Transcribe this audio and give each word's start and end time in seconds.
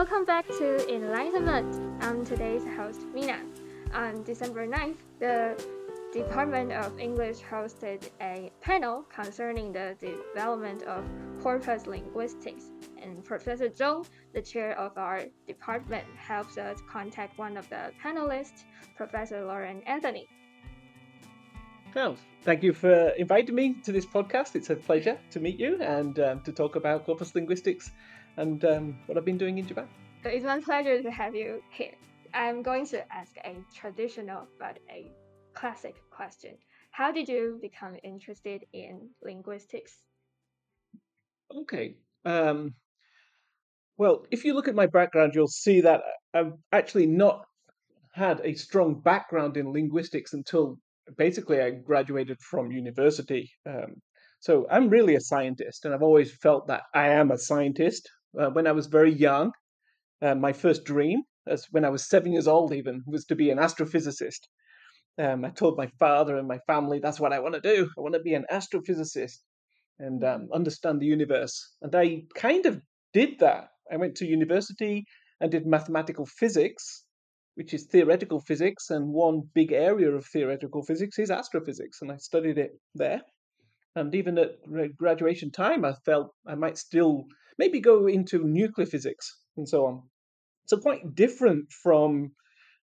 Welcome 0.00 0.24
back 0.24 0.48
to 0.56 0.90
Enlightenment. 0.90 2.02
I'm 2.02 2.24
today's 2.24 2.64
host, 2.74 3.02
Mina. 3.12 3.38
On 3.92 4.22
December 4.22 4.66
9th, 4.66 4.96
the 5.18 5.62
Department 6.10 6.72
of 6.72 6.98
English 6.98 7.40
hosted 7.40 8.08
a 8.18 8.50
panel 8.62 9.04
concerning 9.14 9.74
the 9.74 9.94
development 10.00 10.84
of 10.84 11.04
corpus 11.42 11.86
linguistics. 11.86 12.70
And 13.02 13.22
Professor 13.22 13.68
Zhong, 13.68 14.06
the 14.32 14.40
chair 14.40 14.72
of 14.78 14.96
our 14.96 15.24
department, 15.46 16.06
helps 16.16 16.56
us 16.56 16.78
contact 16.88 17.36
one 17.36 17.58
of 17.58 17.68
the 17.68 17.92
panelists, 18.02 18.64
Professor 18.96 19.44
Lauren 19.44 19.82
Anthony. 19.82 20.26
Well, 21.94 22.16
thank 22.42 22.62
you 22.62 22.72
for 22.72 23.10
inviting 23.18 23.54
me 23.54 23.74
to 23.82 23.92
this 23.92 24.06
podcast. 24.06 24.54
It's 24.54 24.70
a 24.70 24.76
pleasure 24.76 25.18
to 25.32 25.40
meet 25.40 25.60
you 25.60 25.82
and 25.82 26.18
um, 26.20 26.40
to 26.44 26.52
talk 26.52 26.76
about 26.76 27.04
corpus 27.04 27.34
linguistics 27.34 27.90
and 28.36 28.64
um, 28.64 28.98
what 29.06 29.18
I've 29.18 29.24
been 29.24 29.38
doing 29.38 29.58
in 29.58 29.66
Japan. 29.66 29.88
It's 30.24 30.44
my 30.44 30.60
pleasure 30.60 31.02
to 31.02 31.10
have 31.10 31.34
you 31.34 31.62
here. 31.70 31.94
I'm 32.34 32.62
going 32.62 32.86
to 32.88 33.12
ask 33.12 33.36
a 33.38 33.56
traditional 33.74 34.46
but 34.58 34.78
a 34.90 35.10
classic 35.54 35.96
question. 36.10 36.56
How 36.90 37.12
did 37.12 37.28
you 37.28 37.58
become 37.60 37.96
interested 38.02 38.64
in 38.72 39.10
linguistics? 39.22 39.92
Okay. 41.54 41.96
Um, 42.24 42.74
well, 43.96 44.24
if 44.30 44.44
you 44.44 44.54
look 44.54 44.68
at 44.68 44.74
my 44.74 44.86
background, 44.86 45.32
you'll 45.34 45.48
see 45.48 45.80
that 45.82 46.02
I've 46.34 46.52
actually 46.72 47.06
not 47.06 47.44
had 48.12 48.40
a 48.44 48.54
strong 48.54 49.00
background 49.00 49.56
in 49.56 49.72
linguistics 49.72 50.32
until 50.32 50.78
basically 51.16 51.60
I 51.60 51.70
graduated 51.70 52.38
from 52.40 52.70
university. 52.70 53.50
Um, 53.66 53.96
so 54.40 54.66
I'm 54.70 54.88
really 54.88 55.16
a 55.16 55.20
scientist, 55.20 55.84
and 55.84 55.92
I've 55.92 56.02
always 56.02 56.32
felt 56.32 56.68
that 56.68 56.82
I 56.94 57.08
am 57.08 57.30
a 57.30 57.38
scientist. 57.38 58.08
Uh, 58.38 58.50
when 58.50 58.66
I 58.66 58.72
was 58.72 58.86
very 58.86 59.12
young, 59.12 59.52
uh, 60.22 60.34
my 60.34 60.52
first 60.52 60.84
dream, 60.84 61.22
as 61.46 61.66
when 61.70 61.84
I 61.84 61.88
was 61.88 62.08
seven 62.08 62.32
years 62.32 62.46
old, 62.46 62.72
even, 62.72 63.02
was 63.06 63.24
to 63.26 63.34
be 63.34 63.50
an 63.50 63.58
astrophysicist. 63.58 64.40
Um, 65.18 65.44
I 65.44 65.50
told 65.50 65.76
my 65.76 65.88
father 65.98 66.36
and 66.36 66.46
my 66.46 66.58
family 66.66 67.00
that's 67.00 67.20
what 67.20 67.32
I 67.32 67.40
want 67.40 67.54
to 67.54 67.60
do. 67.60 67.90
I 67.98 68.00
want 68.00 68.14
to 68.14 68.20
be 68.20 68.34
an 68.34 68.46
astrophysicist 68.50 69.38
and 69.98 70.24
um, 70.24 70.48
understand 70.54 71.00
the 71.00 71.06
universe. 71.06 71.76
And 71.82 71.94
I 71.94 72.22
kind 72.34 72.66
of 72.66 72.80
did 73.12 73.38
that. 73.40 73.68
I 73.92 73.96
went 73.96 74.14
to 74.16 74.26
university 74.26 75.04
and 75.40 75.50
did 75.50 75.66
mathematical 75.66 76.26
physics 76.26 77.04
which 77.60 77.74
is 77.74 77.84
theoretical 77.84 78.40
physics, 78.40 78.88
and 78.88 79.12
one 79.12 79.42
big 79.54 79.70
area 79.70 80.10
of 80.10 80.24
theoretical 80.26 80.82
physics 80.82 81.18
is 81.18 81.30
astrophysics, 81.30 82.00
and 82.00 82.10
I 82.10 82.16
studied 82.16 82.56
it 82.56 82.70
there. 82.94 83.20
And 83.96 84.14
even 84.14 84.38
at 84.38 84.50
graduation 84.96 85.50
time, 85.50 85.84
I 85.84 85.94
felt 86.04 86.32
I 86.46 86.54
might 86.54 86.78
still 86.78 87.24
maybe 87.58 87.80
go 87.80 88.06
into 88.06 88.46
nuclear 88.46 88.86
physics 88.86 89.36
and 89.56 89.68
so 89.68 89.86
on. 89.86 90.02
So 90.66 90.78
quite 90.78 91.14
different 91.14 91.72
from 91.82 92.32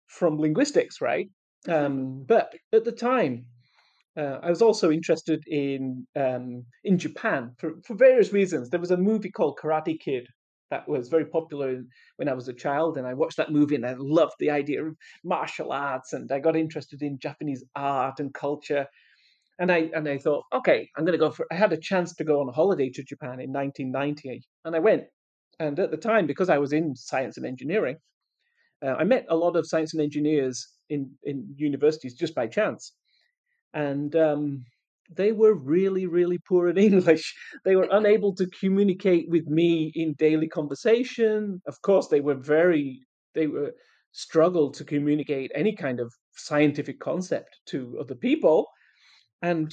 from 0.07 0.39
linguistics, 0.39 1.01
right? 1.01 1.29
Mm-hmm. 1.67 1.85
Um, 1.85 2.25
but 2.27 2.53
at 2.73 2.85
the 2.85 2.91
time, 2.91 3.45
uh, 4.17 4.39
I 4.41 4.49
was 4.49 4.61
also 4.61 4.91
interested 4.91 5.43
in 5.47 6.07
um, 6.15 6.65
in 6.83 6.97
Japan 6.97 7.51
for, 7.57 7.73
for 7.85 7.95
various 7.95 8.33
reasons. 8.33 8.69
There 8.69 8.79
was 8.79 8.91
a 8.91 8.97
movie 8.97 9.31
called 9.31 9.59
Karate 9.61 9.99
Kid 9.99 10.27
that 10.71 10.87
was 10.87 11.09
very 11.09 11.25
popular 11.25 11.83
when 12.15 12.27
I 12.27 12.33
was 12.33 12.47
a 12.47 12.53
child, 12.53 12.97
and 12.97 13.05
I 13.05 13.13
watched 13.13 13.37
that 13.37 13.51
movie 13.51 13.75
and 13.75 13.85
I 13.85 13.95
loved 13.97 14.33
the 14.39 14.49
idea 14.49 14.83
of 14.83 14.95
martial 15.23 15.71
arts, 15.71 16.13
and 16.13 16.31
I 16.31 16.39
got 16.39 16.55
interested 16.55 17.01
in 17.01 17.19
Japanese 17.19 17.63
art 17.75 18.19
and 18.19 18.33
culture, 18.33 18.87
and 19.59 19.71
I 19.71 19.89
and 19.95 20.07
I 20.07 20.17
thought, 20.17 20.43
okay, 20.53 20.89
I'm 20.97 21.05
going 21.05 21.17
to 21.17 21.25
go 21.25 21.31
for. 21.31 21.45
I 21.51 21.55
had 21.55 21.73
a 21.73 21.77
chance 21.77 22.13
to 22.15 22.23
go 22.23 22.41
on 22.41 22.49
a 22.49 22.51
holiday 22.51 22.89
to 22.89 23.03
Japan 23.03 23.39
in 23.39 23.51
1990, 23.51 24.41
and 24.65 24.75
I 24.75 24.79
went. 24.79 25.03
And 25.59 25.79
at 25.79 25.91
the 25.91 25.97
time, 25.97 26.27
because 26.27 26.49
I 26.49 26.57
was 26.57 26.73
in 26.73 26.95
science 26.95 27.37
and 27.37 27.45
engineering, 27.45 27.95
uh, 28.85 28.95
I 28.99 29.05
met 29.05 29.25
a 29.29 29.35
lot 29.35 29.55
of 29.55 29.67
science 29.67 29.93
and 29.93 30.01
engineers 30.01 30.67
in 30.89 31.11
in 31.23 31.53
universities 31.57 32.15
just 32.15 32.35
by 32.35 32.47
chance, 32.47 32.93
and 33.73 34.15
um, 34.15 34.65
they 35.13 35.31
were 35.31 35.53
really, 35.53 36.05
really 36.05 36.37
poor 36.37 36.67
at 36.69 36.77
English. 36.89 37.33
They 37.63 37.75
were 37.75 37.87
unable 37.91 38.33
to 38.35 38.47
communicate 38.47 39.29
with 39.29 39.47
me 39.47 39.91
in 39.95 40.13
daily 40.17 40.47
conversation. 40.47 41.61
Of 41.67 41.81
course, 41.81 42.07
they 42.07 42.21
were 42.21 42.35
very, 42.35 43.01
they 43.33 43.47
were 43.47 43.73
struggled 44.11 44.73
to 44.75 44.85
communicate 44.85 45.51
any 45.53 45.75
kind 45.75 45.99
of 45.99 46.13
scientific 46.35 46.99
concept 46.99 47.59
to 47.67 47.97
other 47.99 48.15
people. 48.15 48.67
And 49.49 49.71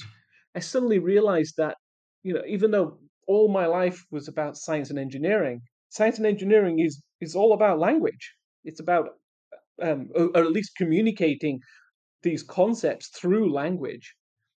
I 0.57 0.59
suddenly 0.59 0.99
realized 0.99 1.55
that, 1.57 1.75
you 2.21 2.33
know, 2.33 2.43
even 2.55 2.69
though 2.69 2.99
all 3.27 3.47
my 3.59 3.65
life 3.65 3.99
was 4.11 4.27
about 4.27 4.55
science 4.65 4.91
and 4.91 4.99
engineering, 4.99 5.61
science 5.89 6.17
and 6.19 6.27
engineering 6.27 6.77
is 6.87 7.01
is 7.25 7.35
all 7.35 7.53
about 7.53 7.79
language. 7.89 8.25
It's 8.69 8.81
about, 8.85 9.05
um, 9.81 10.09
or, 10.17 10.25
or 10.35 10.41
at 10.47 10.57
least 10.57 10.77
communicating 10.81 11.59
these 12.21 12.43
concepts 12.43 13.07
through 13.19 13.51
language. 13.61 14.05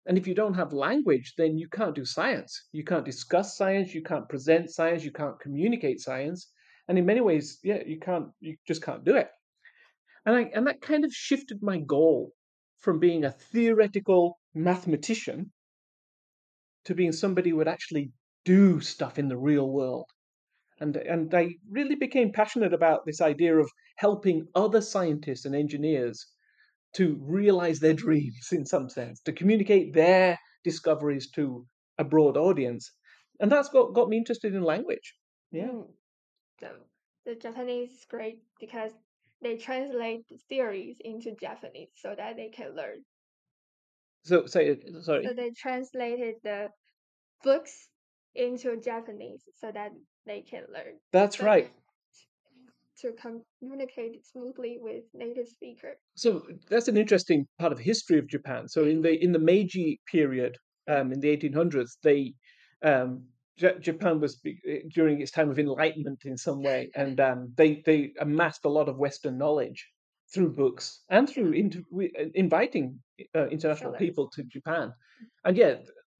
And 0.07 0.19
if 0.19 0.27
you 0.29 0.35
don't 0.35 0.61
have 0.61 0.85
language, 0.89 1.29
then 1.39 1.53
you 1.57 1.69
can't 1.79 1.99
do 2.01 2.05
science. 2.05 2.53
You 2.73 2.85
can't 2.85 3.11
discuss 3.13 3.57
science, 3.57 3.95
you 3.95 4.03
can't 4.11 4.29
present 4.29 4.71
science, 4.71 5.03
you 5.03 5.13
can't 5.21 5.41
communicate 5.41 6.01
science. 6.01 6.41
And 6.89 6.99
in 6.99 7.07
many 7.07 7.23
ways, 7.23 7.59
yeah, 7.65 7.81
you 7.93 7.99
can't, 7.99 8.29
you 8.41 8.53
just 8.69 8.83
can't 8.87 9.05
do 9.05 9.17
it. 9.17 9.29
And, 10.27 10.37
I, 10.37 10.43
and 10.55 10.67
that 10.67 10.81
kind 10.91 11.05
of 11.05 11.13
shifted 11.13 11.59
my 11.63 11.79
goal 11.79 12.33
from 12.85 13.01
being 13.01 13.25
a 13.25 13.37
theoretical 13.53 14.39
mathematician 14.57 15.53
to 16.87 16.95
being 16.95 17.13
somebody 17.13 17.51
who 17.51 17.57
would 17.57 17.69
actually 17.69 18.11
do 18.45 18.81
stuff 18.81 19.19
in 19.19 19.29
the 19.29 19.37
real 19.37 19.69
world. 19.71 20.07
And, 20.81 20.97
and 20.97 21.35
I 21.35 21.55
really 21.71 21.95
became 21.95 22.33
passionate 22.33 22.73
about 22.73 23.07
this 23.07 23.21
idea 23.21 23.57
of 23.57 23.71
helping 23.97 24.47
other 24.55 24.81
scientists 24.81 25.45
and 25.45 25.55
engineers 25.55 26.27
to 26.95 27.19
realize 27.21 27.81
their 27.81 27.95
dreams 27.95 28.49
in 28.53 28.65
some 28.65 28.89
sense, 28.89 29.21
to 29.23 29.33
communicate 29.33 29.93
their 29.93 30.39
discoveries 30.65 31.31
to 31.33 31.67
a 31.99 32.05
broad 32.05 32.37
audience. 32.37 32.93
And 33.41 33.51
that's 33.51 33.69
got, 33.69 33.95
got 33.95 34.09
me 34.09 34.17
interested 34.17 34.55
in 34.55 34.63
language. 34.63 35.15
Yeah. 35.51 35.83
So 36.61 36.69
the 37.25 37.35
Japanese 37.35 37.91
is 37.91 38.05
great 38.09 38.43
because 38.61 38.93
they 39.43 39.57
translate 39.57 40.25
theories 40.49 40.97
into 41.05 41.35
Japanese 41.35 41.91
so 41.97 42.15
that 42.17 42.37
they 42.37 42.49
can 42.49 42.75
learn. 42.75 43.05
So 44.27 44.47
say 44.47 44.77
sorry. 45.03 45.25
So 45.25 45.35
they 45.35 45.51
translated 45.51 46.35
the 46.43 46.69
books 47.45 47.89
into 48.35 48.77
Japanese 48.77 49.43
so 49.55 49.71
that 49.73 49.93
they 50.27 50.43
can 50.43 50.65
learn. 50.73 50.99
That's 51.13 51.39
so 51.39 51.45
right 51.45 51.71
to 53.01 53.13
communicate 53.61 54.27
smoothly 54.27 54.79
with 54.81 55.05
native 55.15 55.47
speaker. 55.49 55.97
So 56.17 56.43
that's 56.69 56.89
an 56.89 56.97
interesting 56.97 57.47
part 57.59 57.73
of 57.73 57.79
history 57.79 58.19
of 58.19 58.27
Japan. 58.27 58.69
So 58.69 58.85
in 58.85 59.03
the 59.03 59.23
in 59.23 59.33
the 59.33 59.39
Meiji 59.39 60.01
period, 60.11 60.57
um, 60.89 61.13
in 61.13 61.21
the 61.21 61.29
1800s, 61.29 61.99
they 62.03 62.35
um, 62.83 63.27
J- 63.59 63.79
Japan 63.81 64.21
was 64.21 64.41
eh, 64.47 64.81
during 64.95 65.21
its 65.21 65.31
time 65.31 65.51
of 65.51 65.59
enlightenment 65.59 66.23
in 66.25 66.37
some 66.37 66.63
way, 66.63 66.91
and 66.97 67.21
um, 67.21 67.53
they 67.57 67.83
they 67.87 68.13
amassed 68.19 68.65
a 68.65 68.71
lot 68.71 68.89
of 68.89 68.97
Western 68.99 69.39
knowledge 69.39 69.87
through 70.33 70.53
books 70.53 71.03
and 71.09 71.29
through 71.29 71.53
inter- 71.53 71.83
uh, 71.95 72.25
inviting 72.35 72.99
uh, 73.35 73.47
international 73.47 73.93
people 73.93 74.29
to 74.31 74.43
Japan, 74.45 74.93
and 75.45 75.57
yeah, 75.57 75.77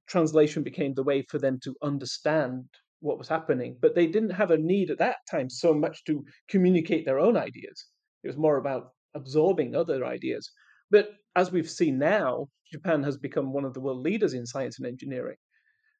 translation 0.07 0.63
became 0.63 0.93
the 0.93 1.03
way 1.03 1.21
for 1.23 1.37
them 1.37 1.59
to 1.63 1.75
understand 1.81 2.65
what 2.99 3.17
was 3.17 3.27
happening, 3.27 3.77
but 3.81 3.93
they 3.93 4.07
didn't 4.07 4.31
have 4.31 4.51
a 4.51 4.57
need 4.57 4.89
at 4.89 4.97
that 4.97 5.17
time 5.29 5.49
so 5.49 5.73
much 5.73 6.03
to 6.05 6.23
communicate 6.49 7.05
their 7.05 7.19
own 7.19 7.37
ideas. 7.37 7.85
It 8.23 8.27
was 8.27 8.37
more 8.37 8.57
about 8.57 8.91
absorbing 9.13 9.75
other 9.75 10.05
ideas. 10.05 10.49
But 10.89 11.09
as 11.35 11.51
we've 11.51 11.69
seen 11.69 11.99
now, 11.99 12.47
Japan 12.71 13.03
has 13.03 13.17
become 13.17 13.53
one 13.53 13.65
of 13.65 13.73
the 13.73 13.81
world 13.81 14.01
leaders 14.01 14.33
in 14.33 14.45
science 14.45 14.79
and 14.79 14.87
engineering 14.87 15.37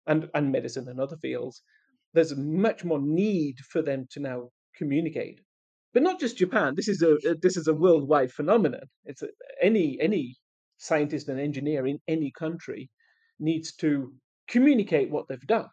and, 0.07 0.29
and 0.33 0.51
medicine 0.51 0.87
and 0.87 0.99
other 0.99 1.17
fields. 1.17 1.61
There's 2.13 2.35
much 2.35 2.83
more 2.83 2.99
need 3.01 3.57
for 3.71 3.81
them 3.81 4.07
to 4.11 4.19
now 4.19 4.49
communicate. 4.75 5.41
But 5.93 6.03
not 6.03 6.19
just 6.19 6.37
Japan. 6.37 6.75
This 6.75 6.87
is 6.87 7.01
a 7.01 7.17
this 7.41 7.57
is 7.57 7.67
a 7.67 7.73
worldwide 7.73 8.31
phenomenon. 8.31 8.87
It's 9.05 9.21
a, 9.21 9.29
any 9.61 9.97
any 9.99 10.37
scientist 10.77 11.27
and 11.27 11.39
engineer 11.39 11.87
in 11.87 11.99
any 12.07 12.31
country 12.37 12.89
needs 13.39 13.73
to 13.75 14.13
communicate 14.47 15.09
what 15.09 15.27
they've 15.27 15.47
done 15.47 15.67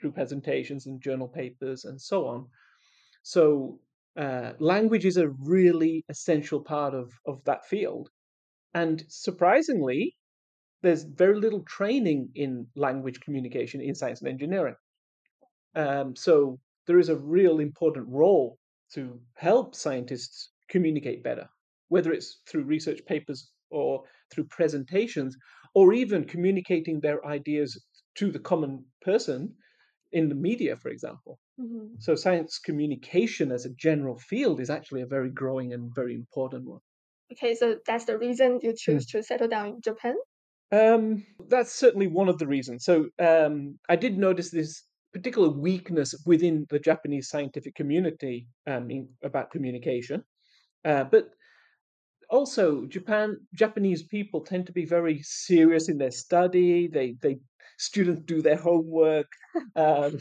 through 0.00 0.12
presentations 0.12 0.86
and 0.86 1.02
journal 1.02 1.28
papers 1.28 1.84
and 1.84 2.00
so 2.00 2.26
on. 2.26 2.46
So 3.22 3.80
uh, 4.16 4.52
language 4.58 5.04
is 5.04 5.16
a 5.16 5.28
really 5.28 6.04
essential 6.08 6.60
part 6.60 6.94
of, 6.94 7.12
of 7.26 7.42
that 7.44 7.66
field. 7.66 8.08
And 8.74 9.04
surprisingly, 9.08 10.16
there's 10.82 11.04
very 11.04 11.38
little 11.38 11.64
training 11.64 12.30
in 12.34 12.66
language 12.76 13.20
communication 13.20 13.80
in 13.80 13.94
science 13.94 14.20
and 14.20 14.28
engineering. 14.28 14.76
Um, 15.74 16.16
so 16.16 16.58
there 16.86 16.98
is 16.98 17.08
a 17.08 17.16
real 17.16 17.58
important 17.60 18.06
role 18.08 18.58
to 18.94 19.20
help 19.34 19.74
scientists 19.74 20.50
communicate 20.68 21.22
better, 21.22 21.48
whether 21.88 22.12
it's 22.12 22.40
through 22.48 22.64
research 22.64 23.00
papers 23.06 23.50
or 23.70 24.02
through 24.30 24.44
presentations, 24.44 25.36
or 25.74 25.92
even 25.92 26.24
communicating 26.24 27.00
their 27.00 27.24
ideas 27.26 27.84
to 28.16 28.30
the 28.30 28.38
common 28.38 28.84
person 29.02 29.54
in 30.12 30.28
the 30.28 30.34
media, 30.34 30.76
for 30.76 30.88
example. 30.88 31.38
Mm-hmm. 31.60 31.94
So 31.98 32.14
science 32.14 32.58
communication 32.58 33.52
as 33.52 33.66
a 33.66 33.74
general 33.74 34.18
field 34.18 34.60
is 34.60 34.70
actually 34.70 35.02
a 35.02 35.06
very 35.06 35.30
growing 35.30 35.72
and 35.72 35.94
very 35.94 36.14
important 36.14 36.66
one. 36.66 36.80
Okay, 37.32 37.54
so 37.54 37.76
that's 37.86 38.06
the 38.06 38.16
reason 38.16 38.58
you 38.62 38.74
choose 38.76 39.04
to 39.06 39.22
settle 39.22 39.48
down 39.48 39.66
in 39.68 39.80
Japan? 39.82 40.16
Um, 40.72 41.24
that's 41.48 41.72
certainly 41.72 42.06
one 42.06 42.28
of 42.28 42.38
the 42.38 42.46
reasons. 42.46 42.84
So 42.84 43.08
um, 43.18 43.78
I 43.88 43.96
did 43.96 44.16
notice 44.16 44.50
this 44.50 44.82
particular 45.12 45.48
weakness 45.48 46.14
within 46.26 46.66
the 46.70 46.78
Japanese 46.78 47.28
scientific 47.28 47.74
community 47.74 48.46
um, 48.66 48.90
in, 48.90 49.08
about 49.22 49.50
communication, 49.50 50.22
uh, 50.84 51.04
but 51.04 51.30
also 52.30 52.86
Japan 52.86 53.36
Japanese 53.54 54.02
people 54.02 54.42
tend 54.42 54.66
to 54.66 54.72
be 54.72 54.84
very 54.84 55.20
serious 55.22 55.88
in 55.88 55.98
their 55.98 56.10
study. 56.10 56.86
They 56.86 57.16
they 57.22 57.38
students 57.78 58.22
do 58.22 58.42
their 58.42 58.56
homework. 58.56 59.30
Um, 59.76 60.18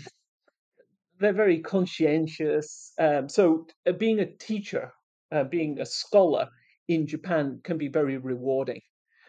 they're 1.19 1.33
very 1.33 1.59
conscientious. 1.59 2.93
Um, 2.99 3.27
so 3.27 3.65
uh, 3.87 3.91
being 3.91 4.19
a 4.19 4.25
teacher, 4.25 4.91
uh, 5.31 5.43
being 5.43 5.79
a 5.79 5.85
scholar 5.85 6.47
in 6.87 7.07
Japan 7.07 7.59
can 7.63 7.77
be 7.77 7.87
very 7.87 8.17
rewarding. 8.17 8.81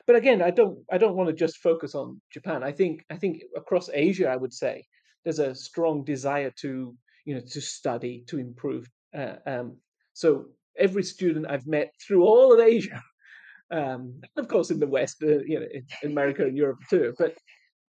But 0.06 0.16
again, 0.16 0.40
I 0.42 0.50
don't 0.50 0.78
I 0.90 0.98
don't 0.98 1.16
want 1.16 1.28
to 1.28 1.34
just 1.34 1.58
focus 1.58 1.94
on 1.94 2.20
Japan. 2.30 2.62
I 2.62 2.72
think 2.72 3.04
I 3.10 3.16
think 3.16 3.42
across 3.56 3.90
Asia, 3.92 4.28
I 4.28 4.36
would 4.36 4.52
say 4.52 4.84
there's 5.24 5.38
a 5.38 5.54
strong 5.54 6.04
desire 6.04 6.52
to 6.60 6.94
you 7.24 7.34
know 7.34 7.42
to 7.50 7.60
study 7.60 8.24
to 8.28 8.38
improve. 8.38 8.88
Uh, 9.16 9.36
um, 9.46 9.76
so 10.12 10.46
every 10.78 11.02
student 11.02 11.46
I've 11.48 11.66
met 11.66 11.92
through 12.06 12.24
all 12.24 12.52
of 12.52 12.60
Asia, 12.60 13.02
um, 13.70 14.20
of 14.36 14.48
course 14.48 14.70
in 14.70 14.78
the 14.78 14.86
West, 14.86 15.22
uh, 15.22 15.38
you 15.46 15.60
know, 15.60 15.66
in 16.02 16.10
America 16.10 16.44
and 16.44 16.56
Europe 16.56 16.78
too, 16.90 17.14
but 17.18 17.34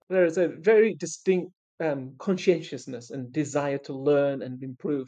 there 0.10 0.25
is 0.25 0.38
a 0.38 0.48
very 0.48 0.96
distinct 0.96 1.52
um, 1.80 2.14
conscientiousness 2.20 3.10
and 3.12 3.34
desire 3.34 3.80
to 3.80 3.94
learn 3.94 4.42
and 4.42 4.62
improve 4.64 5.08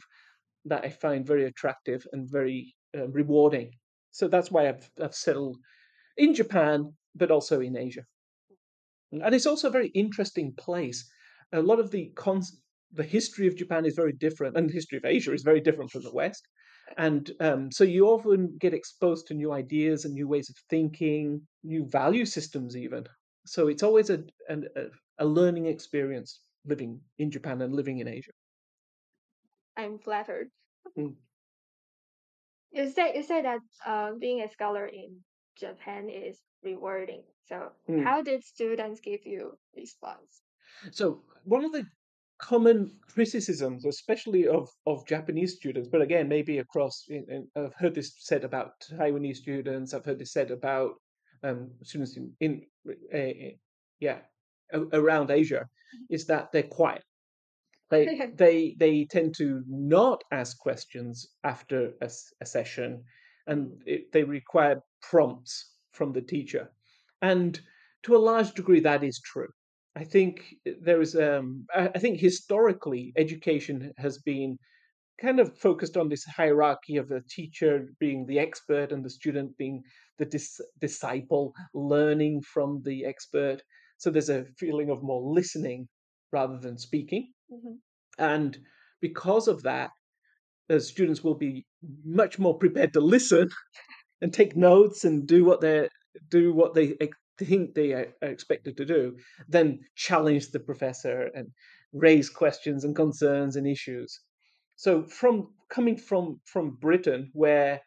that 0.64 0.84
I 0.84 0.90
find 0.90 1.26
very 1.26 1.44
attractive 1.46 2.06
and 2.12 2.28
very 2.30 2.74
uh, 2.96 3.08
rewarding. 3.08 3.70
So 4.10 4.28
that's 4.28 4.50
why 4.50 4.68
I've, 4.68 4.90
I've 5.02 5.14
settled 5.14 5.58
in 6.16 6.34
Japan, 6.34 6.92
but 7.14 7.30
also 7.30 7.60
in 7.60 7.76
Asia. 7.76 8.04
And 9.12 9.34
it's 9.34 9.46
also 9.46 9.68
a 9.68 9.72
very 9.72 9.88
interesting 9.88 10.52
place. 10.56 11.08
A 11.56 11.62
lot 11.62 11.80
of 11.80 11.90
the 11.90 12.10
cons- 12.14 12.60
the 12.92 13.02
history 13.02 13.46
of 13.48 13.56
Japan 13.56 13.84
is 13.84 13.96
very 13.96 14.12
different, 14.12 14.56
and 14.56 14.68
the 14.68 14.74
history 14.74 14.98
of 14.98 15.04
Asia 15.04 15.32
is 15.32 15.42
very 15.42 15.60
different 15.60 15.90
from 15.90 16.02
the 16.02 16.12
West. 16.12 16.46
And 16.96 17.30
um, 17.40 17.72
so 17.72 17.82
you 17.84 18.06
often 18.06 18.56
get 18.58 18.72
exposed 18.74 19.26
to 19.26 19.34
new 19.34 19.52
ideas 19.52 20.04
and 20.04 20.14
new 20.14 20.28
ways 20.28 20.48
of 20.50 20.56
thinking, 20.70 21.46
new 21.64 21.86
value 21.88 22.24
systems, 22.24 22.76
even. 22.76 23.04
So 23.46 23.68
it's 23.68 23.82
always 23.82 24.10
a, 24.10 24.22
a, 24.48 24.56
a 25.18 25.26
learning 25.26 25.66
experience 25.66 26.40
living 26.64 27.00
in 27.18 27.30
Japan 27.30 27.60
and 27.62 27.74
living 27.74 27.98
in 27.98 28.08
Asia. 28.08 28.32
I'm 29.76 29.98
flattered. 29.98 30.50
Mm. 30.98 31.16
You 32.70 32.88
say 32.90 33.16
you 33.16 33.22
say 33.22 33.42
that 33.42 33.60
uh, 33.84 34.12
being 34.14 34.42
a 34.42 34.48
scholar 34.48 34.86
in 34.86 35.24
Japan 35.56 36.08
is 36.08 36.40
rewarding. 36.62 37.24
So 37.48 37.72
Mm. 37.88 38.04
how 38.04 38.22
did 38.22 38.44
students 38.44 39.00
give 39.00 39.26
you 39.26 39.58
response? 39.74 40.42
So 40.90 41.22
one 41.44 41.64
of 41.64 41.72
the 41.72 41.86
common 42.38 42.92
criticisms, 43.08 43.84
especially 43.84 44.46
of, 44.46 44.68
of 44.86 45.06
Japanese 45.06 45.56
students, 45.56 45.88
but 45.90 46.02
again, 46.02 46.28
maybe 46.28 46.58
across, 46.58 47.04
in, 47.08 47.24
in, 47.28 47.48
I've 47.56 47.74
heard 47.74 47.94
this 47.94 48.14
said 48.18 48.44
about 48.44 48.72
Taiwanese 48.92 49.36
students, 49.36 49.94
I've 49.94 50.04
heard 50.04 50.18
this 50.18 50.32
said 50.32 50.50
about 50.50 50.94
um, 51.42 51.70
students 51.82 52.16
in, 52.16 52.32
in 52.40 52.62
uh, 53.14 53.56
yeah, 54.00 54.18
around 54.92 55.30
Asia, 55.30 55.66
is 56.10 56.26
that 56.26 56.52
they're 56.52 56.62
quiet. 56.62 57.02
They 57.90 58.30
they 58.34 58.76
they 58.78 59.06
tend 59.10 59.34
to 59.36 59.62
not 59.68 60.22
ask 60.32 60.58
questions 60.58 61.28
after 61.44 61.92
a, 62.02 62.10
a 62.40 62.46
session, 62.46 63.04
and 63.46 63.80
it, 63.86 64.12
they 64.12 64.24
require 64.24 64.82
prompts 65.02 65.72
from 65.92 66.12
the 66.12 66.20
teacher, 66.20 66.70
and 67.22 67.60
to 68.02 68.16
a 68.16 68.18
large 68.18 68.52
degree 68.54 68.80
that 68.80 69.04
is 69.04 69.20
true. 69.20 69.48
I 69.96 70.04
think 70.04 70.54
there 70.82 71.00
is 71.00 71.16
um 71.16 71.66
I, 71.74 71.98
think 71.98 72.20
historically 72.20 73.12
education 73.16 73.92
has 73.96 74.18
been 74.18 74.58
kind 75.20 75.40
of 75.40 75.56
focused 75.58 75.96
on 75.96 76.08
this 76.10 76.24
hierarchy 76.24 76.96
of 76.98 77.08
the 77.08 77.22
teacher 77.30 77.88
being 77.98 78.26
the 78.26 78.38
expert 78.38 78.92
and 78.92 79.02
the 79.04 79.10
student 79.10 79.56
being 79.56 79.82
the 80.18 80.26
dis- 80.26 80.60
disciple 80.80 81.54
learning 81.74 82.42
from 82.42 82.82
the 82.84 83.06
expert 83.06 83.62
so 83.96 84.10
there's 84.10 84.28
a 84.28 84.44
feeling 84.58 84.90
of 84.90 85.02
more 85.02 85.22
listening 85.32 85.88
rather 86.32 86.58
than 86.58 86.76
speaking 86.78 87.32
Mhm. 87.50 87.78
and 88.18 88.58
because 89.00 89.48
of 89.48 89.62
that 89.62 89.90
the 90.68 90.80
students 90.80 91.24
will 91.24 91.36
be 91.48 91.64
much 92.04 92.38
more 92.38 92.58
prepared 92.58 92.92
to 92.92 93.00
listen 93.00 93.48
and 94.20 94.32
take 94.34 94.56
notes 94.56 95.04
and 95.04 95.26
do 95.26 95.44
what 95.44 95.60
they 95.60 95.88
do 96.30 96.52
what 96.52 96.74
they 96.74 96.96
think 97.38 97.74
they 97.74 97.92
are 97.92 98.08
expected 98.22 98.76
to 98.76 98.84
do 98.84 99.16
then 99.48 99.80
challenge 99.94 100.50
the 100.50 100.60
professor 100.60 101.30
and 101.34 101.48
raise 101.92 102.28
questions 102.28 102.84
and 102.84 102.96
concerns 102.96 103.56
and 103.56 103.66
issues 103.66 104.20
so 104.76 105.02
from 105.04 105.48
coming 105.68 105.96
from 105.96 106.40
from 106.44 106.76
britain 106.80 107.30
where 107.32 107.80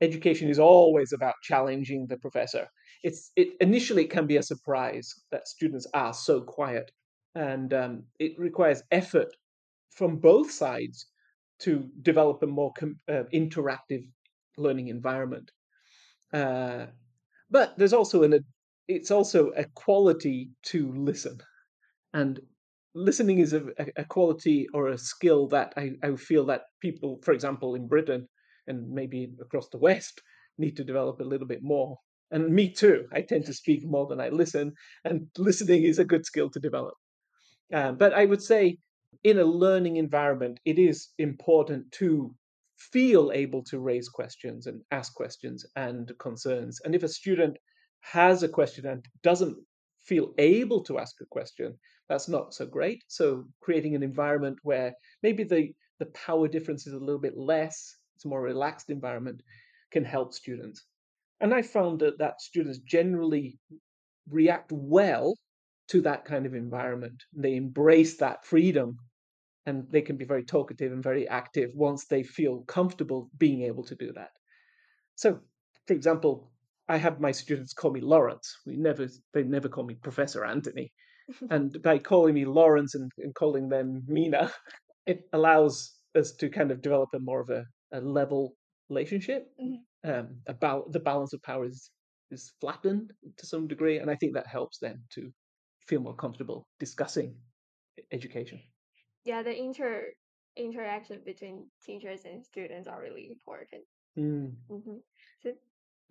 education 0.00 0.48
is 0.48 0.58
always 0.58 1.12
about 1.12 1.34
challenging 1.42 2.06
the 2.08 2.16
professor 2.18 2.66
it's 3.02 3.30
it 3.36 3.48
initially 3.60 4.04
it 4.04 4.10
can 4.10 4.26
be 4.26 4.36
a 4.36 4.42
surprise 4.42 5.14
that 5.30 5.48
students 5.48 5.86
are 5.94 6.14
so 6.14 6.40
quiet 6.40 6.90
and 7.34 7.72
um, 7.72 8.04
it 8.18 8.38
requires 8.38 8.82
effort 8.90 9.28
from 9.90 10.16
both 10.16 10.50
sides 10.50 11.06
to 11.60 11.88
develop 12.02 12.42
a 12.42 12.46
more 12.46 12.72
com- 12.72 12.98
uh, 13.08 13.22
interactive 13.32 14.06
learning 14.56 14.88
environment. 14.88 15.50
Uh, 16.32 16.86
but 17.50 17.76
there's 17.78 17.92
also 17.92 18.22
an 18.22 18.44
it's 18.88 19.10
also 19.10 19.50
a 19.56 19.64
quality 19.74 20.50
to 20.66 20.92
listen, 20.92 21.38
and 22.12 22.40
listening 22.94 23.38
is 23.38 23.52
a, 23.52 23.62
a 23.96 24.04
quality 24.04 24.66
or 24.74 24.88
a 24.88 24.98
skill 24.98 25.48
that 25.48 25.72
I, 25.76 25.92
I 26.02 26.16
feel 26.16 26.46
that 26.46 26.62
people, 26.80 27.20
for 27.22 27.32
example, 27.32 27.74
in 27.74 27.88
Britain 27.88 28.28
and 28.66 28.90
maybe 28.90 29.32
across 29.40 29.68
the 29.70 29.78
West, 29.78 30.20
need 30.58 30.76
to 30.76 30.84
develop 30.84 31.20
a 31.20 31.24
little 31.24 31.46
bit 31.46 31.62
more. 31.62 31.96
And 32.30 32.54
me 32.54 32.70
too. 32.70 33.06
I 33.12 33.22
tend 33.22 33.46
to 33.46 33.54
speak 33.54 33.82
more 33.84 34.06
than 34.06 34.20
I 34.20 34.28
listen, 34.28 34.72
and 35.04 35.26
listening 35.38 35.84
is 35.84 35.98
a 35.98 36.04
good 36.04 36.24
skill 36.24 36.50
to 36.50 36.60
develop. 36.60 36.94
Um, 37.72 37.96
but 37.96 38.12
I 38.12 38.24
would 38.24 38.42
say 38.42 38.78
in 39.24 39.38
a 39.38 39.44
learning 39.44 39.96
environment, 39.96 40.60
it 40.64 40.78
is 40.78 41.10
important 41.18 41.90
to 41.92 42.34
feel 42.76 43.30
able 43.32 43.62
to 43.64 43.80
raise 43.80 44.08
questions 44.08 44.66
and 44.66 44.82
ask 44.90 45.14
questions 45.14 45.64
and 45.76 46.10
concerns. 46.18 46.80
And 46.84 46.94
if 46.94 47.02
a 47.02 47.08
student 47.08 47.56
has 48.02 48.42
a 48.42 48.48
question 48.48 48.86
and 48.86 49.04
doesn't 49.22 49.56
feel 50.04 50.34
able 50.38 50.82
to 50.84 50.98
ask 50.98 51.16
a 51.20 51.26
question, 51.26 51.76
that's 52.08 52.28
not 52.28 52.52
so 52.52 52.66
great. 52.66 53.02
So 53.08 53.44
creating 53.60 53.94
an 53.94 54.02
environment 54.02 54.58
where 54.62 54.92
maybe 55.22 55.44
the, 55.44 55.72
the 55.98 56.06
power 56.06 56.48
difference 56.48 56.86
is 56.86 56.92
a 56.92 56.98
little 56.98 57.20
bit 57.20 57.36
less, 57.36 57.96
it's 58.16 58.24
a 58.24 58.28
more 58.28 58.42
relaxed 58.42 58.90
environment, 58.90 59.42
can 59.90 60.04
help 60.04 60.32
students. 60.34 60.84
And 61.40 61.54
I 61.54 61.62
found 61.62 62.00
that, 62.00 62.18
that 62.18 62.40
students 62.40 62.78
generally 62.78 63.58
react 64.28 64.70
well 64.72 65.34
to 65.88 66.00
that 66.02 66.24
kind 66.24 66.46
of 66.46 66.54
environment. 66.54 67.22
They 67.34 67.56
embrace 67.56 68.16
that 68.18 68.44
freedom 68.44 68.96
and 69.66 69.86
they 69.90 70.02
can 70.02 70.16
be 70.16 70.24
very 70.24 70.44
talkative 70.44 70.92
and 70.92 71.02
very 71.02 71.28
active 71.28 71.70
once 71.74 72.06
they 72.06 72.22
feel 72.22 72.62
comfortable 72.62 73.30
being 73.38 73.62
able 73.62 73.84
to 73.84 73.94
do 73.94 74.12
that. 74.14 74.30
So, 75.14 75.40
for 75.86 75.94
example, 75.94 76.51
I 76.88 76.96
have 76.96 77.20
my 77.20 77.32
students 77.32 77.72
call 77.72 77.92
me 77.92 78.00
Laurence. 78.00 78.56
We 78.66 78.76
never 78.76 79.06
they 79.32 79.44
never 79.44 79.68
call 79.68 79.84
me 79.84 79.94
Professor 79.94 80.44
Anthony. 80.44 80.92
and 81.50 81.80
by 81.82 81.98
calling 81.98 82.34
me 82.34 82.44
Laurence 82.44 82.94
and, 82.94 83.10
and 83.18 83.34
calling 83.34 83.68
them 83.68 84.02
Mina, 84.06 84.50
it 85.06 85.22
allows 85.32 85.94
us 86.16 86.32
to 86.32 86.48
kind 86.48 86.70
of 86.70 86.82
develop 86.82 87.10
a 87.14 87.20
more 87.20 87.40
of 87.40 87.50
a, 87.50 87.64
a 87.92 88.00
level 88.00 88.54
relationship. 88.88 89.46
Mhm. 89.62 89.78
Um, 90.04 90.40
about 90.48 90.90
the 90.92 90.98
balance 90.98 91.32
of 91.32 91.42
power 91.42 91.64
is 91.64 91.90
is 92.32 92.52
flattened 92.60 93.12
to 93.36 93.46
some 93.46 93.68
degree, 93.68 93.98
and 93.98 94.10
I 94.10 94.16
think 94.16 94.34
that 94.34 94.46
helps 94.46 94.78
them 94.78 95.04
to 95.14 95.30
feel 95.86 96.00
more 96.00 96.16
comfortable 96.16 96.66
discussing 96.80 97.36
education. 98.10 98.60
Yeah, 99.24 99.42
the 99.42 99.56
inter 99.56 100.12
interaction 100.56 101.20
between 101.24 101.66
teachers 101.84 102.24
and 102.24 102.44
students 102.44 102.88
are 102.88 103.00
really 103.00 103.30
important. 103.30 103.84
Mm. 104.18 104.54
hmm 104.68 104.98
So 105.42 105.52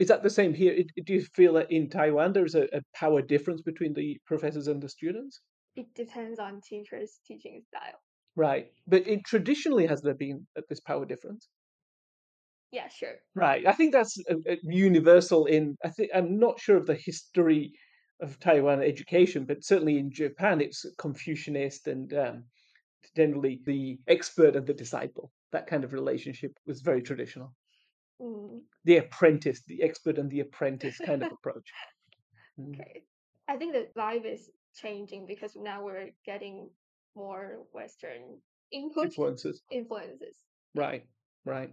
Is 0.01 0.08
that 0.08 0.24
the 0.24 0.29
same 0.29 0.53
here? 0.53 0.75
Do 1.05 1.13
you 1.13 1.22
feel 1.22 1.53
that 1.53 1.72
in 1.72 1.89
Taiwan 1.89 2.34
there's 2.34 2.55
a, 2.55 2.63
a 2.74 2.81
power 2.96 3.22
difference 3.22 3.62
between 3.62 3.93
the 3.93 4.20
professors 4.25 4.67
and 4.67 4.81
the 4.81 4.89
students? 4.89 5.41
it 5.75 5.93
depends 5.96 6.39
on 6.39 6.62
teachers' 6.62 7.20
teaching 7.25 7.62
style. 7.67 8.00
Right. 8.36 8.72
But 8.88 9.08
it 9.08 9.25
traditionally 9.25 9.88
has 9.88 10.01
there 10.01 10.13
been 10.13 10.48
uh, 10.58 10.62
this 10.70 10.79
power 10.79 11.05
difference? 11.05 11.48
Yeah, 12.72 12.88
sure. 12.88 13.15
Right. 13.36 13.65
I 13.67 13.74
think 13.74 13.91
that's 13.91 14.17
uh, 14.29 14.36
uh, 14.50 14.55
universal 14.63 15.46
in 15.46 15.77
I 15.84 15.89
think 15.89 16.12
I'm 16.13 16.39
not 16.39 16.60
sure 16.60 16.77
of 16.77 16.88
the 16.88 16.96
history 16.96 17.74
of 18.22 18.39
Taiwan 18.39 18.81
education, 18.81 19.46
but 19.46 19.63
certainly 19.63 19.98
in 19.98 20.12
Japan 20.12 20.62
it's 20.62 20.86
Confucianist 20.98 21.88
and 21.88 22.13
um, 22.13 22.43
generally 23.15 23.60
the 23.65 24.00
expert 24.08 24.55
and 24.55 24.65
the 24.65 24.74
disciple. 24.74 25.31
That 25.51 25.67
kind 25.67 25.84
of 25.84 25.91
relationship 25.91 26.51
was 26.65 26.81
very 26.81 27.01
traditional. 27.01 27.53
Mm, 28.22 28.62
The 28.86 28.98
apprentice, 28.98 29.62
the 29.66 29.82
expert 29.84 30.18
and 30.18 30.30
the 30.30 30.42
apprentice 30.42 30.98
kind 31.00 31.24
of 31.24 31.32
approach. 31.32 31.72
Mm. 32.60 32.80
okay. 32.80 33.04
I 33.48 33.58
think 33.58 33.74
that 33.74 33.96
life 33.96 34.24
is 34.25 34.50
changing 34.75 35.25
because 35.25 35.56
now 35.56 35.84
we're 35.84 36.12
getting 36.25 36.70
more 37.16 37.66
Western 37.74 38.40
input 38.72 39.06
Influences. 39.06 39.62
influences. 39.72 40.38
Right, 40.75 41.06
right. 41.46 41.72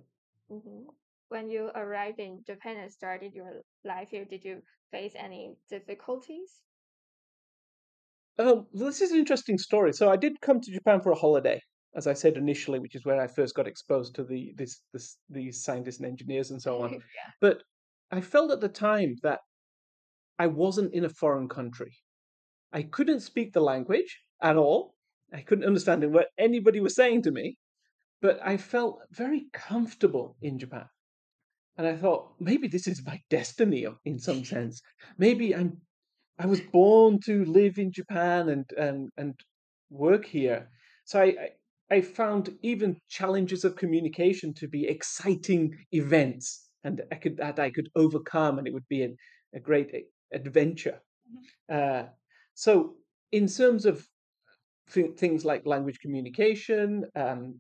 hmm 0.51 0.85
When 1.29 1.51
you 1.51 1.71
arrived 1.75 2.19
in 2.21 2.43
Japan 2.47 2.77
and 2.79 2.91
started 2.93 3.35
your 3.35 3.63
life 3.85 4.09
here, 4.11 4.25
did 4.25 4.45
you 4.45 4.63
face 4.91 5.13
any 5.15 5.57
difficulties? 5.69 6.63
Um, 8.39 8.67
this 8.73 9.01
is 9.03 9.11
an 9.13 9.19
interesting 9.19 9.59
story. 9.59 9.93
So 9.93 10.11
I 10.11 10.17
did 10.17 10.41
come 10.41 10.61
to 10.61 10.71
Japan 10.73 11.01
for 11.03 11.13
a 11.13 11.17
holiday, 11.17 11.61
as 11.99 12.07
I 12.07 12.15
said 12.15 12.37
initially, 12.37 12.79
which 12.79 12.95
is 12.95 13.05
where 13.05 13.21
I 13.21 13.27
first 13.27 13.57
got 13.57 13.67
exposed 13.67 14.15
to 14.15 14.25
the 14.25 14.55
this 14.57 14.81
this 14.93 15.17
these 15.29 15.65
scientists 15.65 15.99
and 15.99 16.07
engineers 16.07 16.53
and 16.53 16.63
so 16.63 16.81
on. 16.83 16.93
yeah. 16.93 17.31
But 17.41 17.59
I 18.13 18.21
felt 18.21 18.53
at 18.53 18.61
the 18.61 18.69
time 18.69 19.17
that 19.25 19.41
I 20.39 20.47
wasn't 20.47 20.95
in 20.95 21.05
a 21.05 21.09
foreign 21.09 21.49
country. 21.49 21.93
I 22.73 22.83
couldn't 22.83 23.21
speak 23.21 23.53
the 23.53 23.69
language 23.73 24.21
at 24.41 24.57
all. 24.57 24.95
I 25.35 25.41
couldn't 25.41 25.67
understand 25.67 26.11
what 26.13 26.29
anybody 26.39 26.81
was 26.81 26.95
saying 26.95 27.23
to 27.23 27.33
me, 27.33 27.59
but 28.23 28.39
I 28.45 28.57
felt 28.59 29.01
very 29.11 29.47
comfortable 29.53 30.37
in 30.41 30.59
Japan. 30.59 30.87
And 31.77 31.87
I 31.87 31.97
thought 31.97 32.35
maybe 32.39 32.69
this 32.69 32.87
is 32.87 33.05
my 33.05 33.21
destiny 33.29 33.87
in 34.05 34.21
some 34.21 34.45
sense. 34.55 34.81
Maybe 35.19 35.53
I'm 35.55 35.79
I 36.39 36.47
was 36.47 36.61
born 36.61 37.19
to 37.27 37.45
live 37.45 37.77
in 37.79 37.91
Japan 37.91 38.49
and 38.51 38.67
and 38.87 39.11
and 39.17 39.35
work 39.91 40.25
here. 40.25 40.71
So 41.05 41.21
I 41.23 41.58
I 41.91 42.01
found 42.03 42.57
even 42.63 43.01
challenges 43.09 43.65
of 43.65 43.77
communication 43.77 44.55
to 44.55 44.69
be 44.69 44.87
exciting 44.87 45.77
events, 45.93 46.71
and 46.85 47.03
I 47.11 47.17
could 47.17 47.37
that 47.39 47.59
I 47.59 47.71
could 47.71 47.89
overcome, 47.97 48.59
and 48.59 48.67
it 48.67 48.75
would 48.75 48.89
be 48.89 49.03
a, 49.05 49.11
a 49.55 49.61
great 49.61 49.91
adventure. 50.33 51.01
Uh, 51.71 52.05
so 52.55 52.97
in 53.33 53.49
terms 53.49 53.87
of 53.87 54.07
thi- 54.91 55.15
things 55.17 55.45
like 55.45 55.67
language 55.67 55.99
communication, 56.01 57.05
um, 57.17 57.55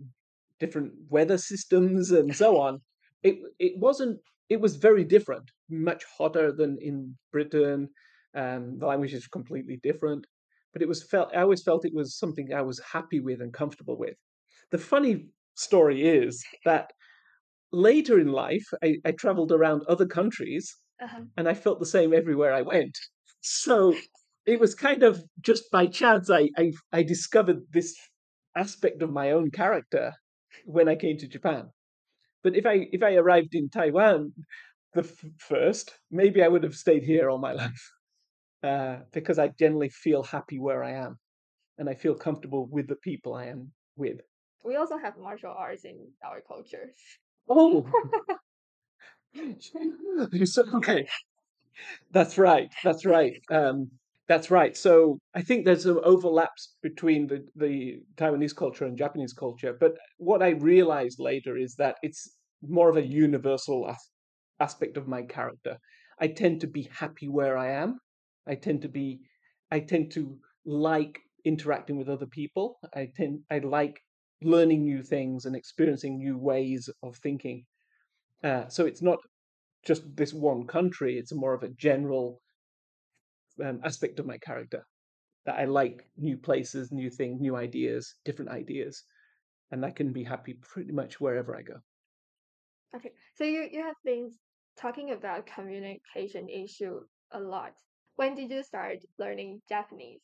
different 0.60 0.92
weather 1.08 1.38
systems, 1.38 2.10
and 2.10 2.34
so 2.34 2.58
on, 2.58 2.80
it 3.22 3.38
it 3.58 3.78
wasn't. 3.78 4.18
It 4.48 4.60
was 4.60 4.76
very 4.76 5.04
different, 5.04 5.50
much 5.68 6.04
hotter 6.16 6.52
than 6.52 6.78
in 6.80 7.16
Britain. 7.32 7.90
Um, 8.34 8.78
the 8.78 8.86
language 8.86 9.12
is 9.14 9.26
completely 9.26 9.78
different, 9.82 10.26
but 10.72 10.82
it 10.82 10.88
was 10.88 11.02
felt. 11.04 11.34
I 11.34 11.42
always 11.42 11.62
felt 11.62 11.84
it 11.84 11.94
was 11.94 12.18
something 12.18 12.52
I 12.52 12.62
was 12.62 12.80
happy 12.92 13.20
with 13.20 13.40
and 13.40 13.52
comfortable 13.52 13.98
with. 13.98 14.16
The 14.70 14.78
funny 14.78 15.28
story 15.56 16.02
is 16.06 16.44
that 16.64 16.92
later 17.72 18.18
in 18.18 18.28
life, 18.32 18.66
I, 18.82 18.96
I 19.04 19.12
traveled 19.12 19.52
around 19.52 19.82
other 19.88 20.06
countries 20.06 20.74
Uh-huh. 21.00 21.22
and 21.36 21.48
I 21.48 21.54
felt 21.54 21.78
the 21.80 21.86
same 21.98 22.12
everywhere 22.12 22.52
I 22.52 22.62
went. 22.62 22.96
So 23.40 23.94
it 24.46 24.58
was 24.60 24.74
kind 24.74 25.02
of 25.04 25.22
just 25.40 25.64
by 25.70 25.86
chance 25.86 26.28
I, 26.30 26.50
I, 26.62 26.72
I 26.92 27.02
discovered 27.04 27.60
this 27.70 27.94
aspect 28.56 29.02
of 29.02 29.10
my 29.12 29.30
own 29.30 29.50
character 29.50 30.12
when 30.64 30.88
I 30.88 30.96
came 30.96 31.16
to 31.18 31.28
Japan. 31.28 31.70
But 32.42 32.56
if 32.56 32.66
I 32.66 32.88
if 32.92 33.02
I 33.02 33.14
arrived 33.16 33.54
in 33.54 33.68
Taiwan 33.70 34.32
the 34.94 35.02
f- 35.02 35.24
first, 35.38 35.86
maybe 36.10 36.42
I 36.42 36.48
would 36.48 36.64
have 36.64 36.74
stayed 36.74 37.04
here 37.04 37.30
all 37.30 37.38
my 37.38 37.52
life 37.64 37.82
uh, 38.62 38.98
because 39.12 39.38
I 39.38 39.48
generally 39.48 39.88
feel 39.88 40.22
happy 40.22 40.58
where 40.58 40.82
I 40.82 40.92
am, 40.92 41.18
and 41.78 41.88
I 41.88 41.94
feel 41.94 42.14
comfortable 42.14 42.66
with 42.70 42.88
the 42.88 42.96
people 42.96 43.34
I 43.34 43.46
am 43.46 43.72
with. 43.96 44.20
We 44.64 44.76
also 44.76 44.98
have 44.98 45.16
martial 45.18 45.54
arts 45.56 45.84
in 45.84 46.08
our 46.24 46.40
culture. 46.40 46.92
Oh, 47.48 47.86
okay. 50.74 51.06
That's 52.10 52.38
right. 52.38 52.72
That's 52.84 53.04
right. 53.04 53.40
Um, 53.50 53.90
that's 54.28 54.50
right. 54.50 54.76
So 54.76 55.18
I 55.34 55.42
think 55.42 55.64
there's 55.64 55.84
some 55.84 56.00
overlaps 56.04 56.76
between 56.82 57.26
the, 57.26 57.46
the 57.56 58.00
Taiwanese 58.16 58.54
culture 58.54 58.84
and 58.84 58.98
Japanese 58.98 59.32
culture. 59.32 59.76
But 59.78 59.92
what 60.18 60.42
I 60.42 60.50
realized 60.50 61.18
later 61.18 61.56
is 61.56 61.74
that 61.76 61.96
it's 62.02 62.36
more 62.62 62.90
of 62.90 62.96
a 62.96 63.06
universal 63.06 63.88
as- 63.88 64.10
aspect 64.60 64.96
of 64.96 65.08
my 65.08 65.22
character. 65.22 65.78
I 66.20 66.28
tend 66.28 66.60
to 66.60 66.66
be 66.66 66.90
happy 66.92 67.28
where 67.28 67.56
I 67.56 67.70
am. 67.70 68.00
I 68.48 68.54
tend 68.54 68.82
to 68.82 68.88
be, 68.88 69.20
I 69.70 69.80
tend 69.80 70.12
to 70.12 70.38
like 70.64 71.20
interacting 71.44 71.96
with 71.96 72.08
other 72.08 72.26
people. 72.26 72.78
I 72.94 73.10
tend, 73.14 73.40
I 73.50 73.58
like 73.58 74.00
learning 74.42 74.84
new 74.84 75.02
things 75.02 75.44
and 75.44 75.54
experiencing 75.54 76.18
new 76.18 76.38
ways 76.38 76.88
of 77.02 77.16
thinking. 77.16 77.64
Uh, 78.42 78.68
so 78.68 78.86
it's 78.86 79.02
not 79.02 79.18
just 79.84 80.02
this 80.16 80.32
one 80.32 80.66
country. 80.66 81.18
It's 81.18 81.34
more 81.34 81.54
of 81.54 81.62
a 81.62 81.70
general 81.70 82.40
um, 83.64 83.80
aspect 83.84 84.18
of 84.18 84.26
my 84.26 84.38
character 84.38 84.84
that 85.46 85.58
I 85.58 85.64
like 85.64 86.04
new 86.16 86.36
places, 86.36 86.92
new 86.92 87.10
things, 87.10 87.40
new 87.40 87.56
ideas, 87.56 88.14
different 88.24 88.50
ideas, 88.50 89.02
and 89.70 89.84
I 89.84 89.90
can 89.90 90.12
be 90.12 90.24
happy 90.24 90.54
pretty 90.54 90.92
much 90.92 91.20
wherever 91.20 91.56
I 91.56 91.62
go. 91.62 91.74
Okay, 92.94 93.12
so 93.34 93.44
you, 93.44 93.68
you 93.70 93.82
have 93.82 93.96
been 94.04 94.30
talking 94.76 95.12
about 95.12 95.46
communication 95.46 96.48
issue 96.48 97.00
a 97.32 97.40
lot. 97.40 97.74
When 98.18 98.34
did 98.34 98.50
you 98.50 98.64
start 98.64 98.98
learning 99.16 99.62
Japanese? 99.68 100.18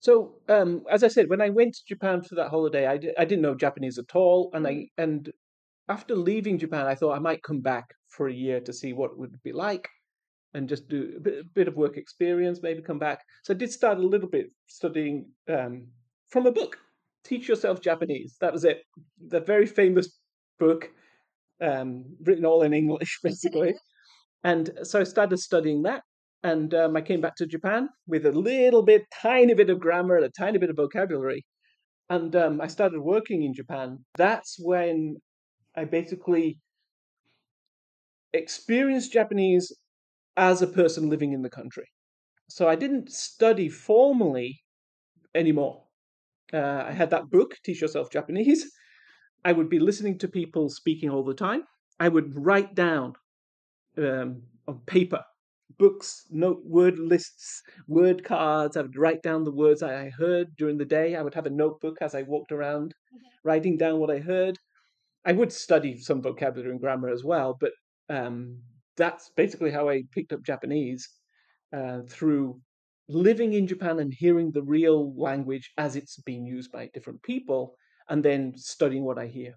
So, 0.00 0.34
um, 0.50 0.82
as 0.90 1.02
I 1.02 1.08
said, 1.08 1.30
when 1.30 1.40
I 1.40 1.48
went 1.48 1.72
to 1.72 1.80
Japan 1.88 2.20
for 2.22 2.34
that 2.34 2.50
holiday, 2.50 2.86
I, 2.86 2.98
didn't 2.98 3.40
know 3.40 3.54
Japanese 3.54 3.98
at 3.98 4.14
all, 4.14 4.50
and 4.52 4.66
I 4.66 4.88
and 4.98 5.32
after 5.88 6.14
leaving 6.14 6.58
Japan, 6.58 6.86
I 6.86 6.94
thought 6.94 7.16
I 7.16 7.20
might 7.20 7.42
come 7.42 7.62
back 7.62 7.86
for 8.08 8.28
a 8.28 8.32
year 8.34 8.60
to 8.60 8.74
see 8.74 8.92
what 8.92 9.12
it 9.12 9.18
would 9.18 9.42
be 9.42 9.52
like, 9.52 9.88
and 10.52 10.68
just 10.68 10.86
do 10.86 11.14
a 11.16 11.20
bit, 11.20 11.38
a 11.40 11.44
bit 11.44 11.66
of 11.66 11.76
work 11.76 11.96
experience, 11.96 12.60
maybe 12.62 12.82
come 12.82 12.98
back. 12.98 13.20
So 13.42 13.54
I 13.54 13.56
did 13.56 13.72
start 13.72 13.96
a 13.96 14.06
little 14.06 14.28
bit 14.28 14.50
studying 14.66 15.24
um, 15.48 15.86
from 16.28 16.44
a 16.44 16.52
book, 16.52 16.76
Teach 17.24 17.48
Yourself 17.48 17.80
Japanese. 17.80 18.36
That 18.42 18.52
was 18.52 18.64
it, 18.64 18.82
the 19.28 19.40
very 19.40 19.64
famous 19.64 20.20
book, 20.58 20.90
um, 21.62 22.04
written 22.20 22.44
all 22.44 22.64
in 22.64 22.74
English, 22.74 23.20
basically. 23.22 23.74
And 24.46 24.70
so 24.82 25.00
I 25.00 25.04
started 25.04 25.38
studying 25.38 25.84
that. 25.84 26.02
And 26.44 26.74
um, 26.74 26.94
I 26.94 27.00
came 27.00 27.22
back 27.22 27.36
to 27.36 27.46
Japan 27.46 27.88
with 28.06 28.26
a 28.26 28.32
little 28.32 28.82
bit, 28.82 29.02
tiny 29.22 29.54
bit 29.54 29.70
of 29.70 29.80
grammar, 29.80 30.16
and 30.16 30.26
a 30.26 30.30
tiny 30.38 30.58
bit 30.58 30.68
of 30.68 30.76
vocabulary. 30.76 31.42
And 32.10 32.36
um, 32.36 32.60
I 32.60 32.66
started 32.66 33.00
working 33.00 33.44
in 33.44 33.54
Japan. 33.54 34.04
That's 34.18 34.56
when 34.60 35.16
I 35.74 35.86
basically 35.86 36.58
experienced 38.34 39.10
Japanese 39.10 39.72
as 40.36 40.60
a 40.60 40.66
person 40.66 41.08
living 41.08 41.32
in 41.32 41.40
the 41.40 41.48
country. 41.48 41.86
So 42.50 42.68
I 42.68 42.74
didn't 42.74 43.10
study 43.10 43.70
formally 43.70 44.60
anymore. 45.34 45.84
Uh, 46.52 46.84
I 46.86 46.92
had 46.92 47.08
that 47.08 47.30
book, 47.30 47.54
Teach 47.64 47.80
Yourself 47.80 48.10
Japanese. 48.10 48.70
I 49.46 49.52
would 49.52 49.70
be 49.70 49.78
listening 49.78 50.18
to 50.18 50.28
people 50.28 50.68
speaking 50.68 51.08
all 51.08 51.24
the 51.24 51.32
time. 51.32 51.62
I 51.98 52.08
would 52.08 52.34
write 52.36 52.74
down 52.74 53.14
um, 53.96 54.42
on 54.68 54.80
paper 54.86 55.22
books, 55.78 56.26
note 56.30 56.62
word 56.64 56.98
lists, 56.98 57.62
word 57.86 58.24
cards. 58.24 58.76
I 58.76 58.82
would 58.82 58.96
write 58.96 59.22
down 59.22 59.44
the 59.44 59.52
words 59.52 59.82
I 59.82 60.10
heard 60.10 60.48
during 60.56 60.78
the 60.78 60.84
day. 60.84 61.16
I 61.16 61.22
would 61.22 61.34
have 61.34 61.46
a 61.46 61.50
notebook 61.50 61.98
as 62.00 62.14
I 62.14 62.22
walked 62.22 62.52
around, 62.52 62.94
writing 63.44 63.76
down 63.76 63.98
what 63.98 64.10
I 64.10 64.18
heard. 64.18 64.58
I 65.24 65.32
would 65.32 65.52
study 65.52 65.98
some 65.98 66.22
vocabulary 66.22 66.72
and 66.72 66.80
grammar 66.80 67.08
as 67.08 67.24
well, 67.24 67.56
but 67.58 67.72
um, 68.08 68.58
that's 68.96 69.30
basically 69.36 69.70
how 69.70 69.88
I 69.88 70.04
picked 70.12 70.32
up 70.32 70.42
Japanese 70.42 71.08
uh, 71.74 72.00
through 72.08 72.60
living 73.08 73.54
in 73.54 73.66
Japan 73.66 73.98
and 73.98 74.12
hearing 74.12 74.50
the 74.50 74.62
real 74.62 75.14
language 75.16 75.70
as 75.78 75.96
it's 75.96 76.20
being 76.22 76.46
used 76.46 76.72
by 76.72 76.90
different 76.94 77.22
people, 77.22 77.74
and 78.08 78.22
then 78.24 78.52
studying 78.56 79.04
what 79.04 79.18
I 79.18 79.26
hear. 79.26 79.54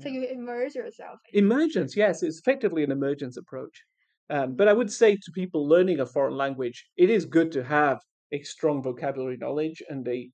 So 0.00 0.08
you 0.08 0.24
immerse 0.28 0.76
yourself. 0.76 1.18
Emergence, 1.32 1.96
yes, 1.96 2.22
it's 2.22 2.38
effectively 2.38 2.84
an 2.84 2.92
emergence 2.92 3.36
approach. 3.36 3.82
Um, 4.30 4.54
but 4.54 4.68
I 4.68 4.72
would 4.72 4.92
say 4.92 5.16
to 5.16 5.32
people 5.34 5.68
learning 5.68 6.00
a 6.00 6.06
foreign 6.06 6.36
language, 6.36 6.86
it 6.96 7.10
is 7.10 7.24
good 7.24 7.50
to 7.52 7.64
have 7.64 7.98
a 8.32 8.40
strong 8.42 8.82
vocabulary 8.82 9.36
knowledge 9.36 9.82
and 9.88 10.06
a 10.06 10.30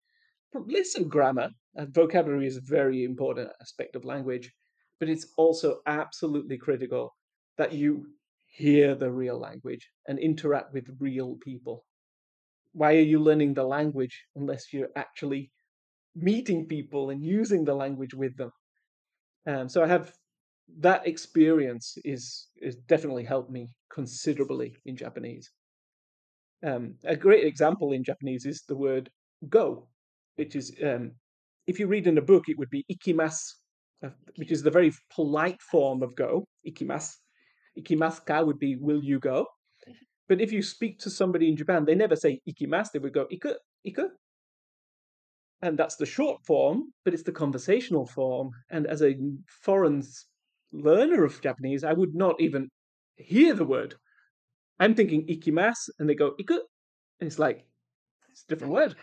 listen 0.54 1.08
grammar. 1.08 1.48
And 1.74 1.94
vocabulary 1.94 2.46
is 2.46 2.56
a 2.56 2.62
very 2.62 3.04
important 3.04 3.50
aspect 3.60 3.96
of 3.96 4.04
language, 4.04 4.52
but 5.00 5.08
it's 5.08 5.26
also 5.36 5.80
absolutely 5.86 6.58
critical 6.58 7.14
that 7.58 7.72
you 7.72 8.06
hear 8.46 8.94
the 8.94 9.10
real 9.10 9.38
language 9.38 9.88
and 10.06 10.18
interact 10.18 10.72
with 10.72 10.96
real 11.00 11.36
people. 11.42 11.84
Why 12.72 12.96
are 12.96 13.10
you 13.12 13.18
learning 13.18 13.54
the 13.54 13.64
language 13.64 14.24
unless 14.34 14.72
you're 14.72 14.90
actually 14.96 15.50
meeting 16.14 16.66
people 16.66 17.10
and 17.10 17.22
using 17.22 17.64
the 17.64 17.74
language 17.74 18.14
with 18.14 18.36
them? 18.36 18.50
Um, 19.46 19.68
so 19.68 19.82
I 19.82 19.86
have 19.86 20.12
that 20.80 21.06
experience 21.06 21.96
is 22.04 22.49
is 22.61 22.76
definitely 22.88 23.25
helped 23.25 23.50
me 23.50 23.68
considerably 23.90 24.76
in 24.85 24.96
Japanese. 24.96 25.50
Um, 26.64 26.94
a 27.04 27.16
great 27.16 27.44
example 27.44 27.92
in 27.92 28.02
Japanese 28.04 28.46
is 28.46 28.62
the 28.68 28.76
word 28.76 29.11
"go," 29.49 29.88
which 30.37 30.56
is 30.56 30.75
um, 30.82 31.12
if 31.66 31.78
you 31.78 31.87
read 31.87 32.06
in 32.06 32.18
a 32.18 32.23
book, 32.23 32.49
it 32.49 32.58
would 32.58 32.70
be 32.70 32.85
ikimasu, 32.90 33.52
uh, 34.04 34.11
which 34.37 34.50
is 34.50 34.62
the 34.62 34.70
very 34.70 34.92
polite 35.14 35.61
form 35.62 36.02
of 36.02 36.14
go, 36.16 36.44
ikimasu. 36.66 37.14
Ikimasu 37.78 38.25
ka 38.26 38.42
would 38.42 38.58
be 38.58 38.76
will 38.76 39.02
you 39.02 39.18
go? 39.18 39.46
But 40.28 40.40
if 40.40 40.52
you 40.52 40.62
speak 40.62 40.99
to 41.00 41.11
somebody 41.11 41.49
in 41.49 41.56
Japan, 41.56 41.85
they 41.85 41.94
never 41.94 42.16
say 42.16 42.40
ikimas, 42.49 42.90
they 42.90 42.99
would 42.99 43.12
go 43.12 43.26
iku, 43.32 43.54
iku. 43.87 44.08
And 45.62 45.78
that's 45.78 45.96
the 45.96 46.06
short 46.06 46.44
form, 46.44 46.92
but 47.04 47.14
it's 47.14 47.23
the 47.23 47.32
conversational 47.32 48.06
form. 48.06 48.50
And 48.70 48.87
as 48.87 49.02
a 49.02 49.16
foreign 49.62 50.02
learner 50.73 51.25
of 51.25 51.40
Japanese, 51.40 51.85
I 51.85 51.92
would 51.92 52.14
not 52.14 52.40
even 52.40 52.68
hear 53.16 53.54
the 53.54 53.64
word. 53.64 53.94
I'm 54.78 54.94
thinking 54.94 55.26
ikimas, 55.26 55.88
and 55.99 56.08
they 56.08 56.14
go 56.14 56.35
iku. 56.38 56.58
And 57.20 57.26
it's 57.28 57.38
like, 57.38 57.64
it's 58.30 58.44
a 58.44 58.49
different 58.49 58.73
word. 58.73 58.94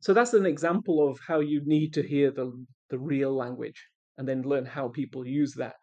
So 0.00 0.14
that's 0.14 0.34
an 0.34 0.46
example 0.46 1.08
of 1.08 1.18
how 1.26 1.40
you 1.40 1.62
need 1.64 1.92
to 1.94 2.02
hear 2.02 2.30
the, 2.30 2.52
the 2.88 2.98
real 2.98 3.34
language 3.34 3.86
and 4.16 4.28
then 4.28 4.42
learn 4.42 4.64
how 4.64 4.88
people 4.88 5.26
use 5.26 5.54
that. 5.54 5.76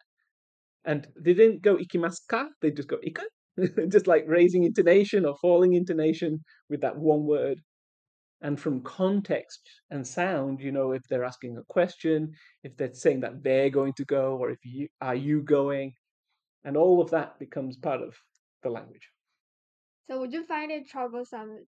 And 0.84 1.06
they 1.20 1.34
didn't 1.34 1.62
go 1.62 1.76
ikimasu 1.76 2.20
ka, 2.28 2.48
they 2.62 2.70
just 2.70 2.88
go 2.88 2.98
iku. 3.06 3.22
just 3.88 4.06
like 4.06 4.24
raising 4.26 4.64
intonation 4.64 5.24
or 5.26 5.36
falling 5.42 5.74
intonation 5.74 6.38
with 6.70 6.80
that 6.80 6.96
one 6.96 7.24
word. 7.26 7.60
And 8.40 8.58
from 8.58 8.82
context 8.82 9.60
and 9.90 10.06
sound, 10.06 10.60
you 10.60 10.70
know, 10.70 10.92
if 10.92 11.02
they're 11.08 11.24
asking 11.24 11.56
a 11.56 11.64
question, 11.64 12.32
if 12.62 12.76
they're 12.76 12.94
saying 12.94 13.20
that 13.20 13.42
they're 13.42 13.70
going 13.70 13.94
to 13.94 14.04
go, 14.04 14.36
or 14.36 14.50
if 14.50 14.58
you 14.64 14.88
are 15.00 15.14
you 15.14 15.42
going, 15.42 15.92
and 16.64 16.76
all 16.76 17.00
of 17.00 17.10
that 17.10 17.38
becomes 17.38 17.76
part 17.76 18.00
of 18.00 18.14
the 18.62 18.70
language. 18.70 19.08
So 20.08 20.20
would 20.20 20.32
you 20.32 20.44
find 20.44 20.70
it 20.70 20.88
troublesome 20.88 21.66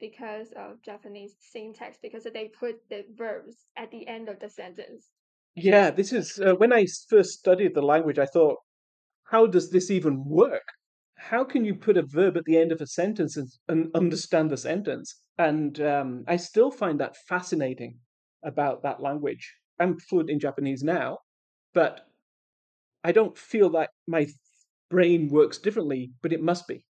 because 0.00 0.48
of 0.56 0.82
Japanese 0.82 1.36
syntax 1.40 1.98
because 2.02 2.24
they 2.24 2.50
put 2.58 2.76
the 2.90 3.04
verbs 3.14 3.56
at 3.76 3.90
the 3.90 4.06
end 4.08 4.28
of 4.28 4.40
the 4.40 4.48
sentence? 4.48 5.10
Yeah, 5.54 5.90
this 5.90 6.12
is 6.12 6.40
uh, 6.40 6.54
when 6.54 6.72
I 6.72 6.86
first 7.08 7.38
studied 7.38 7.74
the 7.74 7.82
language, 7.82 8.18
I 8.18 8.26
thought, 8.26 8.56
how 9.24 9.46
does 9.46 9.70
this 9.70 9.90
even 9.90 10.24
work? 10.24 10.64
How 11.28 11.44
can 11.44 11.64
you 11.64 11.74
put 11.74 11.96
a 11.96 12.02
verb 12.02 12.36
at 12.36 12.44
the 12.44 12.58
end 12.58 12.72
of 12.72 12.80
a 12.80 12.86
sentence 12.86 13.36
and, 13.36 13.48
and 13.68 13.90
understand 13.94 14.50
the 14.50 14.56
sentence? 14.56 15.20
And 15.38 15.80
um, 15.80 16.24
I 16.26 16.36
still 16.36 16.70
find 16.70 16.98
that 17.00 17.16
fascinating 17.28 17.98
about 18.44 18.82
that 18.82 19.00
language. 19.00 19.54
I'm 19.78 19.98
fluent 19.98 20.30
in 20.30 20.40
Japanese 20.40 20.82
now, 20.82 21.18
but 21.74 22.00
I 23.04 23.12
don't 23.12 23.38
feel 23.38 23.70
that 23.70 23.90
my 24.06 24.26
brain 24.90 25.28
works 25.28 25.58
differently, 25.58 26.12
but 26.22 26.32
it 26.32 26.42
must 26.42 26.66
be. 26.66 26.84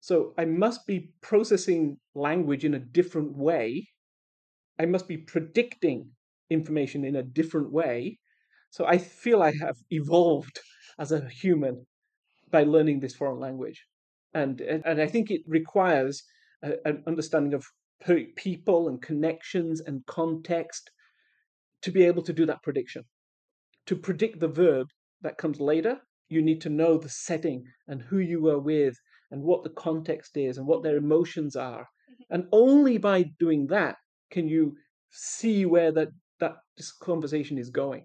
So 0.00 0.34
I 0.38 0.44
must 0.44 0.86
be 0.86 1.12
processing 1.20 1.98
language 2.14 2.64
in 2.64 2.74
a 2.74 2.78
different 2.78 3.36
way. 3.36 3.88
I 4.78 4.86
must 4.86 5.08
be 5.08 5.16
predicting 5.16 6.10
information 6.50 7.04
in 7.04 7.16
a 7.16 7.22
different 7.22 7.72
way. 7.72 8.18
So 8.70 8.86
I 8.86 8.98
feel 8.98 9.42
I 9.42 9.52
have 9.60 9.76
evolved 9.90 10.60
as 10.98 11.12
a 11.12 11.28
human 11.28 11.86
by 12.50 12.64
learning 12.64 13.00
this 13.00 13.14
foreign 13.14 13.40
language. 13.40 13.84
And, 14.34 14.60
and 14.60 15.00
I 15.00 15.06
think 15.06 15.30
it 15.30 15.42
requires 15.46 16.22
a, 16.62 16.74
an 16.84 17.02
understanding 17.06 17.54
of 17.54 17.64
people 18.36 18.88
and 18.88 19.02
connections 19.02 19.80
and 19.80 20.04
context 20.06 20.90
to 21.82 21.90
be 21.90 22.04
able 22.04 22.22
to 22.22 22.32
do 22.32 22.46
that 22.46 22.62
prediction. 22.62 23.04
To 23.86 23.96
predict 23.96 24.40
the 24.40 24.48
verb 24.48 24.86
that 25.22 25.38
comes 25.38 25.60
later, 25.60 25.98
you 26.28 26.42
need 26.42 26.60
to 26.62 26.68
know 26.68 26.96
the 26.96 27.08
setting 27.08 27.64
and 27.88 28.02
who 28.02 28.18
you 28.18 28.40
were 28.40 28.60
with 28.60 28.94
and 29.30 29.42
what 29.42 29.64
the 29.64 29.70
context 29.70 30.36
is 30.36 30.58
and 30.58 30.66
what 30.66 30.82
their 30.82 30.96
emotions 30.96 31.56
are. 31.56 31.82
Mm-hmm. 31.82 32.34
And 32.34 32.44
only 32.52 32.98
by 32.98 33.24
doing 33.38 33.66
that 33.68 33.96
can 34.30 34.48
you 34.48 34.76
see 35.10 35.66
where 35.66 35.92
that, 35.92 36.08
that 36.38 36.56
conversation 37.02 37.58
is 37.58 37.70
going. 37.70 38.04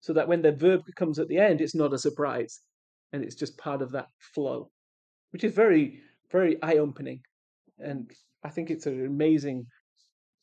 So 0.00 0.12
that 0.12 0.28
when 0.28 0.42
the 0.42 0.52
verb 0.52 0.82
comes 0.96 1.18
at 1.18 1.28
the 1.28 1.38
end, 1.38 1.60
it's 1.60 1.74
not 1.74 1.94
a 1.94 1.98
surprise 1.98 2.60
and 3.14 3.24
it's 3.24 3.36
just 3.36 3.56
part 3.56 3.80
of 3.80 3.92
that 3.92 4.08
flow, 4.18 4.68
which 5.30 5.44
is 5.44 5.54
very, 5.54 6.00
very 6.32 6.60
eye 6.62 6.78
opening. 6.78 7.20
And 7.78 8.10
I 8.42 8.50
think 8.50 8.70
it's 8.70 8.86
an 8.86 9.06
amazing 9.06 9.66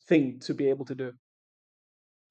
thing 0.08 0.40
to 0.46 0.54
be 0.54 0.70
able 0.70 0.86
to 0.86 0.94
do. 0.94 1.12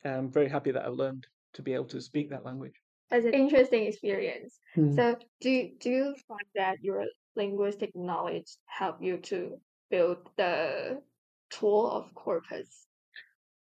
And 0.03 0.15
I'm 0.15 0.31
very 0.31 0.49
happy 0.49 0.71
that 0.71 0.83
I've 0.83 0.93
learned 0.93 1.27
to 1.53 1.61
be 1.61 1.75
able 1.75 1.85
to 1.85 2.01
speak 2.01 2.31
that 2.31 2.43
language. 2.43 2.73
As 3.11 3.25
an 3.25 3.35
interesting 3.35 3.85
experience. 3.85 4.57
Hmm. 4.73 4.95
So, 4.95 5.15
do 5.41 5.69
do 5.79 5.89
you 5.91 6.15
find 6.27 6.47
that 6.55 6.77
your 6.81 7.03
linguistic 7.35 7.91
knowledge 7.93 8.49
help 8.65 8.97
you 8.99 9.17
to 9.17 9.59
build 9.91 10.17
the 10.37 11.01
tool 11.51 11.91
of 11.91 12.11
corpus? 12.15 12.87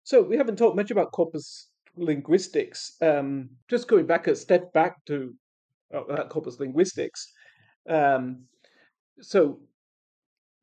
So 0.04 0.22
we 0.22 0.38
haven't 0.38 0.58
talked 0.58 0.76
much 0.78 0.92
about 0.92 1.12
corpus 1.12 1.68
linguistics. 1.98 2.96
Um, 3.02 3.50
just 3.68 3.88
going 3.90 4.06
back 4.06 4.28
a 4.28 4.36
step 4.36 4.72
back 4.74 5.04
to 5.08 5.34
uh, 5.94 6.28
corpus 6.28 6.60
linguistics. 6.60 7.32
Um, 7.90 8.44
so, 9.22 9.60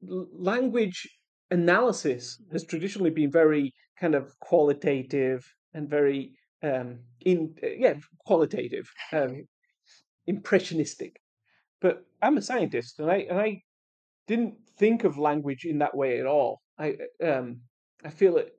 language 0.03 1.09
analysis 1.51 2.41
has 2.53 2.65
traditionally 2.65 3.11
been 3.11 3.31
very 3.31 3.75
kind 4.01 4.15
of 4.15 4.39
qualitative 4.41 5.45
and 5.75 5.89
very 5.89 6.33
um, 6.63 7.01
in 7.21 7.55
yeah 7.63 7.95
qualitative, 8.27 8.91
um, 9.13 9.47
impressionistic. 10.27 11.21
But 11.81 12.05
I'm 12.23 12.37
a 12.37 12.43
scientist, 12.43 12.99
and 12.99 13.11
I 13.11 13.27
and 13.31 13.39
I 13.39 13.63
didn't 14.27 14.55
think 14.79 15.05
of 15.05 15.19
language 15.19 15.65
in 15.65 15.79
that 15.79 15.97
way 15.97 16.21
at 16.21 16.27
all. 16.27 16.61
I 16.79 16.97
um, 17.25 17.61
I 18.05 18.11
feel 18.11 18.37
it 18.37 18.58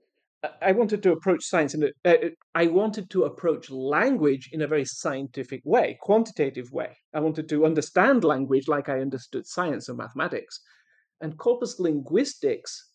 I 0.62 0.72
wanted 0.72 1.04
to 1.04 1.12
approach 1.12 1.44
science 1.44 1.74
in 1.74 1.84
a, 1.84 1.90
uh, 2.06 2.30
I 2.56 2.68
wanted 2.68 3.10
to 3.10 3.26
approach 3.26 3.70
language 3.70 4.50
in 4.54 4.62
a 4.62 4.68
very 4.68 4.86
scientific 4.86 5.62
way, 5.66 5.98
quantitative 6.02 6.72
way. 6.72 6.96
I 7.14 7.20
wanted 7.20 7.50
to 7.50 7.66
understand 7.66 8.24
language 8.24 8.70
like 8.70 8.88
I 8.88 9.02
understood 9.02 9.46
science 9.46 9.90
or 9.90 9.96
mathematics. 9.96 10.62
And 11.20 11.38
corpus 11.38 11.78
linguistics 11.80 12.92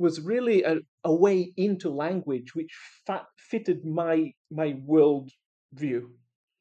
was 0.00 0.20
really 0.20 0.64
a, 0.64 0.78
a 1.04 1.14
way 1.14 1.52
into 1.56 1.88
language 1.88 2.54
which 2.54 2.72
fat, 3.06 3.26
fitted 3.38 3.84
my 3.84 4.32
my 4.50 4.74
world 4.84 5.30
view. 5.74 6.10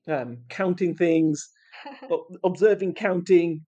Um, 0.08 0.44
counting 0.50 0.96
things, 0.96 1.50
observing 2.44 2.94
counting, 2.94 3.66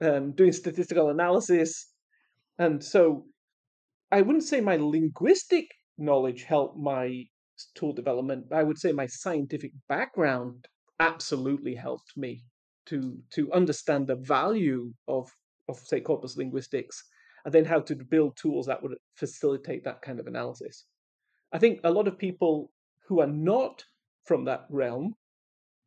um, 0.00 0.32
doing 0.32 0.52
statistical 0.52 1.10
analysis. 1.10 1.88
And 2.58 2.82
so 2.82 3.26
I 4.10 4.22
wouldn't 4.22 4.44
say 4.44 4.60
my 4.60 4.76
linguistic 4.76 5.68
knowledge 5.98 6.44
helped 6.44 6.76
my 6.76 7.24
tool 7.74 7.92
development. 7.92 8.46
I 8.52 8.62
would 8.62 8.78
say 8.78 8.92
my 8.92 9.06
scientific 9.06 9.72
background 9.88 10.66
absolutely 11.00 11.74
helped 11.74 12.16
me 12.16 12.42
to 12.86 13.18
to 13.30 13.52
understand 13.52 14.06
the 14.06 14.16
value 14.16 14.92
of 15.08 15.30
of 15.68 15.78
say 15.78 16.00
corpus 16.00 16.36
linguistics 16.36 17.02
and 17.44 17.52
then 17.52 17.64
how 17.64 17.80
to 17.80 17.96
build 17.96 18.36
tools 18.36 18.66
that 18.66 18.82
would 18.82 18.96
facilitate 19.14 19.84
that 19.84 20.02
kind 20.02 20.18
of 20.20 20.26
analysis. 20.26 20.86
I 21.52 21.58
think 21.58 21.80
a 21.84 21.90
lot 21.90 22.08
of 22.08 22.18
people 22.18 22.70
who 23.06 23.20
are 23.20 23.26
not 23.26 23.84
from 24.24 24.44
that 24.46 24.66
realm 24.70 25.14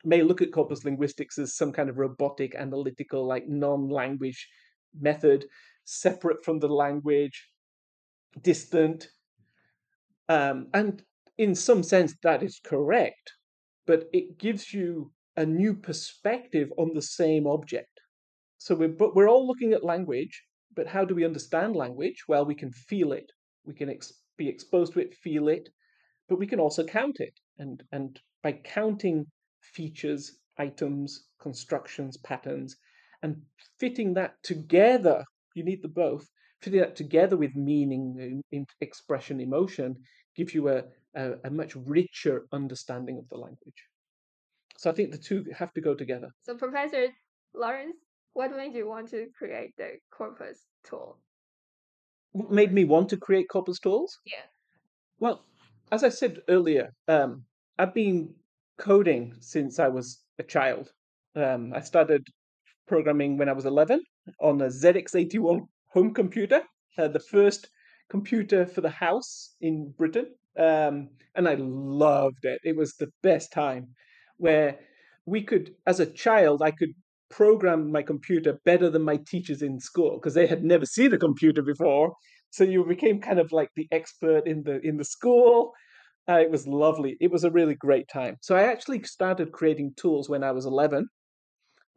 may 0.04 0.22
look 0.22 0.42
at 0.42 0.54
corpus 0.54 0.86
linguistics 0.86 1.38
as 1.38 1.56
some 1.56 1.72
kind 1.72 1.90
of 1.90 1.98
robotic, 1.98 2.56
analytical, 2.56 3.26
like 3.26 3.48
non-language 3.48 4.48
method, 5.00 5.46
separate 5.84 6.44
from 6.46 6.60
the 6.60 6.68
language, 6.68 7.50
distant, 8.42 9.10
um, 10.30 10.68
and 10.74 11.02
in 11.38 11.56
some 11.56 11.84
sense, 11.84 12.16
that 12.24 12.44
is 12.44 12.60
correct, 12.64 13.34
but 13.86 14.06
it 14.14 14.38
gives 14.38 14.74
you 14.74 15.12
a 15.36 15.46
new 15.46 15.74
perspective 15.76 16.72
on 16.78 16.94
the 16.94 17.02
same 17.02 17.46
object. 17.46 18.00
So 18.58 18.76
we're, 18.76 18.90
but 18.90 19.16
we're 19.16 19.30
all 19.30 19.48
looking 19.48 19.74
at 19.74 19.84
language, 19.84 20.44
but 20.76 20.88
how 20.88 21.06
do 21.06 21.14
we 21.14 21.26
understand 21.26 21.76
language? 21.76 22.24
Well, 22.28 22.46
we 22.46 22.56
can 22.56 22.72
feel 22.72 23.12
it. 23.12 23.32
We 23.66 23.74
can 23.74 23.90
ex- 23.90 24.14
be 24.38 24.50
exposed 24.50 24.94
to 24.94 25.00
it, 25.00 25.14
feel 25.14 25.48
it, 25.48 25.70
but 26.28 26.40
we 26.40 26.48
can 26.48 26.60
also 26.60 26.84
count 26.84 27.18
it. 27.20 27.34
And, 27.60 27.84
and 27.92 28.20
by 28.42 28.54
counting 28.54 29.28
features, 29.62 30.38
items, 30.58 31.28
constructions, 31.40 32.18
patterns, 32.18 32.76
and 33.22 33.38
fitting 33.80 34.14
that 34.16 34.34
together, 34.44 35.24
you 35.56 35.64
need 35.64 35.82
the 35.82 35.88
both, 35.88 36.28
fitting 36.62 36.80
that 36.80 36.96
together 36.96 37.38
with 37.38 37.56
meaning, 37.56 38.42
in, 38.52 38.66
expression, 38.82 39.40
emotion, 39.40 39.96
gives 40.36 40.54
you 40.54 40.70
a, 40.70 40.84
a, 41.16 41.34
a 41.46 41.50
much 41.50 41.76
richer 41.76 42.46
understanding 42.52 43.18
of 43.18 43.28
the 43.30 43.38
language. 43.38 43.84
So 44.78 44.90
I 44.90 44.94
think 44.94 45.12
the 45.12 45.18
two 45.18 45.46
have 45.56 45.74
to 45.74 45.82
go 45.82 45.96
together. 45.96 46.30
So, 46.44 46.56
Professor 46.56 47.08
Laurence, 47.54 47.98
what 48.34 48.56
made 48.56 48.74
you 48.76 48.88
want 48.88 49.10
to 49.10 49.28
create 49.38 49.76
the 49.78 49.94
corpus 50.12 50.66
tool? 50.84 51.18
What 52.34 52.52
made 52.52 52.72
me 52.72 52.86
want 52.86 53.10
to 53.10 53.18
create 53.18 53.50
corpus 53.50 53.80
tools? 53.80 54.20
Yeah. 54.26 54.46
Well, 55.20 55.44
as 55.92 56.04
I 56.04 56.10
said 56.10 56.40
earlier, 56.48 56.94
um, 57.08 57.44
I've 57.80 57.94
been 57.94 58.36
coding 58.78 59.34
since 59.40 59.80
I 59.80 59.88
was 59.88 60.24
a 60.38 60.44
child. 60.44 60.92
Um, 61.36 61.74
I 61.74 61.82
started 61.82 62.28
programming 62.88 63.38
when 63.38 63.50
I 63.50 63.54
was 63.54 63.66
11 63.66 64.02
on 64.40 64.62
a 64.62 64.68
ZX81 64.68 65.62
home 65.90 66.14
computer, 66.14 66.64
uh, 66.98 67.08
the 67.08 67.20
first 67.20 67.70
computer 68.10 68.66
for 68.66 68.82
the 68.82 68.90
house 68.90 69.56
in 69.62 69.94
Britain. 69.98 70.28
Um, 70.58 71.10
and 71.36 71.48
I 71.48 71.56
loved 71.60 72.44
it. 72.44 72.60
It 72.64 72.76
was 72.76 72.96
the 72.96 73.12
best 73.22 73.52
time 73.52 73.90
where 74.38 74.80
we 75.26 75.44
could, 75.44 75.76
as 75.86 76.00
a 76.00 76.06
child, 76.06 76.62
I 76.62 76.72
could 76.72 76.94
program 77.30 77.92
my 77.92 78.02
computer 78.02 78.60
better 78.66 78.90
than 78.90 79.02
my 79.02 79.20
teachers 79.28 79.62
in 79.62 79.80
school 79.80 80.18
because 80.18 80.34
they 80.34 80.48
had 80.48 80.64
never 80.64 80.86
seen 80.86 81.14
a 81.14 81.18
computer 81.18 81.62
before. 81.62 82.14
So 82.50 82.64
you 82.64 82.86
became 82.86 83.20
kind 83.20 83.40
of 83.40 83.52
like 83.52 83.70
the 83.76 83.88
expert 83.92 84.48
in 84.48 84.64
the 84.64 84.80
in 84.82 84.98
the 84.98 85.06
school. 85.06 85.74
Uh, 86.30 86.40
it 86.40 86.52
was 86.52 86.68
lovely. 86.68 87.18
It 87.20 87.32
was 87.32 87.44
a 87.44 87.52
really 87.52 87.76
great 87.76 88.08
time. 88.08 88.38
So 88.42 88.56
I 88.56 88.64
actually 88.64 89.04
started 89.04 89.52
creating 89.52 89.94
tools 89.96 90.30
when 90.30 90.44
I 90.44 90.52
was 90.52 90.66
11. 90.66 91.08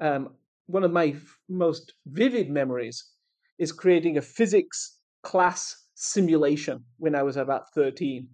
Um, 0.01 0.31
one 0.67 0.85
of 0.85 0.93
my 0.93 1.07
f- 1.07 1.39
most 1.49 1.95
vivid 2.07 2.49
memories 2.49 3.05
is 3.61 3.73
creating 3.73 4.17
a 4.17 4.23
physics 4.23 4.99
class 5.23 5.77
simulation 5.95 6.83
when 6.97 7.15
I 7.15 7.23
was 7.23 7.37
about 7.37 7.65
13. 7.75 8.27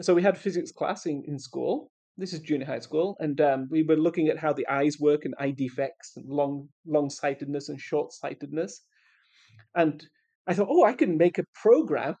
So 0.00 0.14
we 0.14 0.22
had 0.22 0.38
physics 0.38 0.72
class 0.72 1.04
in, 1.04 1.22
in 1.28 1.38
school. 1.38 1.90
This 2.16 2.32
is 2.32 2.40
junior 2.40 2.66
high 2.66 2.78
school, 2.78 3.14
and 3.20 3.38
um, 3.42 3.68
we 3.70 3.82
were 3.82 3.96
looking 3.96 4.28
at 4.28 4.38
how 4.38 4.54
the 4.54 4.66
eyes 4.66 4.98
work 4.98 5.26
and 5.26 5.34
eye 5.38 5.50
defects 5.50 6.14
and 6.16 6.26
long 6.26 6.68
long 6.86 7.10
sightedness 7.10 7.68
and 7.68 7.78
short 7.78 8.12
sightedness. 8.12 8.80
And 9.74 10.02
I 10.46 10.54
thought, 10.54 10.68
oh, 10.70 10.84
I 10.84 10.94
can 10.94 11.18
make 11.18 11.36
a 11.36 11.44
program 11.54 12.14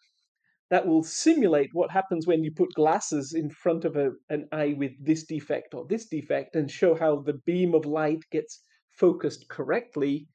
that 0.68 0.86
will 0.86 1.02
simulate 1.02 1.70
what 1.72 1.90
happens 1.90 2.26
when 2.26 2.44
you 2.44 2.50
put 2.50 2.74
glasses 2.74 3.32
in 3.32 3.48
front 3.48 3.86
of 3.86 3.96
a, 3.96 4.10
an 4.28 4.46
eye 4.52 4.74
with 4.76 4.92
this 5.02 5.24
defect 5.24 5.72
or 5.72 5.86
this 5.88 6.06
defect 6.06 6.54
and 6.54 6.70
show 6.70 6.94
how 6.94 7.22
the 7.22 7.40
beam 7.46 7.74
of 7.74 7.86
light 7.86 8.24
gets 8.30 8.60
focused 8.90 9.48
correctly 9.48 10.26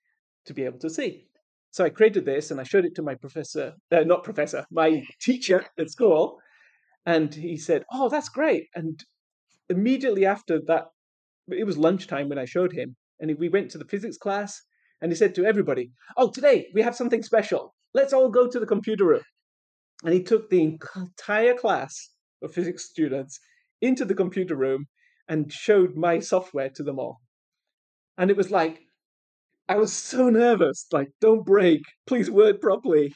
to 0.46 0.54
be 0.56 0.64
able 0.64 0.80
to 0.80 0.90
see. 0.90 1.28
So 1.72 1.86
I 1.86 1.90
created 1.90 2.26
this 2.26 2.52
and 2.52 2.60
I 2.60 2.64
showed 2.64 2.86
it 2.86 2.96
to 2.96 3.02
my 3.02 3.16
professor, 3.16 3.74
uh, 3.92 4.02
not 4.02 4.26
professor, 4.26 4.66
my 4.72 5.04
teacher 5.22 5.66
at 5.80 5.90
school. 5.90 6.38
And 7.06 7.34
he 7.34 7.58
said, 7.58 7.86
Oh, 7.92 8.10
that's 8.10 8.30
great. 8.30 8.68
And 8.76 9.02
immediately 9.70 10.26
after 10.26 10.60
that, 10.68 10.88
it 11.48 11.66
was 11.66 11.78
lunchtime 11.78 12.28
when 12.30 12.38
I 12.38 12.46
showed 12.46 12.74
him. 12.74 12.96
And 13.20 13.36
we 13.40 13.50
went 13.50 13.72
to 13.72 13.78
the 13.78 13.86
physics 13.86 14.18
class 14.18 14.62
and 15.02 15.12
he 15.12 15.16
said 15.16 15.34
to 15.36 15.46
everybody, 15.46 15.92
Oh, 16.18 16.30
today 16.30 16.68
we 16.74 16.82
have 16.82 16.96
something 16.96 17.24
special. 17.24 17.74
Let's 17.94 18.14
all 18.14 18.30
go 18.30 18.48
to 18.48 18.60
the 18.60 18.66
computer 18.66 19.06
room. 19.06 19.24
And 20.04 20.14
he 20.14 20.24
took 20.24 20.50
the 20.50 20.78
entire 20.96 21.54
class 21.54 22.10
of 22.44 22.54
physics 22.54 22.90
students 22.90 23.40
into 23.82 24.04
the 24.04 24.16
computer 24.16 24.56
room 24.56 24.88
and 25.28 25.52
showed 25.52 25.96
my 25.96 26.20
software 26.20 26.70
to 26.76 26.84
them 26.84 27.00
all. 27.00 27.22
And 28.18 28.30
it 28.30 28.36
was 28.38 28.52
like, 28.52 28.82
I 29.72 29.78
was 29.78 29.94
so 29.94 30.30
nervous, 30.30 30.86
like, 30.92 31.08
don't 31.22 31.46
break, 31.46 31.82
please 32.06 32.30
word 32.30 32.60
properly. 32.60 33.14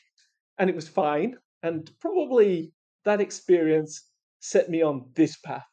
And 0.58 0.70
it 0.70 0.76
was 0.76 0.88
fine. 0.88 1.36
And 1.63 1.91
probably 2.00 2.72
that 3.04 3.20
experience 3.20 4.10
set 4.39 4.70
me 4.70 4.82
on 4.82 5.12
this 5.15 5.36
path. 5.44 5.68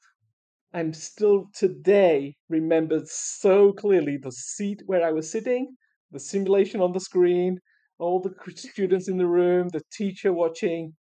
I'm 0.75 0.93
still 0.93 1.47
today 1.55 2.35
remembered 2.49 3.07
so 3.07 3.73
clearly 3.73 4.17
the 4.17 4.33
seat 4.33 4.83
where 4.87 5.07
I 5.07 5.13
was 5.13 5.31
sitting, 5.31 5.77
the 6.11 6.19
simulation 6.19 6.81
on 6.81 6.91
the 6.91 6.99
screen, 6.99 7.61
all 8.01 8.21
the 8.21 8.35
students 8.57 9.09
in 9.09 9.19
the 9.19 9.29
room, 9.29 9.69
the 9.69 9.83
teacher 9.93 10.33
watching. 10.33 10.95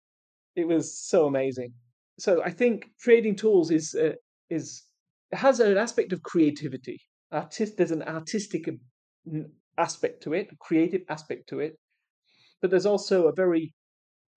It 0.56 0.68
was 0.68 1.00
so 1.08 1.24
amazing. 1.24 1.72
So 2.18 2.42
I 2.42 2.50
think 2.50 2.84
creating 3.02 3.36
tools 3.36 3.70
is 3.70 3.94
uh, 3.94 4.12
is 4.50 4.82
has 5.32 5.58
an 5.58 5.78
aspect 5.78 6.12
of 6.12 6.22
creativity. 6.22 6.98
Artist, 7.32 7.78
there's 7.78 7.92
an 7.92 8.02
artistic 8.02 8.68
aspect 9.80 10.22
to 10.24 10.34
it, 10.34 10.48
a 10.52 10.56
creative 10.56 11.02
aspect 11.08 11.48
to 11.48 11.60
it, 11.60 11.78
but 12.60 12.70
there's 12.70 12.86
also 12.86 13.28
a 13.28 13.34
very 13.34 13.74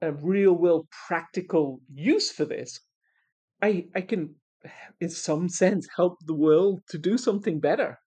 a 0.01 0.12
real 0.12 0.53
world 0.53 0.88
practical 1.08 1.82
use 1.93 2.32
for 2.32 2.45
this. 2.45 2.79
I 3.62 3.88
I 3.95 4.01
can, 4.01 4.36
in 4.99 5.10
some 5.10 5.49
sense, 5.49 5.88
help 5.95 6.17
the 6.25 6.36
world 6.36 6.82
to 6.89 6.97
do 6.97 7.17
something 7.17 7.60
better. 7.60 7.97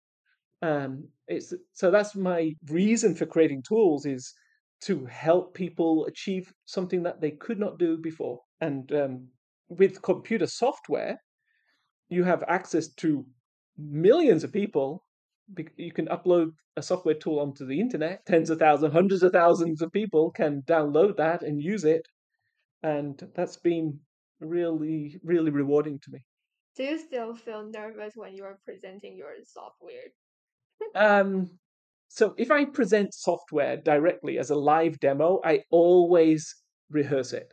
Um, 0.63 1.09
it's 1.29 1.55
so 1.73 1.91
that's 1.91 2.15
my 2.15 2.53
reason 2.71 3.15
for 3.15 3.27
creating 3.27 3.63
tools 3.69 4.07
is 4.07 4.33
to 4.83 5.07
help 5.07 5.55
people 5.55 6.07
achieve 6.07 6.53
something 6.67 7.03
that 7.05 7.21
they 7.21 7.31
could 7.33 7.59
not 7.59 7.79
do 7.79 7.97
before. 7.99 8.41
And 8.61 8.93
um, 8.93 9.29
with 9.69 10.03
computer 10.03 10.47
software, 10.47 11.19
you 12.09 12.25
have 12.25 12.45
access 12.49 12.89
to 12.97 13.27
millions 13.79 14.45
of 14.45 14.53
people. 14.53 15.06
You 15.77 15.93
can 15.93 16.07
upload 16.07 16.53
a 16.77 16.83
software 16.83 17.15
tool 17.15 17.39
onto 17.39 17.67
the 17.67 17.81
internet. 17.81 18.27
Tens 18.27 18.51
of 18.51 18.59
thousands, 18.59 18.93
hundreds 18.93 19.23
of 19.23 19.33
thousands 19.33 19.81
of 19.81 19.93
people 19.93 20.31
can 20.31 20.63
download 20.63 21.17
that 21.17 21.43
and 21.43 21.63
use 21.63 21.85
it. 21.85 22.03
And 22.83 23.21
that's 23.35 23.57
been 23.57 24.01
really, 24.41 25.19
really 25.23 25.51
rewarding 25.51 25.99
to 26.01 26.11
me. 26.11 26.25
Do 26.77 26.83
you 26.85 26.99
still 26.99 27.35
feel 27.35 27.65
nervous 27.71 28.13
when 28.17 28.35
you 28.35 28.45
are 28.45 28.59
presenting 28.65 29.17
your 29.17 29.35
software? 29.45 30.13
um, 30.95 31.59
so 32.09 32.35
if 32.37 32.51
I 32.51 32.65
present 32.67 33.15
software 33.15 33.77
directly 33.77 34.39
as 34.39 34.51
a 34.51 34.57
live 34.57 34.99
demo, 35.01 35.41
I 35.45 35.63
always 35.71 36.55
rehearse 36.91 37.33
it. 37.33 37.53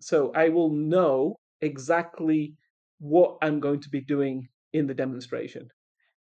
So 0.00 0.32
I 0.34 0.48
will 0.48 0.70
know 0.70 1.36
exactly 1.60 2.54
what 2.98 3.38
I'm 3.42 3.60
going 3.60 3.80
to 3.80 3.88
be 3.88 4.00
doing 4.00 4.48
in 4.72 4.86
the 4.86 4.94
demonstration. 4.94 5.68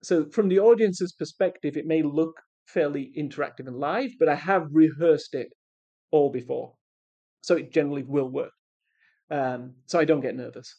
So 0.05 0.27
from 0.31 0.49
the 0.49 0.59
audience's 0.59 1.12
perspective, 1.12 1.77
it 1.77 1.87
may 1.87 2.03
look 2.03 2.35
fairly 2.67 3.12
interactive 3.19 3.67
and 3.67 3.77
live, 3.77 4.11
but 4.19 4.29
I 4.29 4.35
have 4.35 4.67
rehearsed 4.71 5.35
it 5.35 5.49
all 6.11 6.31
before. 6.31 6.75
So 7.43 7.57
it 7.57 7.73
generally 7.73 8.03
will 8.03 8.29
work. 8.29 8.53
Um, 9.31 9.75
so 9.87 9.99
I 9.99 10.05
don't 10.05 10.21
get 10.21 10.37
nervous 10.37 10.75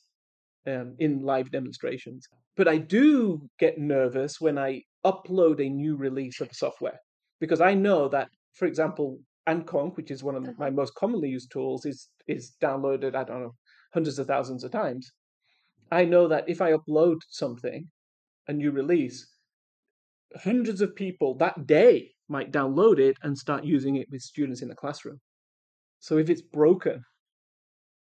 um, 0.67 0.95
in 0.99 1.21
live 1.23 1.51
demonstrations. 1.51 2.27
But 2.55 2.67
I 2.67 2.77
do 2.77 3.41
get 3.59 3.77
nervous 3.77 4.39
when 4.39 4.57
I 4.57 4.81
upload 5.05 5.59
a 5.59 5.69
new 5.69 5.95
release 5.95 6.39
of 6.41 6.49
software 6.53 6.99
because 7.39 7.61
I 7.61 7.73
know 7.73 8.07
that, 8.09 8.29
for 8.53 8.65
example, 8.65 9.19
AntConc, 9.47 9.97
which 9.97 10.11
is 10.11 10.23
one 10.23 10.35
of 10.35 10.43
uh-huh. 10.43 10.53
my 10.57 10.69
most 10.69 10.95
commonly 10.95 11.29
used 11.29 11.51
tools, 11.51 11.85
is 11.85 12.09
is 12.27 12.55
downloaded. 12.61 13.15
I 13.15 13.23
don't 13.23 13.41
know 13.41 13.55
hundreds 13.93 14.17
of 14.19 14.27
thousands 14.27 14.63
of 14.63 14.71
times. 14.71 15.11
I 15.91 16.05
know 16.05 16.27
that 16.27 16.49
if 16.49 16.61
I 16.61 16.71
upload 16.71 17.17
something, 17.29 17.87
a 18.47 18.53
new 18.53 18.71
release, 18.71 19.27
hundreds 20.43 20.81
of 20.81 20.95
people 20.95 21.35
that 21.35 21.67
day 21.67 22.11
might 22.27 22.51
download 22.51 22.99
it 22.99 23.17
and 23.23 23.37
start 23.37 23.63
using 23.63 23.95
it 23.95 24.07
with 24.11 24.21
students 24.21 24.61
in 24.61 24.67
the 24.67 24.75
classroom. 24.75 25.19
So 25.99 26.17
if 26.17 26.29
it's 26.29 26.41
broken, 26.41 27.03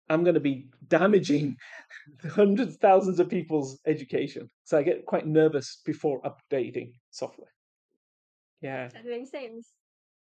I'm 0.09 0.25
going 0.25 0.35
to 0.35 0.41
be 0.41 0.69
damaging 0.89 1.57
hundreds, 2.31 2.77
thousands 2.77 3.21
of 3.21 3.29
people's 3.29 3.79
education. 3.87 4.51
So 4.65 4.79
I 4.79 4.83
get 4.83 5.07
quite 5.07 5.27
nervous 5.27 5.81
before 5.85 6.21
updating 6.23 6.93
software. 7.11 7.53
Yeah. 8.61 8.89
That 8.89 9.05
makes 9.05 9.31
sense. 9.31 9.71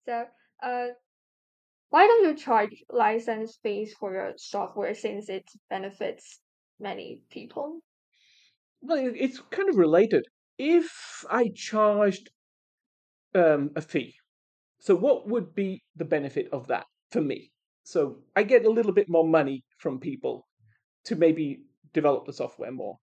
So, 0.06 0.26
uh, 0.64 0.88
why 1.90 2.08
don't 2.08 2.26
you 2.26 2.36
charge 2.36 2.84
license 2.90 3.58
fees 3.64 3.94
for 3.98 4.14
your 4.14 4.34
software 4.38 4.94
since 4.94 5.30
it 5.30 5.46
benefits 5.70 6.40
many 6.80 7.22
people? 7.32 7.80
Well, 8.82 9.12
it's 9.16 9.42
kind 9.52 9.70
of 9.70 9.76
related. 9.76 10.26
If 10.58 11.26
I 11.30 11.52
charged 11.56 12.30
um, 13.36 13.72
a 13.76 13.82
fee, 13.82 14.16
so 14.80 14.96
what 14.96 15.28
would 15.28 15.54
be 15.54 15.84
the 15.96 16.06
benefit 16.06 16.48
of 16.52 16.68
that 16.68 16.86
for 17.12 17.22
me? 17.22 17.52
So 17.84 18.20
I 18.36 18.44
get 18.44 18.66
a 18.66 18.70
little 18.70 18.94
bit 18.94 19.10
more 19.10 19.28
money 19.28 19.64
from 19.80 20.00
people 20.00 20.48
to 21.06 21.16
maybe 21.16 21.62
develop 21.94 22.26
the 22.26 22.34
software 22.34 22.72
more. 22.72 22.98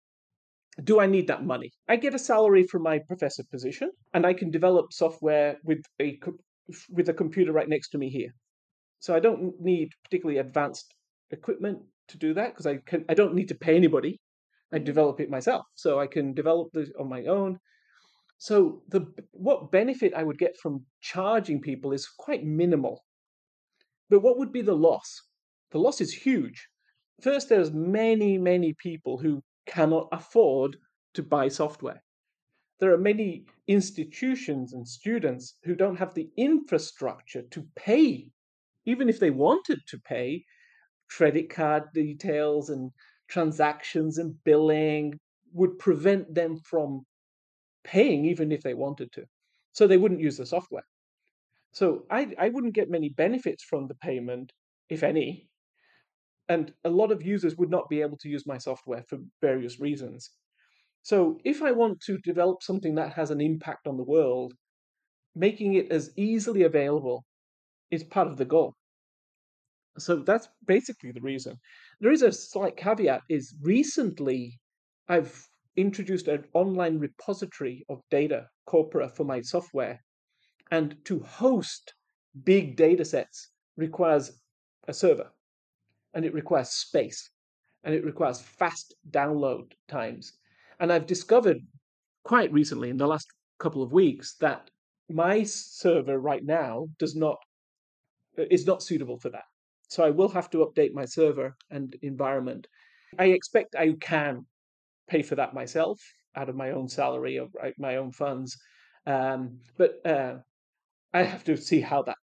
Do 0.84 1.00
I 1.00 1.06
need 1.06 1.28
that 1.28 1.46
money? 1.46 1.72
I 1.88 1.96
get 1.98 2.16
a 2.16 2.20
salary 2.20 2.64
from 2.64 2.84
my 2.84 3.00
professor 3.08 3.44
position, 3.52 3.92
and 4.14 4.26
I 4.26 4.34
can 4.34 4.50
develop 4.52 4.92
software 4.92 5.58
with 5.64 5.84
a 6.02 6.20
with 6.90 7.10
a 7.10 7.14
computer 7.14 7.52
right 7.52 7.70
next 7.70 7.90
to 7.90 7.98
me 7.98 8.10
here. 8.10 8.32
So 9.00 9.14
I 9.14 9.20
don't 9.20 9.60
need 9.60 9.90
particularly 10.04 10.40
advanced 10.40 10.94
equipment 11.30 11.80
to 12.08 12.18
do 12.18 12.34
that 12.34 12.52
because 12.52 12.66
I 12.66 12.78
can 12.78 13.06
I 13.10 13.14
don't 13.14 13.36
need 13.36 13.50
to 13.50 13.56
pay 13.56 13.76
anybody. 13.76 14.20
I 14.74 14.80
develop 14.80 15.20
it 15.20 15.30
myself, 15.30 15.66
so 15.76 16.00
I 16.00 16.08
can 16.08 16.34
develop 16.34 16.70
this 16.74 16.90
on 17.00 17.08
my 17.08 17.26
own. 17.26 17.60
So 18.38 18.82
the 18.90 19.06
what 19.32 19.72
benefit 19.72 20.14
I 20.14 20.24
would 20.24 20.38
get 20.38 20.58
from 20.58 20.86
charging 21.02 21.62
people 21.62 21.94
is 21.94 22.08
quite 22.08 22.44
minimal 22.44 23.04
but 24.14 24.22
what 24.22 24.38
would 24.38 24.52
be 24.52 24.62
the 24.62 24.76
loss? 24.76 25.24
The 25.72 25.80
loss 25.80 26.00
is 26.00 26.14
huge. 26.14 26.68
First, 27.22 27.50
there's 27.50 27.72
many, 27.72 28.38
many 28.38 28.74
people 28.74 29.18
who 29.18 29.44
cannot 29.66 30.08
afford 30.12 30.78
to 31.16 31.24
buy 31.24 31.48
software. 31.48 32.04
There 32.80 32.94
are 32.94 32.98
many 32.98 33.46
institutions 33.68 34.74
and 34.74 34.88
students 34.88 35.58
who 35.64 35.74
don't 35.74 35.96
have 35.96 36.14
the 36.14 36.30
infrastructure 36.38 37.42
to 37.42 37.68
pay, 37.76 38.30
even 38.86 39.10
if 39.10 39.20
they 39.20 39.32
wanted 39.32 39.80
to 39.88 40.00
pay, 40.00 40.46
credit 41.10 41.50
card 41.50 41.92
details 41.94 42.70
and 42.70 42.92
transactions 43.36 44.18
and 44.20 44.32
billing 44.46 45.06
would 45.54 45.80
prevent 45.80 46.34
them 46.36 46.58
from 46.72 46.90
paying 47.84 48.26
even 48.26 48.52
if 48.52 48.62
they 48.64 48.74
wanted 48.76 49.12
to. 49.14 49.26
So 49.74 49.88
they 49.88 49.98
wouldn't 49.98 50.22
use 50.28 50.38
the 50.38 50.46
software. 50.46 50.88
So 51.74 52.06
I 52.10 52.22
I 52.46 52.50
wouldn't 52.50 52.76
get 52.80 52.90
many 52.98 53.10
benefits 53.10 53.64
from 53.64 53.88
the 53.88 53.96
payment, 53.96 54.54
if 54.90 55.04
any. 55.04 55.50
and 56.50 56.74
a 56.84 56.90
lot 56.90 57.12
of 57.12 57.22
users 57.24 57.56
would 57.58 57.70
not 57.70 57.90
be 57.90 58.02
able 58.02 58.18
to 58.18 58.30
use 58.30 58.46
my 58.46 58.58
software 58.58 59.04
for 59.08 59.20
various 59.42 59.80
reasons. 59.80 60.32
So 61.04 61.40
if 61.46 61.62
I 61.64 61.72
want 61.74 62.02
to 62.02 62.18
develop 62.20 62.64
something 62.64 62.96
that 62.96 63.14
has 63.14 63.32
an 63.32 63.42
impact 63.42 63.88
on 63.88 63.98
the 63.98 64.04
world, 64.04 64.54
making 65.36 65.76
it 65.76 65.92
as 65.92 66.12
easily 66.18 66.64
available 66.64 67.26
is 67.92 68.04
part 68.04 68.28
of 68.28 68.38
the 68.38 68.46
goal. 68.46 68.76
So 69.98 70.18
that's 70.18 70.48
basically 70.66 71.12
the 71.12 71.22
reason. 71.22 71.58
There 72.00 72.12
is 72.12 72.24
a 72.24 72.32
slight 72.32 72.78
caveat 72.78 73.22
is 73.30 73.54
recently 73.62 74.60
I've 75.08 75.48
introduced 75.76 76.28
an 76.28 76.46
online 76.54 77.00
repository 77.00 77.86
of 77.90 78.02
data 78.10 78.48
corpora 78.66 79.10
for 79.10 79.24
my 79.24 79.42
software. 79.42 80.00
And 80.72 80.96
to 81.06 81.20
host 81.20 81.94
big 82.44 82.76
data 82.76 83.06
sets 83.06 83.50
requires 83.78 84.32
a 84.88 84.94
server 84.94 85.30
and 86.14 86.26
it 86.26 86.34
requires 86.34 86.70
space 86.70 87.30
and 87.84 87.94
it 87.94 88.06
requires 88.06 88.42
fast 88.42 88.96
download 89.12 89.72
times. 89.88 90.34
And 90.80 90.92
I've 90.92 91.06
discovered 91.06 91.58
quite 92.24 92.52
recently 92.52 92.90
in 92.90 92.98
the 92.98 93.08
last 93.08 93.28
couple 93.60 93.84
of 93.84 93.92
weeks 93.92 94.36
that 94.40 94.70
my 95.10 95.44
server 95.44 96.20
right 96.20 96.44
now 96.44 96.88
does 96.98 97.16
not 97.16 97.38
is 98.38 98.66
not 98.66 98.82
suitable 98.82 99.20
for 99.20 99.30
that. 99.30 99.44
So 99.94 100.04
I 100.04 100.10
will 100.10 100.30
have 100.30 100.50
to 100.50 100.66
update 100.66 100.92
my 100.96 101.06
server 101.06 101.56
and 101.70 101.96
environment. 102.02 102.66
I 103.20 103.26
expect 103.26 103.76
I 103.76 103.94
can 104.02 104.44
pay 105.08 105.22
for 105.22 105.36
that 105.36 105.54
myself 105.54 106.00
out 106.36 106.50
of 106.50 106.56
my 106.56 106.72
own 106.72 106.88
salary 106.88 107.38
or 107.38 107.48
my 107.78 107.98
own 107.98 108.12
funds. 108.12 108.58
Um, 109.06 109.60
but 109.78 110.04
uh, 110.04 110.38
I 111.14 111.22
have 111.22 111.44
to 111.44 111.56
see 111.56 111.80
how 111.80 112.02
that 112.04 112.18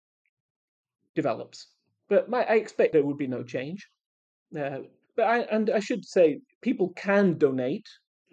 develops. 1.16 1.66
But 2.08 2.30
my, 2.30 2.44
I 2.44 2.54
expect 2.54 2.92
there 2.92 3.04
would 3.04 3.18
be 3.18 3.26
no 3.26 3.42
change. 3.42 3.84
Uh, 4.56 4.82
but 5.16 5.24
I, 5.24 5.38
and 5.40 5.68
I 5.70 5.80
should 5.80 6.04
say, 6.04 6.38
people 6.62 6.90
can 6.90 7.36
donate 7.36 7.88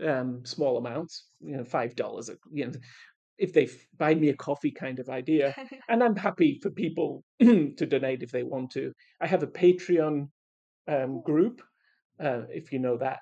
um, 0.05 0.45
small 0.45 0.77
amounts, 0.77 1.29
you 1.41 1.57
know, 1.57 1.63
five 1.63 1.95
dollars, 1.95 2.29
you 2.51 2.67
know, 2.67 2.73
if 3.37 3.53
they 3.53 3.69
buy 3.97 4.15
me 4.15 4.29
a 4.29 4.35
coffee 4.35 4.71
kind 4.71 4.99
of 4.99 5.09
idea. 5.09 5.55
and 5.89 6.03
I'm 6.03 6.15
happy 6.15 6.59
for 6.61 6.69
people 6.69 7.23
to 7.39 7.85
donate 7.85 8.23
if 8.23 8.31
they 8.31 8.43
want 8.43 8.71
to. 8.71 8.91
I 9.21 9.27
have 9.27 9.43
a 9.43 9.47
Patreon 9.47 10.27
um, 10.87 11.21
group, 11.23 11.61
uh, 12.19 12.41
if 12.49 12.71
you 12.71 12.79
know 12.79 12.97
that. 12.97 13.19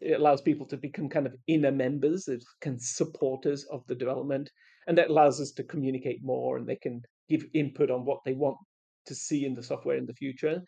It 0.00 0.18
allows 0.18 0.40
people 0.40 0.66
to 0.68 0.78
become 0.78 1.10
kind 1.10 1.26
of 1.26 1.34
inner 1.46 1.72
members, 1.72 2.28
kind 2.62 2.76
of 2.76 2.82
supporters 2.82 3.66
of 3.70 3.86
the 3.86 3.94
development, 3.94 4.50
and 4.86 4.96
that 4.96 5.10
allows 5.10 5.40
us 5.40 5.52
to 5.52 5.64
communicate 5.64 6.20
more, 6.22 6.56
and 6.56 6.66
they 6.66 6.76
can 6.76 7.02
give 7.28 7.44
input 7.54 7.90
on 7.90 8.06
what 8.06 8.20
they 8.24 8.32
want 8.32 8.56
to 9.06 9.14
see 9.14 9.44
in 9.44 9.54
the 9.54 9.62
software 9.62 9.96
in 9.96 10.06
the 10.06 10.14
future. 10.14 10.62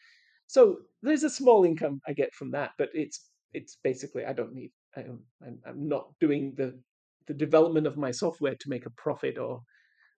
So 0.48 0.76
there's 1.02 1.24
a 1.24 1.30
small 1.30 1.64
income 1.64 2.00
I 2.06 2.12
get 2.12 2.34
from 2.34 2.50
that, 2.50 2.72
but 2.76 2.90
it's 2.92 3.30
it's 3.54 3.78
basically 3.82 4.24
I 4.26 4.32
don't 4.32 4.52
need 4.52 4.70
I'm, 4.96 5.20
I'm 5.66 5.88
not 5.88 6.08
doing 6.20 6.52
the 6.56 6.78
the 7.26 7.34
development 7.34 7.86
of 7.86 7.96
my 7.96 8.10
software 8.10 8.54
to 8.54 8.68
make 8.68 8.86
a 8.86 8.90
profit 8.90 9.38
or 9.38 9.62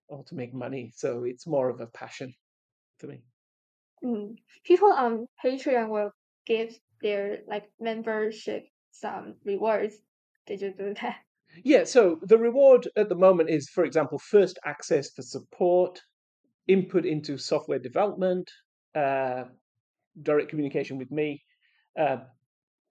or 0.07 0.23
to 0.25 0.35
make 0.35 0.53
money. 0.53 0.91
So 0.95 1.23
it's 1.23 1.47
more 1.47 1.69
of 1.69 1.81
a 1.81 1.87
passion 1.87 2.33
for 2.99 3.07
me. 3.07 3.23
Mm. 4.03 4.35
People 4.63 4.91
on 4.91 5.27
Patreon 5.43 5.89
will 5.89 6.11
give 6.45 6.77
their 7.01 7.39
like 7.47 7.69
membership 7.79 8.67
some 8.91 9.35
rewards. 9.43 9.95
Did 10.45 10.61
you 10.61 10.73
do 10.77 10.93
that? 11.01 11.17
Yeah, 11.63 11.85
so 11.85 12.19
the 12.21 12.37
reward 12.37 12.87
at 12.95 13.09
the 13.09 13.15
moment 13.15 13.49
is, 13.49 13.69
for 13.69 13.85
example, 13.85 14.19
first 14.19 14.59
access 14.65 15.11
for 15.11 15.21
support, 15.21 16.01
input 16.67 17.05
into 17.05 17.37
software 17.37 17.79
development, 17.79 18.51
uh, 18.93 19.45
direct 20.21 20.49
communication 20.49 20.97
with 20.97 21.11
me, 21.11 21.43
uh, 21.97 22.17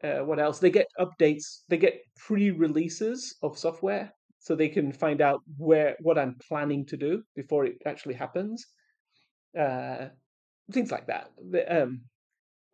uh, 0.02 0.24
what 0.24 0.38
else? 0.38 0.58
They 0.58 0.70
get 0.70 0.86
updates. 0.98 1.62
They 1.68 1.76
get 1.78 2.00
pre-releases 2.16 3.36
of 3.42 3.58
software, 3.58 4.12
so 4.38 4.54
they 4.54 4.68
can 4.68 4.92
find 4.92 5.20
out 5.20 5.40
where 5.56 5.96
what 6.00 6.18
I'm 6.18 6.36
planning 6.48 6.84
to 6.86 6.96
do 6.96 7.22
before 7.34 7.64
it 7.64 7.76
actually 7.86 8.14
happens. 8.14 8.66
Uh, 9.58 10.08
things 10.72 10.90
like 10.90 11.06
that. 11.06 11.30
Um, 11.68 12.02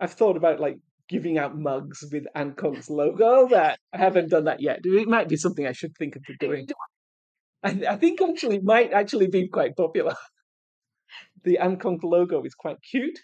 I've 0.01 0.15
thought 0.15 0.37
about 0.37 0.61
like 0.61 0.79
giving 1.09 1.39
out 1.39 1.59
mugs 1.59 2.05
with 2.11 2.25
AntConc's 2.37 2.89
logo. 2.89 3.49
That 3.49 3.79
I 3.93 3.99
haven't 3.99 4.31
done 4.31 4.45
that 4.45 4.61
yet. 4.61 4.81
It 4.85 5.09
might 5.09 5.29
be 5.29 5.37
something 5.37 5.67
I 5.67 5.73
should 5.73 5.95
think 5.99 6.17
of 6.17 6.23
doing. 6.39 6.67
I, 7.63 7.81
I 7.91 7.97
think 7.97 8.21
actually 8.23 8.57
it 8.57 8.65
might 8.65 8.93
actually 8.93 9.29
be 9.29 9.49
quite 9.49 9.77
popular. 9.77 10.15
the 11.45 11.59
AntConc 11.61 12.03
logo 12.03 12.43
is 12.45 12.55
quite 12.55 12.77
cute. 12.89 13.19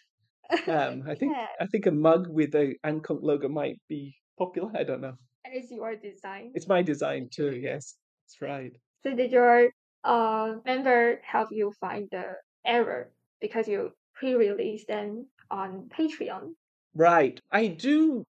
Um, 0.67 1.05
I 1.07 1.15
think 1.21 1.33
yeah. 1.35 1.47
I 1.61 1.67
think 1.67 1.87
a 1.87 1.91
mug 1.91 2.29
with 2.29 2.55
a 2.55 2.75
AntConc 2.85 3.23
logo 3.23 3.49
might 3.49 3.81
be 3.89 4.17
popular. 4.39 4.71
I 4.75 4.85
don't 4.85 5.01
know. 5.01 5.15
And 5.45 5.55
it's 5.55 5.71
your 5.71 5.97
design. 5.97 6.53
It's 6.55 6.69
my 6.69 6.83
design 6.83 7.29
too. 7.31 7.53
Yes, 7.63 7.97
that's 8.25 8.41
right. 8.41 8.73
So 9.03 9.15
did 9.15 9.31
your 9.31 9.71
uh, 10.05 10.57
member 10.65 11.21
help 11.23 11.49
you 11.53 11.73
find 11.81 12.09
the 12.11 12.35
error 12.65 13.13
because 13.41 13.69
you 13.69 13.93
pre-released 14.15 14.89
them 14.89 15.27
on 15.51 15.89
Patreon? 15.97 16.55
Right. 16.95 17.41
I 17.53 17.69
do 17.69 18.25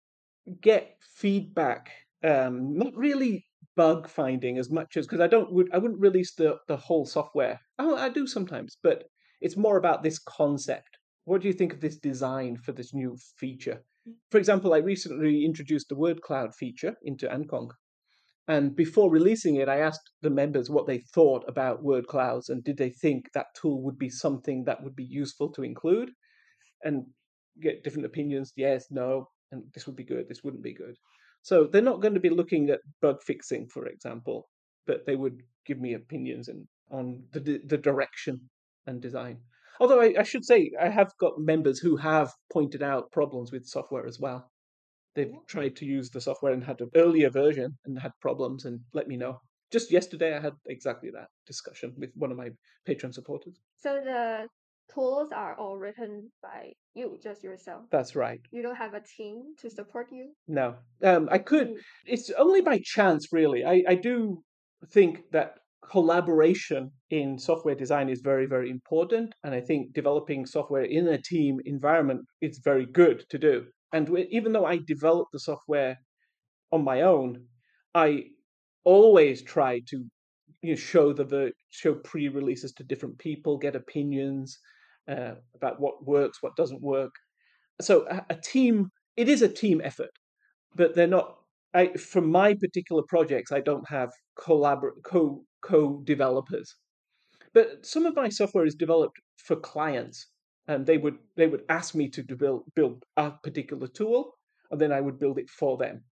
get 0.61 0.97
feedback. 1.01 1.91
Um, 2.25 2.77
not 2.77 2.97
really 2.97 3.47
bug 3.77 4.09
finding 4.09 4.59
as 4.59 4.71
much 4.71 4.97
as 4.97 5.07
because 5.07 5.21
I 5.21 5.27
don't 5.27 5.53
would 5.53 5.73
I 5.73 5.79
wouldn't 5.79 6.01
release 6.01 6.35
the 6.35 6.59
the 6.67 6.77
whole 6.77 7.07
software. 7.07 7.61
Oh, 7.79 7.97
I 7.97 8.09
do 8.09 8.27
sometimes, 8.27 8.77
but 8.83 9.05
it's 9.41 9.57
more 9.57 9.77
about 9.77 10.03
this 10.03 10.19
concept 10.19 10.96
what 11.27 11.43
do 11.43 11.49
you 11.49 11.55
think 11.55 11.73
of 11.73 11.81
this 11.81 11.99
design 11.99 12.57
for 12.57 12.73
this 12.73 12.95
new 12.95 13.17
feature? 13.37 13.83
Mm. 14.09 14.15
For 14.31 14.39
example, 14.39 14.73
I 14.73 14.79
recently 14.79 15.45
introduced 15.45 15.89
the 15.89 15.97
word 15.97 16.23
cloud 16.23 16.55
feature 16.55 16.95
into 17.03 17.27
AntConc. 17.27 17.71
And 18.49 18.77
before 18.77 19.11
releasing 19.11 19.57
it, 19.57 19.69
I 19.69 19.79
asked 19.79 20.13
the 20.23 20.31
members 20.31 20.71
what 20.71 20.87
they 20.87 21.03
thought 21.13 21.45
about 21.49 21.83
word 21.83 22.07
clouds 22.07 22.49
and 22.49 22.63
did 22.63 22.77
they 22.79 22.91
think 22.91 23.25
that 23.35 23.47
tool 23.61 23.83
would 23.83 23.99
be 23.99 24.09
something 24.09 24.65
that 24.65 24.83
would 24.85 24.95
be 24.95 25.05
useful 25.05 25.51
to 25.53 25.65
include 25.65 26.11
and 26.85 27.07
get 27.61 27.83
different 27.83 28.07
opinions. 28.07 28.53
Yes, 28.57 28.87
no, 28.91 29.29
and 29.51 29.65
this 29.75 29.87
would 29.87 29.97
be 29.97 30.05
good, 30.05 30.29
this 30.29 30.45
wouldn't 30.45 30.63
be 30.63 30.75
good. 30.75 30.95
So 31.43 31.65
they're 31.65 31.83
not 31.83 32.01
going 32.01 32.15
to 32.15 32.21
be 32.21 32.31
looking 32.31 32.71
at 32.71 32.81
bug 33.03 33.17
fixing, 33.27 33.67
for 33.69 33.87
example, 33.87 34.49
but 34.87 35.07
they 35.07 35.17
would 35.17 35.43
give 35.67 35.81
me 35.81 35.95
opinions 35.95 36.49
and 36.49 36.67
on 36.93 37.25
the 37.33 37.61
the 37.67 37.79
direction 37.79 38.49
and 38.87 39.03
design. 39.03 39.39
Although 39.81 40.01
I, 40.01 40.15
I, 40.19 40.23
should 40.23 40.45
say, 40.45 40.71
I 40.81 40.89
have 40.89 41.13
got 41.19 41.39
members 41.39 41.79
who 41.79 41.97
have 41.97 42.33
pointed 42.53 42.83
out 42.83 43.13
problems 43.13 43.53
with 43.53 43.67
software 43.67 44.07
as 44.07 44.19
well. 44.19 44.51
They've 45.15 45.33
tried 45.47 45.77
to 45.77 45.87
use 45.87 46.11
the 46.11 46.21
software 46.21 46.53
and 46.53 46.63
had 46.63 46.81
an 46.81 46.91
earlier 46.95 47.31
version 47.31 47.77
and 47.87 47.99
had 47.99 48.13
problems 48.21 48.65
and 48.67 48.81
let 48.93 49.09
me 49.09 49.17
know. 49.17 49.41
Just 49.73 49.91
yesterday, 49.91 50.37
I 50.37 50.41
had 50.41 50.53
exactly 50.67 51.11
that 51.11 51.29
discussion 51.47 51.95
with 51.97 52.11
one 52.15 52.31
of 52.31 52.37
my 52.37 52.51
Patreon 52.87 53.15
supporters. 53.15 53.59
So 53.77 54.01
the 54.05 54.47
tools 54.93 55.33
are 55.33 55.55
all 55.59 55.77
written 55.77 56.31
by 56.43 56.73
you, 56.95 57.19
just 57.23 57.43
yourself. 57.43 57.85
That's 57.91 58.15
right. 58.15 58.41
You 58.51 58.63
don't 58.63 58.77
have 58.77 58.95
a 58.95 59.01
team 59.01 59.55
to 59.61 59.71
support 59.71 60.09
you. 60.13 60.33
No, 60.47 60.77
um, 61.03 61.29
I 61.31 61.39
could. 61.39 61.69
Mm. 61.69 61.77
It's 62.07 62.31
only 62.31 62.61
by 62.61 62.81
chance, 62.83 63.33
really. 63.33 63.65
I, 63.65 63.83
I 63.89 63.95
do 63.95 64.43
think 64.93 65.23
that 65.33 65.57
collaboration 65.91 66.91
in 67.11 67.39
software 67.39 67.75
design 67.75 68.09
is 68.09 68.21
very 68.21 68.47
very 68.47 68.71
important 68.71 69.35
and 69.45 69.55
i 69.55 69.61
think 69.61 69.93
developing 69.93 70.45
software 70.45 70.85
in 70.85 71.09
a 71.09 71.19
team 71.19 71.61
environment 71.65 72.21
is 72.41 72.59
very 72.65 72.87
good 72.87 73.25
to 73.31 73.39
do. 73.39 73.65
And 73.93 74.05
even 74.31 74.53
though 74.53 74.67
i 74.67 74.79
develop 74.87 75.29
the 75.33 75.41
software 75.41 75.97
on 76.73 76.83
my 76.85 77.03
own 77.03 77.45
i 77.95 78.25
always 78.85 79.43
try 79.43 79.81
to 79.91 80.05
you 80.63 80.71
know, 80.71 80.77
show 80.77 81.13
the 81.13 81.53
show 81.71 81.95
pre-releases 81.95 82.73
to 82.75 82.85
different 82.85 83.19
people 83.19 83.59
get 83.59 83.77
opinions 83.77 84.59
uh, 85.09 85.35
about 85.55 85.81
what 85.81 86.05
works 86.05 86.39
what 86.43 86.57
doesn't 86.57 86.83
work. 86.83 87.15
So 87.81 88.07
a, 88.09 88.27
a 88.31 88.37
team 88.37 88.91
it 89.17 89.29
is 89.29 89.43
a 89.43 89.49
team 89.49 89.81
effort 89.85 90.11
but 90.75 90.95
they're 90.95 91.07
not 91.07 91.37
I, 91.75 91.93
for 91.93 92.23
my 92.23 92.55
particular 92.55 93.03
projects, 93.07 93.53
I 93.53 93.61
don't 93.61 93.87
have 93.89 94.11
collabor- 94.39 95.03
co 95.05 95.45
co-developers. 95.67 96.75
But 97.53 97.87
some 97.87 98.07
of 98.07 98.15
my 98.15 98.29
software 98.29 98.67
is 98.67 98.75
developed 98.75 99.19
for 99.39 99.57
clients, 99.57 100.27
and 100.69 100.85
they 100.85 100.99
would 100.99 101.19
they 101.37 101.47
would 101.47 101.65
ask 101.69 101.95
me 101.95 102.09
to 102.11 102.23
build 102.23 102.65
build 102.75 103.05
a 103.17 103.31
particular 103.31 103.89
tool, 103.89 104.35
and 104.71 104.81
then 104.81 104.93
I 104.93 105.01
would 105.01 105.19
build 105.19 105.39
it 105.39 105.49
for 105.49 105.79
them. 105.79 106.05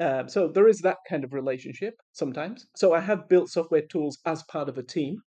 Um, 0.00 0.28
so 0.28 0.46
there 0.46 0.68
is 0.68 0.80
that 0.80 0.98
kind 1.08 1.24
of 1.24 1.32
relationship 1.32 1.94
sometimes. 2.12 2.66
So 2.76 2.92
I 2.92 3.00
have 3.00 3.28
built 3.28 3.48
software 3.48 3.86
tools 3.90 4.18
as 4.26 4.42
part 4.44 4.68
of 4.68 4.78
a 4.78 4.82
team, 4.82 5.22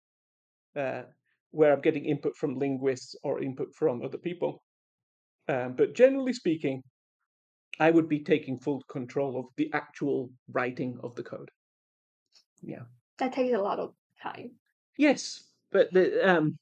uh, 0.76 1.04
where 1.52 1.74
I'm 1.74 1.82
getting 1.82 2.06
input 2.06 2.36
from 2.38 2.60
linguists 2.60 3.16
or 3.24 3.42
input 3.42 3.74
from 3.76 4.02
other 4.02 4.18
people. 4.18 4.64
Um, 5.50 5.76
but 5.76 5.96
generally 5.96 6.34
speaking, 6.34 6.84
I 7.80 7.92
would 7.92 8.08
be 8.08 8.24
taking 8.24 8.60
full 8.60 8.82
control 8.90 9.40
of 9.40 9.46
the 9.58 9.70
actual 9.74 10.30
writing 10.54 11.00
of 11.04 11.16
the 11.16 11.24
code. 11.24 11.50
Yeah 12.62 12.86
that 13.18 13.34
takes 13.34 13.54
a 13.54 13.62
lot 13.62 13.80
of 13.80 13.94
time. 14.22 14.52
Yes, 14.98 15.44
but 15.72 15.92
the, 15.94 16.30
um, 16.30 16.58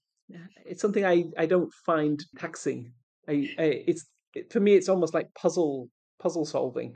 it's 0.66 0.82
something 0.82 1.06
I, 1.06 1.26
I 1.38 1.46
don't 1.46 1.74
find 1.86 2.24
taxing. 2.38 2.92
I, 3.28 3.50
I, 3.58 3.84
it's 3.88 4.06
it, 4.34 4.52
for 4.52 4.60
me, 4.60 4.76
it's 4.76 4.90
almost 4.90 5.14
like 5.14 5.34
puzzle 5.34 5.90
puzzle 6.20 6.46
solving. 6.46 6.96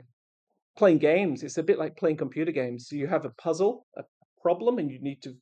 Playing 0.76 0.98
games, 0.98 1.42
it's 1.42 1.58
a 1.58 1.62
bit 1.62 1.78
like 1.78 1.96
playing 1.96 2.16
computer 2.16 2.52
games. 2.52 2.90
You 2.90 3.06
have 3.06 3.24
a 3.24 3.30
puzzle, 3.30 3.86
a 3.96 4.02
problem, 4.42 4.78
and 4.78 4.90
you 4.90 5.00
need 5.00 5.22
to 5.22 5.34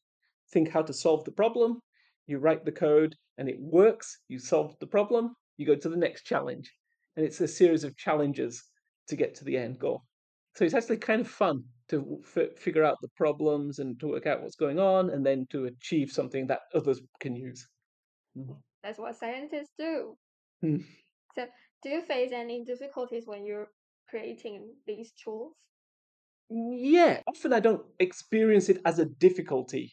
think 0.53 0.71
how 0.71 0.83
to 0.83 0.93
solve 0.93 1.25
the 1.25 1.33
problem. 1.33 1.81
You 2.27 2.39
write 2.39 2.65
the 2.65 2.73
code, 2.73 3.17
and 3.39 3.49
it 3.49 3.57
works. 3.59 4.19
You 4.29 4.39
solve 4.39 4.77
the 4.81 4.87
problem. 4.87 5.35
You 5.57 5.67
go 5.67 5.75
to 5.75 5.89
the 5.89 5.97
next 5.97 6.25
challenge, 6.25 6.71
and 7.17 7.25
it's 7.25 7.41
a 7.41 7.49
series 7.49 7.85
of 7.85 7.97
challenges 7.97 8.63
to 9.09 9.17
get 9.17 9.35
to 9.37 9.45
the 9.45 9.57
end 9.57 9.79
goal. 9.79 10.05
So 10.55 10.65
it's 10.65 10.75
actually 10.75 10.99
kind 10.99 11.21
of 11.21 11.29
fun 11.29 11.65
to 11.93 12.23
f- 12.25 12.59
figure 12.59 12.85
out 12.85 12.99
the 13.03 13.11
problems 13.17 13.79
and 13.81 14.01
to 14.01 14.09
work 14.09 14.27
out 14.27 14.43
what's 14.43 14.57
going 14.57 14.81
on, 14.81 15.11
and 15.11 15.27
then 15.27 15.47
to 15.53 15.67
achieve 15.67 16.13
something 16.13 16.49
that 16.49 16.63
others 16.75 17.03
can 17.21 17.37
use. 17.37 17.69
Mhm. 18.37 18.63
That's 18.85 18.99
what 19.01 19.17
scientists 19.17 19.73
do. 19.77 20.19
Hmm. 20.61 20.83
So, 21.35 21.51
do 21.83 21.91
you 21.91 22.01
face 22.01 22.31
any 22.31 22.65
difficulties 22.65 23.27
when 23.27 23.45
you're 23.45 23.73
creating 24.09 24.77
these 24.87 25.13
tools? 25.13 25.67
Yeah, 26.51 27.23
often 27.27 27.53
I 27.53 27.61
don't 27.61 27.87
experience 27.99 28.69
it 28.69 28.81
as 28.85 28.99
a 28.99 29.07
difficulty, 29.07 29.93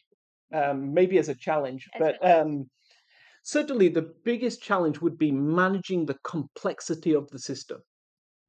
um, 0.54 0.94
maybe 0.94 1.18
as 1.18 1.30
a 1.30 1.36
challenge, 1.36 1.90
As 1.94 2.00
but 2.00 2.18
a- 2.22 2.22
um, 2.22 2.70
certainly 3.44 3.90
the 3.90 4.14
biggest 4.26 4.62
challenge 4.62 5.02
would 5.02 5.18
be 5.18 5.32
managing 5.32 6.06
the 6.08 6.18
complexity 6.26 7.14
of 7.14 7.30
the 7.30 7.40
system. 7.40 7.82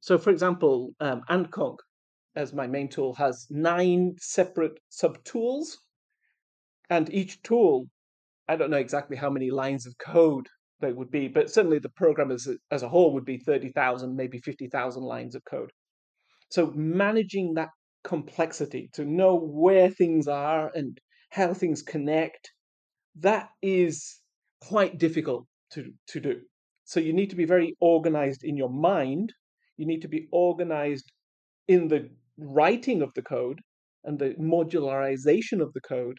So, 0.01 0.17
for 0.17 0.31
example, 0.31 0.95
um, 1.01 1.23
AntConc, 1.29 1.77
as 2.35 2.53
my 2.53 2.67
main 2.67 2.89
tool, 2.89 3.13
has 3.15 3.47
nine 3.49 4.15
separate 4.19 4.79
subtools, 4.91 5.75
and 6.89 7.13
each 7.13 7.41
tool, 7.41 7.87
I 8.47 8.55
don't 8.55 8.71
know 8.71 8.77
exactly 8.77 9.17
how 9.17 9.29
many 9.29 9.49
lines 9.49 9.85
of 9.85 9.97
code 9.97 10.47
there 10.81 10.93
would 10.95 11.11
be, 11.11 11.27
but 11.27 11.49
certainly 11.49 11.79
the 11.79 11.89
program 11.89 12.31
as 12.31 12.47
a, 12.47 12.55
as 12.69 12.83
a 12.83 12.89
whole 12.89 13.13
would 13.13 13.25
be 13.25 13.37
30,000, 13.37 14.15
maybe 14.15 14.39
50,000 14.39 15.03
lines 15.03 15.35
of 15.35 15.43
code. 15.45 15.71
So 16.49 16.71
managing 16.75 17.53
that 17.53 17.69
complexity 18.03 18.89
to 18.93 19.05
know 19.05 19.35
where 19.35 19.89
things 19.89 20.27
are 20.27 20.71
and 20.73 20.97
how 21.29 21.53
things 21.53 21.81
connect, 21.81 22.51
that 23.19 23.49
is 23.61 24.19
quite 24.59 24.97
difficult 24.97 25.45
to, 25.73 25.91
to 26.07 26.19
do. 26.19 26.41
So 26.83 26.99
you 26.99 27.13
need 27.13 27.29
to 27.29 27.35
be 27.35 27.45
very 27.45 27.75
organized 27.79 28.43
in 28.43 28.57
your 28.57 28.69
mind. 28.69 29.33
You 29.77 29.85
need 29.85 30.01
to 30.01 30.09
be 30.09 30.27
organized 30.31 31.09
in 31.67 31.87
the 31.87 32.09
writing 32.41 33.01
of 33.01 33.11
the 33.15 33.21
code 33.21 33.59
and 34.03 34.19
the 34.19 34.33
modularization 34.39 35.61
of 35.61 35.71
the 35.73 35.81
code 35.81 36.17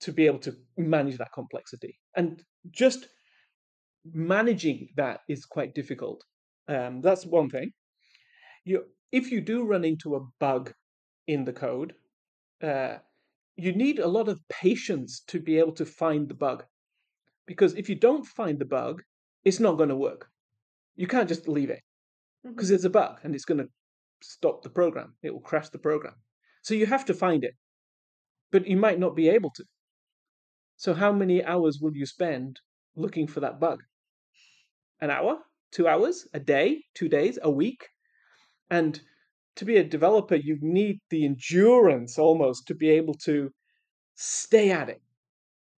to 0.00 0.12
be 0.12 0.26
able 0.26 0.38
to 0.40 0.54
manage 0.76 1.18
that 1.18 1.32
complexity. 1.34 1.98
And 2.16 2.42
just 2.70 3.08
managing 4.12 4.88
that 4.96 5.20
is 5.28 5.44
quite 5.44 5.74
difficult. 5.74 6.22
Um, 6.68 7.00
that's 7.00 7.26
one 7.26 7.50
thing. 7.50 7.70
You, 8.64 8.84
if 9.12 9.30
you 9.30 9.40
do 9.40 9.64
run 9.64 9.84
into 9.84 10.16
a 10.16 10.26
bug 10.38 10.72
in 11.26 11.44
the 11.44 11.52
code, 11.52 11.94
uh, 12.62 12.98
you 13.56 13.72
need 13.72 13.98
a 13.98 14.08
lot 14.08 14.28
of 14.28 14.40
patience 14.48 15.22
to 15.28 15.40
be 15.40 15.58
able 15.58 15.72
to 15.72 15.86
find 15.86 16.28
the 16.28 16.34
bug. 16.34 16.64
Because 17.46 17.74
if 17.74 17.88
you 17.88 17.94
don't 17.94 18.24
find 18.24 18.58
the 18.58 18.64
bug, 18.64 19.02
it's 19.44 19.60
not 19.60 19.76
going 19.76 19.88
to 19.88 19.96
work. 19.96 20.28
You 20.96 21.06
can't 21.06 21.28
just 21.28 21.48
leave 21.48 21.70
it 21.70 21.80
because 22.44 22.70
Mhm. 22.70 22.74
it's 22.74 22.84
a 22.84 22.90
bug 22.90 23.20
and 23.22 23.34
it's 23.34 23.44
going 23.44 23.58
to 23.58 23.68
stop 24.22 24.62
the 24.62 24.70
program. 24.70 25.14
It 25.22 25.32
will 25.32 25.40
crash 25.40 25.68
the 25.70 25.78
program. 25.78 26.14
So 26.62 26.74
you 26.74 26.86
have 26.86 27.04
to 27.06 27.14
find 27.14 27.44
it, 27.44 27.54
but 28.50 28.66
you 28.66 28.76
might 28.76 28.98
not 28.98 29.16
be 29.16 29.28
able 29.28 29.50
to. 29.56 29.64
So 30.76 30.94
how 30.94 31.12
many 31.12 31.44
hours 31.44 31.78
will 31.80 31.94
you 31.94 32.06
spend 32.06 32.60
looking 32.96 33.26
for 33.26 33.40
that 33.40 33.60
bug? 33.60 33.82
An 35.00 35.10
hour? 35.10 35.38
Two 35.72 35.86
hours? 35.86 36.26
A 36.34 36.40
day? 36.40 36.84
Two 36.94 37.08
days? 37.08 37.38
A 37.42 37.50
week? 37.50 37.88
And 38.70 39.00
to 39.56 39.64
be 39.64 39.76
a 39.76 39.84
developer, 39.84 40.36
you 40.36 40.58
need 40.60 41.00
the 41.10 41.24
endurance 41.24 42.18
almost 42.18 42.66
to 42.68 42.74
be 42.74 42.90
able 42.90 43.14
to 43.24 43.50
stay 44.14 44.70
at 44.70 44.88
it. 44.88 45.00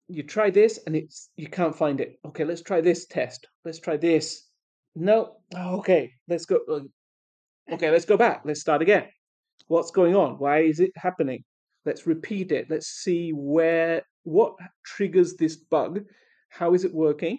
You 0.07 0.23
try 0.23 0.49
this 0.49 0.79
and 0.85 0.95
it's 0.95 1.29
you 1.35 1.47
can't 1.47 1.75
find 1.75 2.01
it. 2.01 2.19
Okay, 2.25 2.43
let's 2.43 2.61
try 2.61 2.81
this 2.81 3.05
test. 3.05 3.47
Let's 3.63 3.79
try 3.79 3.97
this. 3.97 4.47
No. 4.95 5.37
Oh, 5.55 5.77
okay, 5.79 6.11
let's 6.27 6.45
go. 6.45 6.59
Okay, 7.69 7.91
let's 7.91 8.05
go 8.05 8.17
back. 8.17 8.41
Let's 8.45 8.61
start 8.61 8.81
again. 8.81 9.07
What's 9.67 9.91
going 9.91 10.15
on? 10.15 10.33
Why 10.39 10.59
is 10.59 10.79
it 10.79 10.91
happening? 10.95 11.43
Let's 11.85 12.05
repeat 12.05 12.51
it. 12.51 12.69
Let's 12.69 12.87
see 12.87 13.31
where 13.33 14.03
what 14.23 14.55
triggers 14.85 15.35
this 15.35 15.55
bug. 15.55 16.01
How 16.49 16.73
is 16.73 16.83
it 16.83 16.93
working? 16.93 17.37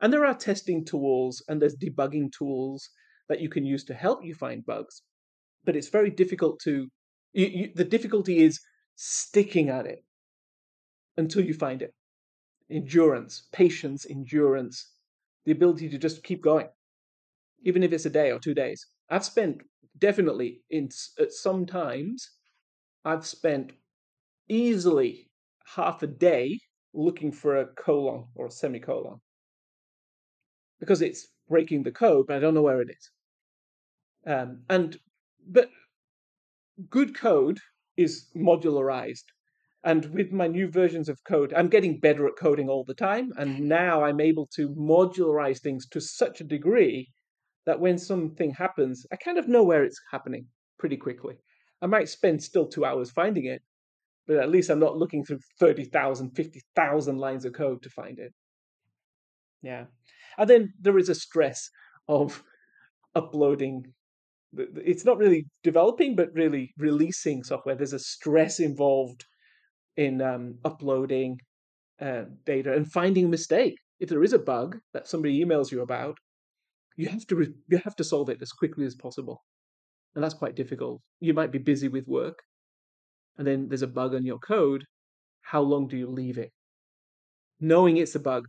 And 0.00 0.12
there 0.12 0.26
are 0.26 0.34
testing 0.34 0.84
tools 0.84 1.42
and 1.48 1.60
there's 1.60 1.76
debugging 1.76 2.32
tools 2.36 2.88
that 3.28 3.40
you 3.40 3.48
can 3.48 3.64
use 3.64 3.84
to 3.84 3.94
help 3.94 4.24
you 4.24 4.34
find 4.34 4.66
bugs. 4.66 5.02
But 5.64 5.76
it's 5.76 5.88
very 5.88 6.10
difficult 6.10 6.60
to. 6.64 6.88
You, 7.32 7.46
you, 7.46 7.70
the 7.74 7.84
difficulty 7.84 8.42
is 8.42 8.60
sticking 8.96 9.70
at 9.70 9.86
it 9.86 10.04
until 11.16 11.44
you 11.44 11.54
find 11.54 11.82
it. 11.82 11.94
Endurance, 12.70 13.48
patience, 13.52 14.06
endurance, 14.08 14.92
the 15.44 15.52
ability 15.52 15.88
to 15.88 15.98
just 15.98 16.22
keep 16.22 16.42
going, 16.42 16.68
even 17.62 17.82
if 17.82 17.92
it's 17.92 18.06
a 18.06 18.10
day 18.10 18.30
or 18.30 18.38
two 18.38 18.54
days. 18.54 18.86
I've 19.14 19.24
spent 19.24 19.62
definitely 19.96 20.62
in 20.70 20.88
at 21.20 21.30
some 21.30 21.66
times, 21.66 22.28
I've 23.04 23.24
spent 23.24 23.72
easily 24.48 25.30
half 25.76 26.02
a 26.02 26.08
day 26.08 26.58
looking 26.92 27.30
for 27.30 27.58
a 27.58 27.66
colon 27.66 28.24
or 28.34 28.46
a 28.46 28.50
semicolon 28.50 29.20
because 30.80 31.00
it's 31.00 31.28
breaking 31.48 31.84
the 31.84 31.92
code, 31.92 32.26
but 32.26 32.36
I 32.36 32.40
don't 32.40 32.54
know 32.54 32.62
where 32.62 32.80
it 32.80 32.90
is. 32.90 33.10
Um, 34.26 34.64
and 34.68 34.98
but 35.46 35.70
good 36.90 37.16
code 37.16 37.60
is 37.96 38.26
modularized. 38.34 39.26
And 39.84 40.06
with 40.06 40.32
my 40.32 40.48
new 40.48 40.68
versions 40.68 41.08
of 41.08 41.22
code, 41.22 41.52
I'm 41.54 41.68
getting 41.68 42.00
better 42.00 42.26
at 42.26 42.36
coding 42.36 42.68
all 42.68 42.82
the 42.82 42.94
time. 42.94 43.30
And 43.36 43.60
now 43.60 44.02
I'm 44.02 44.20
able 44.20 44.48
to 44.56 44.70
modularize 44.70 45.60
things 45.60 45.86
to 45.90 46.00
such 46.00 46.40
a 46.40 46.50
degree 46.56 47.13
that 47.66 47.80
when 47.80 47.98
something 47.98 48.52
happens, 48.52 49.06
I 49.12 49.16
kind 49.16 49.38
of 49.38 49.48
know 49.48 49.62
where 49.62 49.84
it's 49.84 50.00
happening 50.10 50.46
pretty 50.78 50.96
quickly. 50.96 51.36
I 51.82 51.86
might 51.86 52.08
spend 52.08 52.42
still 52.42 52.66
two 52.66 52.84
hours 52.84 53.10
finding 53.10 53.46
it, 53.46 53.62
but 54.26 54.36
at 54.36 54.50
least 54.50 54.70
I'm 54.70 54.80
not 54.80 54.96
looking 54.96 55.24
through 55.24 55.40
30,000, 55.60 56.30
50,000 56.30 57.18
lines 57.18 57.44
of 57.44 57.52
code 57.52 57.82
to 57.82 57.90
find 57.90 58.18
it. 58.18 58.32
Yeah. 59.62 59.84
And 60.38 60.48
then 60.48 60.72
there 60.80 60.98
is 60.98 61.08
a 61.08 61.14
stress 61.14 61.68
of 62.08 62.42
uploading. 63.14 63.92
It's 64.56 65.04
not 65.04 65.18
really 65.18 65.46
developing, 65.62 66.16
but 66.16 66.32
really 66.32 66.72
releasing 66.78 67.42
software. 67.42 67.74
There's 67.74 67.92
a 67.92 67.98
stress 67.98 68.60
involved 68.60 69.24
in 69.96 70.20
um, 70.20 70.58
uploading 70.64 71.38
uh, 72.00 72.24
data 72.44 72.72
and 72.72 72.90
finding 72.90 73.26
a 73.26 73.28
mistake. 73.28 73.76
If 74.00 74.08
there 74.08 74.24
is 74.24 74.32
a 74.32 74.38
bug 74.38 74.78
that 74.92 75.08
somebody 75.08 75.44
emails 75.44 75.70
you 75.70 75.82
about, 75.82 76.18
you 76.96 77.08
have 77.08 77.26
to 77.26 77.36
re- 77.36 77.54
you 77.68 77.78
have 77.78 77.96
to 77.96 78.04
solve 78.04 78.28
it 78.28 78.40
as 78.40 78.52
quickly 78.52 78.86
as 78.86 78.94
possible, 78.94 79.42
and 80.14 80.22
that's 80.22 80.34
quite 80.34 80.54
difficult. 80.54 81.00
You 81.20 81.34
might 81.34 81.52
be 81.52 81.58
busy 81.58 81.88
with 81.88 82.06
work, 82.06 82.38
and 83.36 83.46
then 83.46 83.68
there's 83.68 83.82
a 83.82 83.88
bug 83.88 84.14
on 84.14 84.24
your 84.24 84.38
code. 84.38 84.84
How 85.42 85.60
long 85.60 85.88
do 85.88 85.96
you 85.96 86.08
leave 86.08 86.38
it, 86.38 86.52
knowing 87.60 87.96
it's 87.96 88.14
a 88.14 88.20
bug 88.20 88.46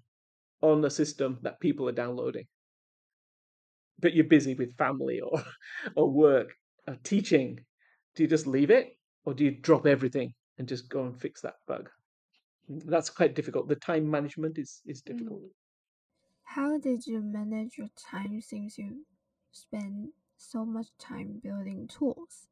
on 0.61 0.85
a 0.85 0.89
system 0.89 1.39
that 1.41 1.59
people 1.59 1.89
are 1.89 1.93
downloading? 2.03 2.45
But 3.99 4.13
you're 4.13 4.25
busy 4.25 4.53
with 4.53 4.77
family 4.77 5.19
or 5.27 5.43
or 5.95 6.11
work 6.11 6.53
or 6.87 6.97
teaching. 7.03 7.59
Do 8.15 8.23
you 8.23 8.29
just 8.29 8.47
leave 8.47 8.69
it, 8.69 8.89
or 9.25 9.33
do 9.33 9.43
you 9.43 9.51
drop 9.59 9.85
everything 9.85 10.33
and 10.57 10.67
just 10.67 10.89
go 10.89 11.03
and 11.03 11.19
fix 11.19 11.41
that 11.41 11.55
bug? 11.67 11.89
That's 12.69 13.09
quite 13.09 13.35
difficult. 13.35 13.67
The 13.67 13.75
time 13.75 14.09
management 14.09 14.57
is 14.57 14.81
is 14.85 15.01
mm. 15.01 15.05
difficult. 15.05 15.41
How 16.45 16.77
did 16.77 17.05
you 17.05 17.21
manage 17.21 17.77
your 17.77 17.89
time 17.97 18.39
since 18.41 18.77
you 18.77 19.05
spend 19.51 20.13
so 20.37 20.65
much 20.65 20.87
time 20.97 21.41
building 21.43 21.87
tools? 21.87 22.47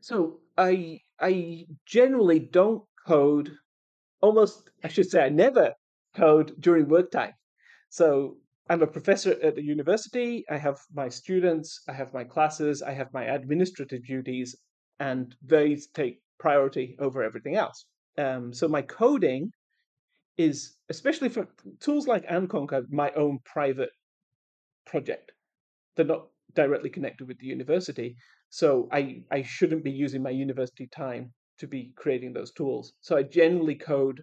So 0.00 0.40
I 0.56 1.00
I 1.20 1.66
generally 1.86 2.38
don't 2.40 2.84
code. 3.06 3.56
Almost, 4.20 4.70
I 4.82 4.88
should 4.88 5.10
say, 5.10 5.24
I 5.24 5.28
never 5.28 5.74
code 6.14 6.54
during 6.60 6.88
work 6.88 7.10
time. 7.10 7.32
So 7.90 8.38
I'm 8.68 8.82
a 8.82 8.86
professor 8.86 9.36
at 9.42 9.54
the 9.54 9.62
university. 9.62 10.44
I 10.50 10.56
have 10.58 10.78
my 10.92 11.08
students. 11.08 11.82
I 11.88 11.92
have 11.92 12.12
my 12.14 12.24
classes. 12.24 12.82
I 12.82 12.92
have 12.92 13.12
my 13.12 13.24
administrative 13.24 14.04
duties, 14.04 14.56
and 14.98 15.34
these 15.42 15.88
take 15.88 16.20
priority 16.38 16.96
over 16.98 17.22
everything 17.22 17.56
else. 17.56 17.86
Um, 18.16 18.52
so 18.52 18.68
my 18.68 18.82
coding 18.82 19.52
is, 20.38 20.76
especially 20.88 21.28
for 21.28 21.48
tools 21.80 22.06
like 22.06 22.26
AntConc, 22.26 22.90
my 22.90 23.10
own 23.12 23.40
private 23.44 23.90
project. 24.86 25.32
They're 25.96 26.06
not 26.06 26.28
directly 26.54 26.90
connected 26.90 27.28
with 27.28 27.38
the 27.38 27.46
university. 27.46 28.16
So 28.48 28.88
I, 28.92 29.22
I 29.30 29.42
shouldn't 29.42 29.84
be 29.84 29.90
using 29.90 30.22
my 30.22 30.30
university 30.30 30.86
time 30.86 31.32
to 31.58 31.66
be 31.66 31.92
creating 31.96 32.32
those 32.32 32.52
tools. 32.52 32.94
So 33.00 33.16
I 33.16 33.24
generally 33.24 33.74
code 33.74 34.22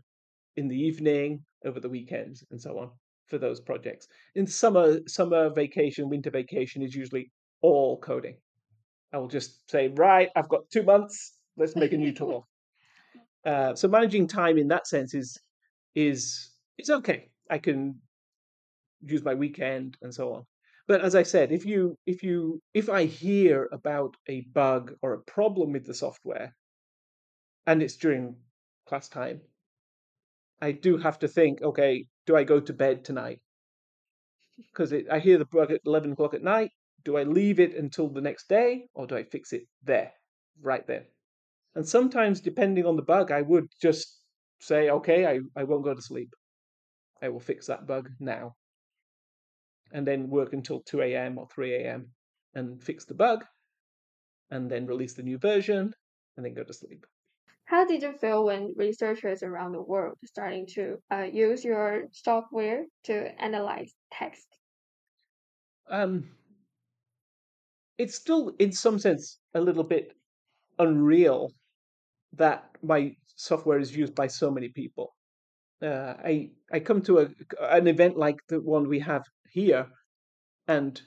in 0.55 0.67
the 0.69 0.79
evening, 0.79 1.43
over 1.65 1.79
the 1.79 1.89
weekends, 1.89 2.43
and 2.49 2.61
so 2.61 2.79
on. 2.79 2.91
for 3.27 3.37
those 3.37 3.59
projects. 3.59 4.07
In 4.35 4.47
summer, 4.47 4.99
summer 5.07 5.49
vacation, 5.49 6.09
winter 6.09 6.29
vacation 6.29 6.81
is 6.81 6.95
usually 6.95 7.31
all 7.61 7.99
coding. 7.99 8.37
I 9.11 9.17
will 9.17 9.27
just 9.27 9.69
say, 9.69 9.87
right, 9.95 10.29
I've 10.35 10.49
got 10.49 10.69
two 10.71 10.83
months. 10.83 11.33
Let's 11.57 11.75
make 11.75 11.93
a 11.93 11.97
new 11.97 12.13
tool. 12.13 12.47
Uh, 13.45 13.75
so 13.75 13.87
managing 13.87 14.25
time 14.25 14.57
in 14.57 14.69
that 14.69 14.87
sense 14.87 15.13
is 15.13 15.37
is 15.95 16.51
is 16.77 16.89
okay. 16.89 17.29
I 17.49 17.57
can 17.57 18.01
use 19.01 19.23
my 19.23 19.33
weekend 19.33 19.97
and 20.01 20.13
so 20.13 20.33
on. 20.33 20.45
But 20.87 21.01
as 21.01 21.15
I 21.15 21.23
said, 21.23 21.51
if 21.51 21.65
you 21.65 21.97
if 22.05 22.21
you 22.21 22.61
if 22.73 22.89
I 22.89 23.05
hear 23.05 23.69
about 23.71 24.15
a 24.27 24.41
bug 24.41 24.93
or 25.01 25.13
a 25.13 25.21
problem 25.21 25.71
with 25.71 25.85
the 25.85 25.93
software, 25.93 26.55
and 27.65 27.81
it's 27.81 27.97
during 27.97 28.35
class 28.87 29.09
time, 29.09 29.41
I 30.61 30.73
do 30.73 30.97
have 30.97 31.19
to 31.19 31.27
think, 31.27 31.61
okay, 31.61 32.07
do 32.27 32.35
I 32.35 32.43
go 32.43 32.59
to 32.59 32.73
bed 32.73 33.03
tonight? 33.03 33.39
Because 34.57 34.93
I 34.93 35.19
hear 35.19 35.37
the 35.37 35.45
bug 35.45 35.71
at 35.71 35.81
eleven 35.85 36.11
o'clock 36.11 36.33
at 36.33 36.43
night. 36.43 36.71
Do 37.03 37.17
I 37.17 37.23
leave 37.23 37.59
it 37.59 37.75
until 37.75 38.09
the 38.09 38.21
next 38.21 38.47
day, 38.47 38.87
or 38.93 39.05
do 39.07 39.15
I 39.15 39.23
fix 39.23 39.53
it 39.53 39.63
there, 39.83 40.11
right 40.61 40.85
there? 40.87 41.05
And 41.75 41.87
sometimes, 41.87 42.41
depending 42.41 42.85
on 42.85 42.95
the 42.95 43.01
bug, 43.01 43.31
I 43.31 43.41
would 43.41 43.67
just 43.81 44.21
say, 44.65 44.89
okay, 44.89 45.25
I, 45.25 45.39
I 45.55 45.63
won't 45.63 45.83
go 45.83 45.93
to 45.93 46.01
sleep. 46.01 46.33
I 47.21 47.29
will 47.29 47.39
fix 47.39 47.67
that 47.67 47.87
bug 47.87 48.09
now. 48.19 48.55
And 49.91 50.05
then 50.05 50.29
work 50.29 50.53
until 50.53 50.81
2 50.81 51.01
a.m. 51.01 51.37
or 51.37 51.47
3 51.53 51.75
a.m. 51.75 52.07
and 52.55 52.83
fix 52.83 53.05
the 53.05 53.13
bug, 53.13 53.45
and 54.49 54.69
then 54.69 54.87
release 54.87 55.13
the 55.13 55.23
new 55.23 55.37
version, 55.37 55.93
and 56.35 56.45
then 56.45 56.53
go 56.53 56.63
to 56.63 56.73
sleep. 56.73 57.05
How 57.65 57.85
did 57.85 58.01
you 58.01 58.13
feel 58.13 58.45
when 58.45 58.73
researchers 58.75 59.41
around 59.41 59.71
the 59.71 59.81
world 59.81 60.17
starting 60.25 60.67
to 60.75 60.97
uh, 61.11 61.27
use 61.31 61.63
your 61.63 62.05
software 62.11 62.85
to 63.05 63.41
analyze 63.41 63.93
text? 64.11 64.47
Um, 65.89 66.29
it's 67.97 68.15
still, 68.15 68.53
in 68.59 68.71
some 68.71 68.99
sense, 68.99 69.39
a 69.53 69.61
little 69.61 69.83
bit 69.83 70.13
unreal 70.79 71.51
that 72.37 72.69
my 72.81 73.15
software 73.35 73.79
is 73.79 73.95
used 73.95 74.15
by 74.15 74.27
so 74.27 74.51
many 74.51 74.69
people. 74.69 75.13
Uh, 75.81 76.13
I 76.23 76.51
I 76.71 76.79
come 76.79 77.01
to 77.03 77.19
a 77.19 77.29
an 77.59 77.87
event 77.87 78.17
like 78.17 78.37
the 78.47 78.61
one 78.61 78.87
we 78.87 78.99
have 78.99 79.23
here, 79.49 79.87
and 80.67 81.01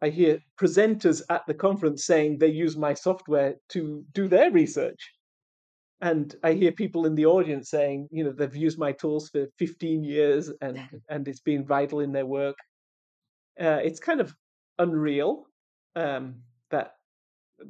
I 0.00 0.08
hear 0.08 0.38
presenters 0.60 1.22
at 1.30 1.42
the 1.46 1.54
conference 1.54 2.06
saying 2.06 2.38
they 2.38 2.48
use 2.48 2.76
my 2.76 2.94
software 2.94 3.54
to 3.70 4.04
do 4.12 4.28
their 4.28 4.50
research. 4.50 5.12
And 6.00 6.34
I 6.42 6.54
hear 6.54 6.72
people 6.72 7.06
in 7.06 7.14
the 7.14 7.26
audience 7.26 7.70
saying, 7.70 8.08
you 8.10 8.24
know, 8.24 8.32
they've 8.32 8.56
used 8.56 8.78
my 8.78 8.90
tools 8.90 9.28
for 9.28 9.46
15 9.60 10.02
years 10.02 10.50
and 10.60 10.80
and 11.08 11.28
it's 11.28 11.40
been 11.40 11.64
vital 11.64 12.00
in 12.00 12.12
their 12.12 12.26
work. 12.26 12.56
Uh, 13.60 13.80
it's 13.84 14.00
kind 14.00 14.20
of 14.20 14.34
unreal 14.78 15.46
um, 15.94 16.42
that 16.70 16.94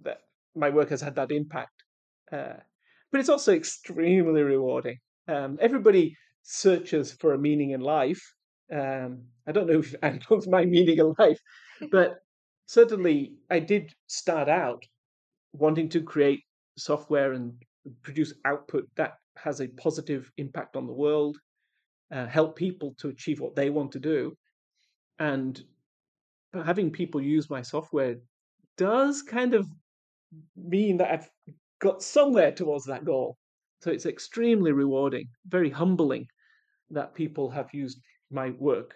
that 0.05 0.21
my 0.55 0.71
work 0.71 0.89
has 0.91 1.01
had 1.01 1.17
that 1.17 1.33
impact. 1.33 1.83
Uh, 2.31 2.55
but 3.13 3.21
it's 3.21 3.29
also 3.29 3.53
extremely 3.53 4.43
rewarding. 4.43 4.99
Um, 5.29 5.59
everybody 5.61 6.17
searches 6.43 7.13
for 7.13 7.35
a 7.35 7.39
meaning 7.39 7.71
in 7.71 7.81
life. 7.81 8.21
Um, 8.73 9.23
I 9.47 9.53
don't 9.53 9.69
know 9.69 9.81
if 9.81 9.93
AntConc's 10.03 10.49
my 10.49 10.65
meaning 10.65 10.99
in 10.99 11.15
life, 11.19 11.39
but 11.93 12.17
certainly 12.67 13.35
I 13.51 13.61
did 13.61 13.93
start 14.07 14.49
out 14.49 14.83
wanting 15.53 15.91
to 15.91 16.01
create 16.01 16.43
software 16.79 17.35
and 17.35 17.53
produce 18.03 18.33
output 18.47 18.89
that 18.97 19.15
has 19.37 19.61
a 19.61 19.69
positive 19.69 20.31
impact 20.39 20.77
on 20.77 20.87
the 20.87 20.93
world, 20.93 21.37
uh, 22.11 22.27
help 22.27 22.57
people 22.57 22.95
to 22.99 23.09
achieve 23.09 23.41
what 23.41 23.55
they 23.55 23.69
want 23.71 23.93
to 23.93 23.99
do. 23.99 24.35
And 25.19 25.63
having 26.65 26.91
people 26.91 27.21
use 27.21 27.51
my 27.51 27.63
software 27.63 28.17
does 28.77 29.23
kind 29.23 29.55
of 29.55 29.67
mean 30.57 30.97
that 30.97 31.11
I've 31.13 31.29
got 31.83 32.03
somewhere 32.03 32.53
towards 32.53 32.87
that 32.87 33.05
goal. 33.05 33.37
So 33.81 33.91
it's 33.91 34.07
extremely 34.07 34.71
rewarding, 34.71 35.27
very 35.47 35.69
humbling 35.69 36.27
that 36.91 37.15
people 37.15 37.51
have 37.51 37.69
used 37.73 37.99
my 38.31 38.51
work. 38.51 38.95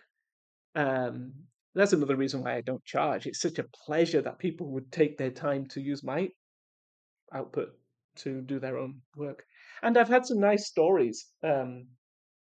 Um, 0.76 1.32
that's 1.74 1.92
another 1.92 2.16
reason 2.16 2.42
why 2.42 2.54
I 2.54 2.60
don't 2.60 2.84
charge. 2.84 3.26
It's 3.26 3.40
such 3.40 3.58
a 3.58 3.66
pleasure 3.84 4.22
that 4.22 4.38
people 4.38 4.70
would 4.72 4.90
take 4.92 5.18
their 5.18 5.32
time 5.32 5.66
to 5.70 5.80
use 5.80 6.04
my 6.04 6.28
output 7.34 7.70
to 8.18 8.40
do 8.42 8.60
their 8.60 8.78
own 8.78 9.00
work. 9.16 9.42
And 9.82 9.98
I've 9.98 10.08
had 10.08 10.24
some 10.24 10.38
nice 10.38 10.68
stories. 10.68 11.26
Um, 11.42 11.88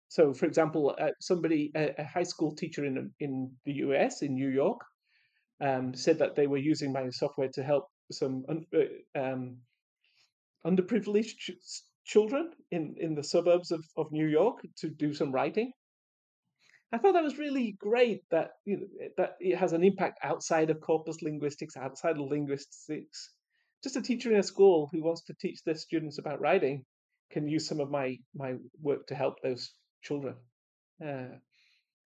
so, 0.09 0.33
for 0.33 0.47
example, 0.47 0.97
uh, 0.99 1.09
somebody, 1.21 1.73
a, 1.75 1.95
a, 1.99 2.05
high 2.05 2.23
school 2.23 2.55
teacher 2.55 2.85
in 2.85 3.11
in 3.21 3.51
the 3.67 3.73
US, 3.85 4.23
in 4.23 4.35
New 4.35 4.49
York, 4.49 4.81
um, 5.61 5.95
said 5.95 6.19
that 6.21 6.35
they 6.37 6.47
were 6.47 6.57
using 6.73 6.93
my 6.93 7.11
software 7.11 7.51
to 7.53 7.63
help 7.63 7.89
some 8.11 8.45
uh, 8.49 9.21
um, 9.21 9.59
underprivileged 10.67 11.37
ch- 11.39 11.83
children 12.05 12.51
in, 12.71 12.95
in 12.99 13.15
the 13.15 13.23
suburbs 13.23 13.71
of, 13.71 13.85
of 13.97 14.11
New 14.13 14.27
York 14.27 14.61
to 14.79 14.89
do 14.89 15.15
some 15.15 15.33
writing. 15.33 15.73
I 16.93 16.99
thought 16.99 17.13
that 17.13 17.23
was 17.23 17.39
really 17.39 17.77
great 17.79 18.23
that 18.31 18.53
you 18.65 18.79
know, 18.79 19.09
that 19.19 19.35
it 19.41 19.57
has 19.57 19.75
an 19.75 19.85
impact 19.85 20.21
outside 20.23 20.71
of 20.71 20.81
corpus 20.81 21.21
linguistics, 21.21 21.77
outside 21.77 22.17
of 22.17 22.31
linguistics, 22.31 23.31
just 23.83 23.97
a 23.97 24.03
teacher 24.03 24.33
in 24.33 24.39
a 24.39 24.43
school 24.43 24.89
who 24.91 25.05
wants 25.05 25.23
to 25.25 25.35
teach 25.39 25.63
their 25.65 25.75
students 25.75 26.19
about 26.19 26.41
writing 26.41 26.85
can 27.31 27.47
use 27.47 27.69
some 27.69 27.81
of 27.81 27.91
my 27.91 28.17
my 28.35 28.55
work 28.81 29.07
to 29.09 29.15
help 29.15 29.35
those 29.43 29.73
children. 30.03 30.35
Uh, 31.05 31.37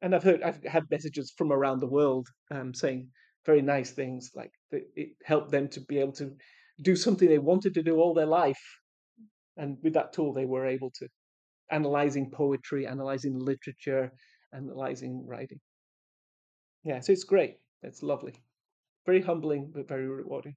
and 0.02 0.14
I've 0.14 0.24
heard 0.24 0.44
I've 0.44 0.64
had 0.64 0.92
messages 0.92 1.34
from 1.38 1.52
around 1.52 1.80
the 1.80 1.88
world 1.88 2.28
um, 2.52 2.74
saying 2.74 3.10
very 3.46 3.62
nice 3.62 3.92
things 3.92 4.32
like 4.36 4.52
it 4.72 5.10
helped 5.24 5.52
them 5.52 5.70
to 5.70 5.80
be 5.82 6.00
able 6.00 6.14
to 6.14 6.36
do 6.82 6.96
something 6.96 7.30
they 7.30 7.40
wanted 7.40 7.74
to 7.76 7.84
do 7.84 7.98
all 7.98 8.14
their 8.14 8.26
life, 8.26 8.62
and 9.58 9.78
with 9.84 9.94
that 9.94 10.14
tool 10.14 10.34
they 10.34 10.46
were 10.46 10.66
able 10.66 10.92
to 11.00 11.08
analyzing 11.72 12.32
poetry, 12.32 12.86
analyzing 12.86 13.40
literature, 13.40 14.12
analyzing 14.54 15.26
writing. 15.28 15.60
Yeah, 16.84 17.00
so 17.00 17.14
it's 17.14 17.24
great. 17.24 17.58
It's 17.82 18.04
lovely, 18.04 18.36
very 19.06 19.22
humbling 19.22 19.72
but 19.74 19.88
very 19.88 20.08
rewarding. 20.08 20.56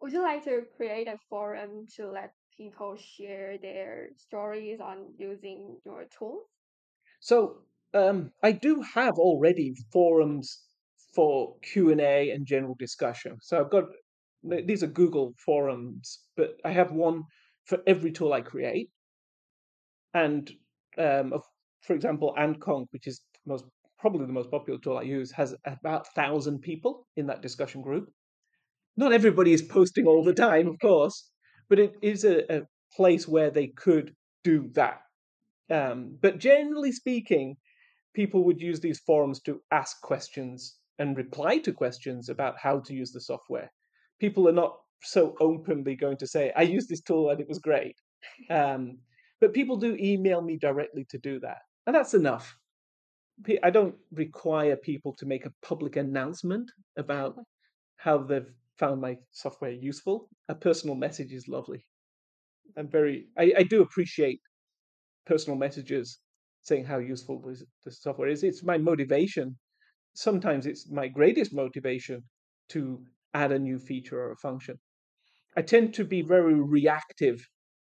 Would 0.00 0.12
you 0.12 0.22
like 0.22 0.44
to 0.44 0.62
create 0.76 1.08
a 1.08 1.18
forum 1.28 1.86
to 1.96 2.10
let 2.10 2.32
people 2.56 2.96
share 2.96 3.58
their 3.58 4.10
stories 4.16 4.80
on 4.80 5.14
using 5.18 5.78
your 5.84 6.06
tools? 6.16 6.46
So 7.20 7.62
um, 7.94 8.30
I 8.42 8.52
do 8.52 8.82
have 8.94 9.14
already 9.14 9.74
forums 9.92 10.60
for 11.14 11.56
Q 11.62 11.90
and 11.90 12.00
A 12.00 12.30
and 12.30 12.46
general 12.46 12.76
discussion. 12.78 13.38
So 13.40 13.60
I've 13.60 13.70
got 13.70 13.84
these 14.42 14.82
are 14.82 14.88
Google 14.88 15.34
forums, 15.44 16.20
but 16.36 16.56
I 16.64 16.72
have 16.72 16.92
one 16.92 17.24
for 17.64 17.78
every 17.86 18.12
tool 18.12 18.32
I 18.32 18.40
create. 18.40 18.90
And 20.14 20.50
um, 20.96 21.34
for 21.82 21.94
example, 21.94 22.34
AntConc, 22.38 22.86
which 22.90 23.06
is 23.06 23.20
most 23.46 23.64
probably 23.98 24.26
the 24.26 24.32
most 24.32 24.50
popular 24.50 24.78
tool 24.80 24.98
I 24.98 25.02
use, 25.02 25.32
has 25.32 25.54
about 25.66 26.06
thousand 26.14 26.60
people 26.60 27.06
in 27.16 27.26
that 27.26 27.42
discussion 27.42 27.82
group 27.82 28.08
not 28.98 29.12
everybody 29.12 29.52
is 29.52 29.62
posting 29.62 30.06
all 30.06 30.24
the 30.24 30.34
time, 30.34 30.66
of 30.66 30.78
course, 30.80 31.30
but 31.70 31.78
it 31.78 31.94
is 32.02 32.24
a, 32.24 32.52
a 32.52 32.62
place 32.94 33.28
where 33.28 33.50
they 33.50 33.68
could 33.68 34.12
do 34.42 34.68
that. 34.74 34.98
Um, 35.70 36.18
but 36.20 36.38
generally 36.38 36.90
speaking, 36.90 37.56
people 38.12 38.44
would 38.44 38.60
use 38.60 38.80
these 38.80 38.98
forums 38.98 39.40
to 39.42 39.60
ask 39.70 40.00
questions 40.00 40.78
and 40.98 41.16
reply 41.16 41.58
to 41.58 41.72
questions 41.72 42.28
about 42.28 42.56
how 42.60 42.80
to 42.80 42.92
use 42.92 43.12
the 43.12 43.20
software. 43.20 43.70
People 44.20 44.48
are 44.48 44.52
not 44.52 44.76
so 45.02 45.34
openly 45.40 45.94
going 45.94 46.16
to 46.18 46.26
say, 46.26 46.52
I 46.56 46.62
used 46.62 46.88
this 46.88 47.00
tool 47.00 47.30
and 47.30 47.40
it 47.40 47.48
was 47.48 47.58
great. 47.58 47.96
Um, 48.50 48.98
but 49.40 49.54
people 49.54 49.76
do 49.76 49.96
email 50.00 50.42
me 50.42 50.56
directly 50.56 51.06
to 51.10 51.18
do 51.18 51.38
that. 51.40 51.58
And 51.86 51.94
that's 51.94 52.14
enough. 52.14 52.56
I 53.62 53.70
don't 53.70 53.94
require 54.10 54.76
people 54.76 55.14
to 55.18 55.26
make 55.26 55.46
a 55.46 55.52
public 55.62 55.94
announcement 55.96 56.68
about 56.96 57.36
how 57.96 58.18
they've 58.18 58.50
found 58.78 59.00
my 59.00 59.16
software 59.30 59.70
useful. 59.70 60.28
A 60.48 60.54
personal 60.54 60.96
message 60.96 61.32
is 61.32 61.46
lovely. 61.46 61.84
I'm 62.76 62.88
very, 62.88 63.26
I, 63.38 63.52
I 63.58 63.62
do 63.62 63.82
appreciate 63.82 64.40
personal 65.26 65.56
messages 65.56 66.18
saying 66.62 66.84
how 66.84 66.98
useful 66.98 67.40
this 67.84 68.02
software 68.02 68.28
is. 68.28 68.42
It's 68.42 68.64
my 68.64 68.78
motivation. 68.78 69.56
Sometimes 70.14 70.66
it's 70.66 70.90
my 70.90 71.06
greatest 71.06 71.54
motivation 71.54 72.22
to 72.70 73.00
add 73.34 73.52
a 73.52 73.58
new 73.58 73.78
feature 73.78 74.20
or 74.20 74.32
a 74.32 74.36
function. 74.36 74.78
I 75.56 75.62
tend 75.62 75.94
to 75.94 76.04
be 76.04 76.22
very 76.22 76.54
reactive 76.54 77.40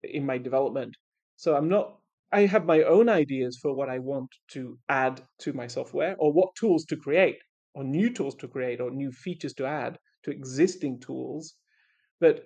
in 0.03 0.27
my 0.27 0.39
development. 0.39 0.97
So 1.37 1.57
I'm 1.57 1.69
not, 1.69 1.97
I 2.33 2.47
have 2.47 2.65
my 2.65 2.83
own 2.83 3.09
ideas 3.09 3.59
for 3.61 3.75
what 3.75 3.89
I 3.89 3.99
want 3.99 4.31
to 4.53 4.79
add 4.89 5.23
to 5.41 5.53
my 5.53 5.67
software 5.67 6.17
or 6.19 6.33
what 6.33 6.55
tools 6.57 6.85
to 6.87 6.97
create 6.97 7.39
or 7.75 7.85
new 7.85 8.11
tools 8.13 8.35
to 8.37 8.49
create 8.49 8.81
or 8.81 8.91
new 8.91 9.13
features 9.13 9.55
to 9.55 9.67
add 9.67 9.99
to 10.25 10.31
existing 10.31 11.01
tools. 11.01 11.55
But 12.21 12.45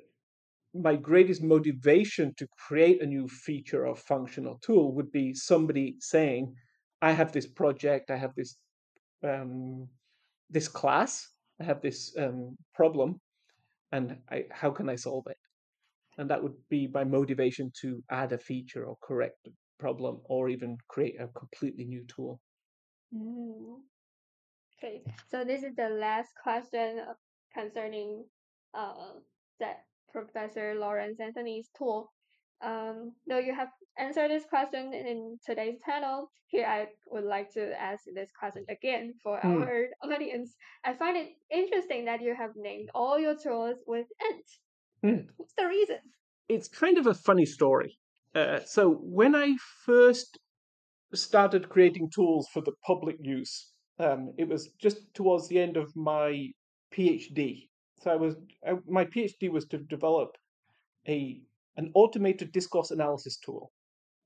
my 0.74 0.96
greatest 0.96 1.42
motivation 1.42 2.34
to 2.36 2.46
create 2.68 3.02
a 3.02 3.06
new 3.06 3.28
feature 3.28 3.86
or 3.86 3.96
function 3.96 4.46
or 4.46 4.58
tool 4.62 4.94
would 4.94 5.10
be 5.10 5.34
somebody 5.34 5.96
saying, 6.00 6.54
I 7.02 7.12
have 7.12 7.32
this 7.32 7.46
project, 7.46 8.10
I 8.10 8.16
have 8.16 8.34
this 8.36 8.56
um, 9.22 9.88
this 10.50 10.68
class. 10.68 11.28
I 11.60 11.64
have 11.64 11.80
this 11.80 12.14
um, 12.18 12.56
problem, 12.74 13.20
and 13.92 14.18
I, 14.30 14.44
how 14.50 14.70
can 14.70 14.88
I 14.88 14.96
solve 14.96 15.26
it? 15.28 15.38
And 16.18 16.30
that 16.30 16.42
would 16.42 16.56
be 16.68 16.88
my 16.88 17.04
motivation 17.04 17.70
to 17.82 18.02
add 18.10 18.32
a 18.32 18.38
feature 18.38 18.84
or 18.84 18.96
correct 19.02 19.46
a 19.46 19.50
problem, 19.78 20.20
or 20.24 20.48
even 20.48 20.76
create 20.88 21.20
a 21.20 21.28
completely 21.28 21.84
new 21.84 22.04
tool. 22.06 22.40
Mm. 23.14 23.80
Okay, 24.78 25.02
so 25.30 25.44
this 25.44 25.62
is 25.62 25.74
the 25.76 25.88
last 25.88 26.28
question 26.42 27.00
concerning 27.54 28.24
uh, 28.74 28.92
that 29.60 29.84
Professor 30.12 30.74
Laurence 30.74 31.20
Anthony's 31.20 31.70
tool. 31.76 32.12
Um, 32.62 33.12
though 33.26 33.38
you 33.38 33.54
have 33.54 33.68
answered 33.98 34.30
this 34.30 34.44
question 34.46 34.92
in 34.94 35.38
today's 35.44 35.78
panel, 35.84 36.30
here 36.46 36.66
I 36.66 36.86
would 37.08 37.24
like 37.24 37.52
to 37.52 37.78
ask 37.80 38.04
this 38.14 38.30
question 38.38 38.64
again 38.68 39.14
for 39.22 39.38
Hmm. 39.40 39.62
our 39.62 39.86
audience. 40.02 40.54
I 40.84 40.94
find 40.94 41.16
it 41.16 41.30
interesting 41.50 42.04
that 42.06 42.22
you 42.22 42.34
have 42.34 42.52
named 42.56 42.90
all 42.94 43.18
your 43.18 43.36
tools 43.36 43.76
with 43.86 44.06
Ant. 44.30 44.48
Hmm. 45.02 45.26
What's 45.36 45.54
the 45.54 45.66
reason? 45.66 45.98
it's 46.48 46.68
kind 46.68 46.96
of 46.96 47.06
a 47.08 47.14
funny 47.14 47.44
story. 47.44 47.98
Uh, 48.32 48.60
so 48.60 48.90
when 49.02 49.34
I 49.34 49.56
first 49.84 50.38
started 51.12 51.68
creating 51.68 52.08
tools 52.14 52.48
for 52.52 52.60
the 52.62 52.72
public 52.86 53.16
use, 53.20 53.72
um, 53.98 54.32
it 54.38 54.48
was 54.48 54.68
just 54.80 55.12
towards 55.14 55.48
the 55.48 55.58
end 55.58 55.76
of 55.76 55.90
my 55.96 56.52
PhD. 56.94 57.68
So 58.00 58.12
I 58.12 58.16
was 58.16 58.36
I, 58.64 58.74
my 58.86 59.04
PhD 59.06 59.50
was 59.50 59.66
to 59.66 59.78
develop 59.78 60.30
a 61.08 61.42
an 61.76 61.90
automated 61.94 62.52
discourse 62.52 62.90
analysis 62.90 63.38
tool. 63.38 63.72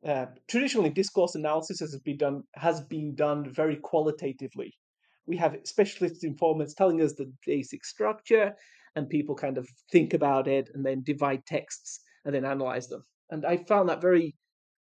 Uh, 0.06 0.26
traditionally, 0.48 0.90
discourse 0.90 1.34
analysis 1.34 1.80
has 1.80 1.98
been 1.98 2.16
done 2.16 2.42
has 2.54 2.80
been 2.80 3.14
done 3.14 3.52
very 3.52 3.76
qualitatively. 3.76 4.72
We 5.26 5.36
have 5.36 5.56
specialist 5.64 6.24
informants 6.24 6.74
telling 6.74 7.02
us 7.02 7.14
the 7.14 7.30
basic 7.46 7.84
structure, 7.84 8.54
and 8.96 9.08
people 9.08 9.34
kind 9.34 9.58
of 9.58 9.68
think 9.92 10.14
about 10.14 10.48
it 10.48 10.70
and 10.74 10.84
then 10.84 11.02
divide 11.02 11.44
texts 11.46 12.00
and 12.24 12.34
then 12.34 12.44
analyze 12.44 12.88
them. 12.88 13.04
And 13.30 13.44
I 13.46 13.58
found 13.58 13.88
that 13.88 14.00
very, 14.00 14.34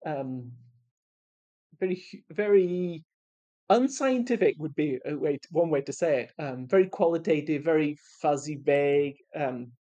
um, 0.06 0.50
very, 1.78 2.02
very 2.30 3.04
unscientific 3.70 4.56
would 4.58 4.74
be 4.74 4.98
a 5.06 5.14
way 5.16 5.36
to, 5.36 5.48
one 5.52 5.70
way 5.70 5.80
to 5.82 5.92
say 5.92 6.22
it. 6.22 6.42
Um, 6.42 6.66
very 6.66 6.88
qualitative, 6.88 7.62
very 7.62 7.96
fuzzy, 8.20 8.58
vague. 8.62 9.16
Um, 9.34 9.72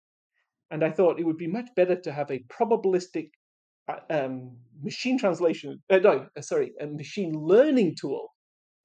and 0.73 0.83
I 0.83 0.91
thought 0.91 1.21
it 1.21 1.27
would 1.27 1.37
be 1.37 1.47
much 1.47 1.69
better 1.77 1.95
to 1.97 2.13
have 2.13 2.31
a 2.31 2.43
probabilistic 2.51 3.29
uh, 3.89 4.01
um, 4.11 4.57
machine 4.83 5.19
translation. 5.19 5.81
Uh, 5.91 5.99
no, 5.99 6.27
uh, 6.37 6.41
sorry, 6.41 6.73
a 6.81 6.87
machine 6.87 7.33
learning 7.35 7.95
tool 8.01 8.29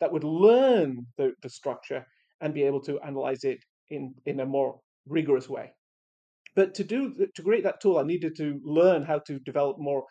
that 0.01 0.11
would 0.11 0.25
learn 0.25 1.07
the, 1.17 1.31
the 1.41 1.49
structure 1.49 2.05
and 2.41 2.53
be 2.53 2.63
able 2.63 2.81
to 2.81 2.99
analyze 2.99 3.43
it 3.43 3.59
in 3.89 4.13
in 4.25 4.41
a 4.41 4.45
more 4.45 4.79
rigorous 5.07 5.49
way. 5.49 5.71
But 6.55 6.75
to 6.75 6.83
do 6.83 6.99
to 7.35 7.41
create 7.41 7.63
that 7.63 7.81
tool, 7.81 7.97
I 7.97 8.03
needed 8.03 8.35
to 8.37 8.59
learn 8.63 9.03
how 9.03 9.19
to 9.19 9.39
develop 9.39 9.77
more 9.79 10.03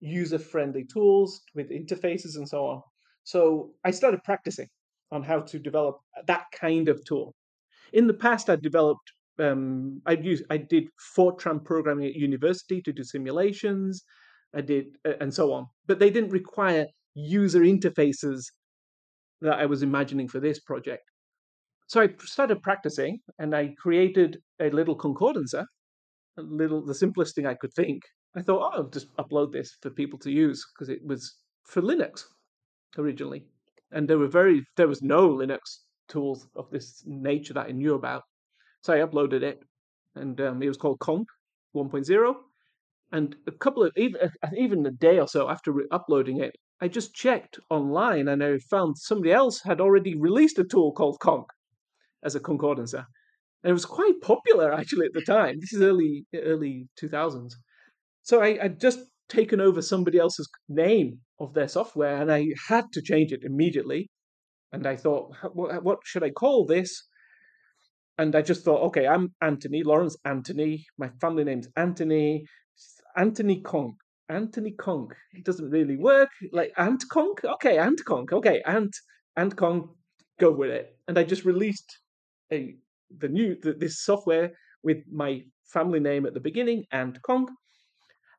user-friendly 0.00 0.84
tools 0.92 1.40
with 1.54 1.70
interfaces 1.70 2.36
and 2.36 2.48
so 2.48 2.66
on. 2.66 2.82
So 3.24 3.70
I 3.84 3.92
started 3.92 4.20
practicing 4.24 4.68
on 5.12 5.22
how 5.22 5.40
to 5.40 5.58
develop 5.58 5.96
that 6.26 6.44
kind 6.52 6.88
of 6.88 7.04
tool. 7.04 7.34
In 7.92 8.06
the 8.06 8.14
past, 8.26 8.50
I 8.50 8.56
developed 8.56 9.12
um, 9.38 10.00
I 10.06 10.12
used 10.12 10.44
I 10.50 10.58
did 10.58 10.84
Fortran 11.16 11.64
programming 11.64 12.06
at 12.06 12.14
university 12.14 12.82
to 12.82 12.92
do 12.92 13.02
simulations. 13.02 14.02
I 14.54 14.60
did 14.60 14.86
uh, 15.06 15.14
and 15.20 15.32
so 15.32 15.52
on, 15.52 15.66
but 15.86 15.98
they 15.98 16.10
didn't 16.10 16.30
require 16.30 16.86
user 17.14 17.60
interfaces 17.60 18.44
that 19.40 19.58
I 19.58 19.66
was 19.66 19.82
imagining 19.82 20.28
for 20.28 20.40
this 20.40 20.60
project. 20.60 21.02
So 21.86 22.00
I 22.00 22.08
started 22.20 22.62
practicing, 22.62 23.18
and 23.38 23.54
I 23.54 23.74
created 23.78 24.38
a 24.60 24.70
little 24.70 24.96
concordancer, 24.96 25.64
a 26.38 26.42
little 26.42 26.84
the 26.84 26.94
simplest 26.94 27.34
thing 27.34 27.46
I 27.46 27.54
could 27.54 27.72
think. 27.74 28.02
I 28.36 28.42
thought, 28.42 28.72
oh, 28.72 28.76
I'll 28.76 28.88
just 28.88 29.14
upload 29.16 29.52
this 29.52 29.76
for 29.82 29.90
people 29.90 30.18
to 30.20 30.30
use 30.30 30.64
because 30.72 30.88
it 30.88 31.00
was 31.04 31.36
for 31.64 31.82
Linux 31.82 32.24
originally, 32.98 33.46
and 33.90 34.08
there 34.08 34.18
were 34.18 34.28
very 34.28 34.62
there 34.76 34.88
was 34.88 35.02
no 35.02 35.28
Linux 35.30 35.60
tools 36.08 36.46
of 36.56 36.70
this 36.70 37.02
nature 37.06 37.54
that 37.54 37.68
I 37.68 37.72
knew 37.72 37.94
about. 37.94 38.22
So 38.82 38.92
I 38.92 38.98
uploaded 38.98 39.42
it, 39.42 39.60
and 40.16 40.40
um, 40.40 40.62
it 40.62 40.68
was 40.68 40.76
called 40.76 40.98
Conc 40.98 41.24
1.0. 41.74 42.34
And 43.12 43.36
a 43.46 43.52
couple 43.52 43.84
of 43.84 43.92
even 43.96 44.20
uh, 44.20 44.48
even 44.56 44.86
a 44.86 44.90
day 44.90 45.18
or 45.18 45.28
so 45.28 45.48
after 45.48 45.70
re- 45.72 45.86
uploading 45.90 46.40
it, 46.40 46.56
I 46.80 46.88
just 46.88 47.14
checked 47.14 47.58
online, 47.70 48.28
and 48.28 48.42
I 48.42 48.58
found 48.70 48.98
somebody 48.98 49.32
else 49.32 49.62
had 49.62 49.80
already 49.80 50.18
released 50.18 50.58
a 50.58 50.64
tool 50.64 50.92
called 50.92 51.18
Conc 51.20 51.44
as 52.24 52.34
a 52.34 52.40
concordancer, 52.40 53.04
and 53.62 53.70
it 53.70 53.72
was 53.72 53.84
quite 53.84 54.20
popular 54.22 54.72
actually 54.80 55.06
at 55.06 55.12
the 55.14 55.22
time. 55.22 55.56
This 55.60 55.72
is 55.72 55.82
early 55.82 56.26
early 56.34 56.88
2000s. 57.00 57.52
So 58.22 58.42
I 58.42 58.58
I'd 58.62 58.80
just 58.80 59.00
taken 59.28 59.60
over 59.60 59.80
somebody 59.82 60.18
else's 60.18 60.48
name 60.68 61.20
of 61.38 61.54
their 61.54 61.68
software, 61.68 62.16
and 62.20 62.32
I 62.32 62.48
had 62.68 62.86
to 62.92 63.02
change 63.02 63.32
it 63.32 63.44
immediately. 63.44 64.08
And 64.72 64.86
I 64.86 64.96
thought, 64.96 65.34
what, 65.52 65.84
what 65.84 65.98
should 66.04 66.24
I 66.24 66.30
call 66.30 66.64
this? 66.64 67.06
And 68.22 68.36
I 68.36 68.42
just 68.42 68.64
thought, 68.64 68.82
okay, 68.82 69.08
I'm 69.08 69.34
Anthony, 69.40 69.82
Laurence 69.82 70.16
Anthony. 70.24 70.86
My 70.96 71.10
family 71.20 71.42
name's 71.42 71.66
Anthony. 71.76 72.46
Anthony 73.16 73.60
Conc. 73.62 73.94
Anthony 74.28 74.76
Conc. 74.78 75.10
It 75.32 75.44
doesn't 75.44 75.68
really 75.68 75.96
work. 75.96 76.28
Like 76.52 76.72
AntConc? 76.78 77.44
Okay, 77.44 77.78
AntConc. 77.78 78.32
Okay, 78.32 78.62
Ant 78.64 78.94
AntConc. 79.36 79.88
Go 80.38 80.52
with 80.52 80.70
it. 80.70 80.96
And 81.08 81.18
I 81.18 81.24
just 81.24 81.44
released 81.44 81.98
a 82.52 82.76
the 83.18 83.28
new 83.28 83.56
the, 83.60 83.72
this 83.72 84.04
software 84.04 84.52
with 84.84 84.98
my 85.10 85.42
family 85.64 85.98
name 85.98 86.24
at 86.24 86.32
the 86.32 86.46
beginning, 86.48 86.84
AntConc, 86.94 87.48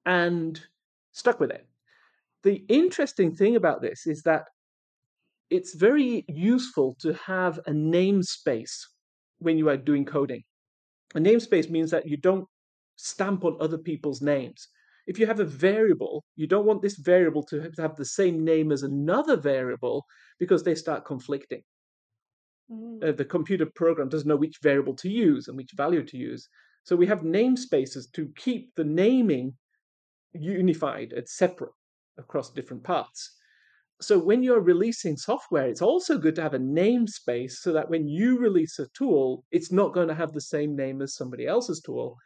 and 0.06 0.62
stuck 1.12 1.42
with 1.42 1.52
it. 1.52 1.68
The 2.44 2.64
interesting 2.70 3.36
thing 3.36 3.58
about 3.58 3.82
this 3.82 4.08
is 4.08 4.22
that 4.22 4.46
it's 5.50 5.76
very 5.76 6.24
useful 6.30 6.96
to 7.02 7.14
have 7.16 7.58
a 7.68 7.72
namespace 7.72 8.78
when 9.44 9.58
you 9.58 9.70
are 9.70 9.78
doing 9.78 10.06
coding. 10.06 10.44
A 11.16 11.20
namespace 11.20 11.70
means 11.70 11.92
that 11.92 12.08
you 12.08 12.18
don't 12.18 12.48
stamp 12.96 13.44
on 13.44 13.58
other 13.60 13.78
people's 13.78 14.22
names. 14.22 14.68
If 15.06 15.20
you 15.20 15.28
have 15.28 15.40
a 15.40 15.46
variable, 15.46 16.24
you 16.36 16.48
don't 16.48 16.66
want 16.66 16.82
this 16.82 16.98
variable 16.98 17.44
to 17.44 17.72
have- 17.78 17.96
the 17.96 18.06
same 18.06 18.44
name 18.44 18.72
as 18.72 18.84
another 18.84 19.36
variable 19.36 20.06
because 20.40 20.64
they 20.64 20.76
start 20.76 21.06
conflicting. 21.06 21.64
Mm. 22.72 23.04
Uh, 23.04 23.12
the 23.12 23.26
computer 23.26 23.68
program 23.76 24.10
doesn't 24.10 24.28
know 24.28 24.38
which 24.38 24.60
variable 24.62 24.96
to 24.96 25.10
use 25.10 25.48
and 25.48 25.58
which 25.58 25.72
value 25.76 26.04
to 26.06 26.18
use. 26.18 26.48
So 26.84 26.96
we 26.96 27.08
have 27.08 27.20
namespaces 27.20 28.12
to 28.14 28.32
keep 28.36 28.74
the 28.76 28.84
naming 28.86 29.58
unified 30.34 31.14
and 31.14 31.28
separate 31.28 31.74
across 32.18 32.52
different 32.54 32.84
parts. 32.84 33.38
So 34.04 34.20
when 34.20 34.44
you're 34.44 34.60
releasing 34.60 35.16
software, 35.16 35.68
it's 35.68 35.82
also 35.82 36.18
good 36.18 36.36
to 36.36 36.42
have 36.42 36.54
a 36.54 36.60
namespace 36.60 37.54
so 37.54 37.72
that 37.74 37.90
when 37.90 38.08
you 38.08 38.38
release 38.38 38.78
a 38.80 38.88
tool, 38.98 39.46
it's 39.52 39.72
not 39.72 39.94
going 39.94 40.10
to 40.10 40.16
have 40.16 40.34
the 40.34 40.42
same 40.42 40.76
name 40.76 41.02
as 41.02 41.16
somebody 41.16 41.48
else's 41.48 41.82
tool. 41.82 42.18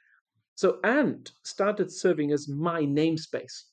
So 0.56 0.80
Ant 0.84 1.32
started 1.44 1.92
serving 1.92 2.32
as 2.32 2.50
my 2.50 2.82
namespace. 2.82 3.66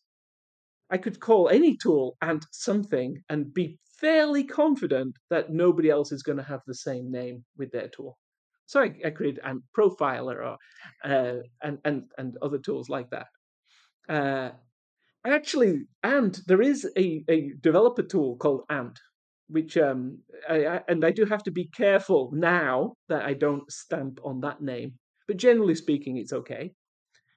I 0.90 0.98
could 0.98 1.18
call 1.18 1.48
any 1.48 1.76
tool 1.76 2.16
Ant 2.20 2.44
something 2.52 3.16
and 3.30 3.54
be 3.54 3.78
fairly 3.98 4.44
confident 4.44 5.16
that 5.30 5.50
nobody 5.50 5.88
else 5.88 6.12
is 6.12 6.22
going 6.22 6.38
to 6.38 6.44
have 6.44 6.60
the 6.66 6.74
same 6.74 7.10
name 7.10 7.44
with 7.56 7.70
their 7.72 7.88
tool. 7.88 8.18
So 8.66 8.80
I, 8.80 8.94
I 9.04 9.10
created 9.10 9.40
Ant 9.44 9.62
Profiler 9.76 10.36
or, 10.44 10.56
uh, 11.04 11.40
and, 11.62 11.78
and, 11.84 12.04
and 12.18 12.36
other 12.42 12.58
tools 12.58 12.88
like 12.88 13.08
that. 13.10 13.26
Uh, 14.08 14.50
actually, 15.32 15.86
Ant, 16.02 16.40
there 16.46 16.62
is 16.62 16.86
a, 16.96 17.24
a 17.28 17.52
developer 17.60 18.02
tool 18.02 18.36
called 18.36 18.64
Ant, 18.70 18.98
which, 19.48 19.76
um, 19.76 20.18
I, 20.48 20.66
I, 20.66 20.80
and 20.88 21.04
I 21.04 21.10
do 21.10 21.24
have 21.24 21.42
to 21.44 21.50
be 21.50 21.68
careful 21.74 22.30
now 22.32 22.94
that 23.08 23.24
I 23.24 23.34
don't 23.34 23.70
stamp 23.70 24.20
on 24.24 24.40
that 24.40 24.60
name. 24.60 24.94
But 25.26 25.38
generally 25.38 25.74
speaking, 25.74 26.18
it's 26.18 26.32
okay. 26.32 26.72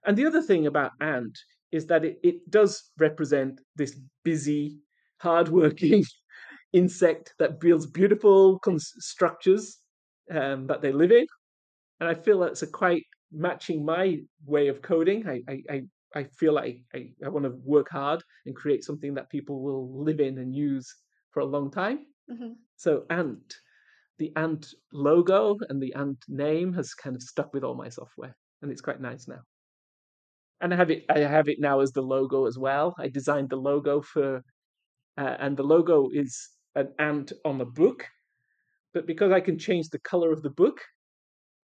And 0.06 0.18
the 0.18 0.26
other 0.26 0.42
thing 0.42 0.68
about 0.68 0.92
Ant 1.02 1.38
is 1.72 1.86
that 1.88 2.06
it, 2.06 2.20
it 2.24 2.50
does 2.50 2.92
represent 2.98 3.60
this 3.76 4.00
busy, 4.24 4.80
hardworking 5.20 6.04
insect 6.74 7.34
that 7.40 7.60
builds 7.60 7.86
beautiful 7.86 8.60
structures 8.80 9.80
um, 10.32 10.68
that 10.68 10.82
they 10.82 10.92
live 10.92 11.12
in. 11.12 11.26
And 12.00 12.10
I 12.10 12.14
feel 12.14 12.40
that's 12.40 12.62
a 12.62 12.68
quite 12.68 13.04
matching 13.32 13.84
my 13.84 14.20
way 14.46 14.68
of 14.68 14.82
coding. 14.82 15.28
I, 15.28 15.42
I, 15.50 15.62
I, 15.70 15.82
I 16.18 16.24
feel 16.40 16.54
like 16.54 16.78
I, 16.96 17.00
I 17.26 17.30
want 17.30 17.46
to 17.46 17.54
work 17.64 17.90
hard 17.90 18.22
and 18.46 18.56
create 18.56 18.84
something 18.84 19.14
that 19.16 19.30
people 19.30 19.62
will 19.62 20.04
live 20.04 20.20
in 20.20 20.38
and 20.40 20.56
use 20.56 20.88
for 21.32 21.42
a 21.42 21.46
long 21.56 21.72
time. 21.72 22.00
Mhm. 22.32 22.56
So 22.76 23.06
Ant, 23.10 23.56
the 24.18 24.32
Ant 24.36 24.74
logo 24.92 25.58
and 25.70 25.82
the 25.82 25.94
Ant 25.94 26.18
name 26.28 26.74
has 26.74 26.94
kind 26.94 27.16
of 27.16 27.22
stuck 27.22 27.54
with 27.54 27.64
all 27.64 27.76
my 27.76 27.90
software, 27.90 28.36
and 28.62 28.72
it's 28.72 28.82
quite 28.82 29.02
nice 29.02 29.28
now. 29.28 29.42
And 30.62 30.74
I 30.74 30.78
have 30.78 30.90
it. 30.90 31.06
I 31.10 31.20
have 31.20 31.48
it 31.50 31.60
now 31.60 31.82
as 31.82 31.92
the 31.92 32.02
logo 32.02 32.46
as 32.48 32.58
well. 32.58 32.96
I 32.98 33.08
designed 33.10 33.50
the 33.50 33.58
logo 33.70 34.02
for, 34.02 34.42
uh, 35.18 35.36
and 35.40 35.56
the 35.56 35.64
logo 35.76 36.10
is 36.12 36.50
an 36.76 36.94
ant 37.00 37.32
on 37.46 37.62
a 37.62 37.66
book, 37.66 38.06
but 38.94 39.06
because 39.06 39.32
I 39.32 39.42
can 39.42 39.58
change 39.60 39.90
the 39.90 40.00
color 40.00 40.32
of 40.32 40.42
the 40.42 40.50
book, 40.50 40.80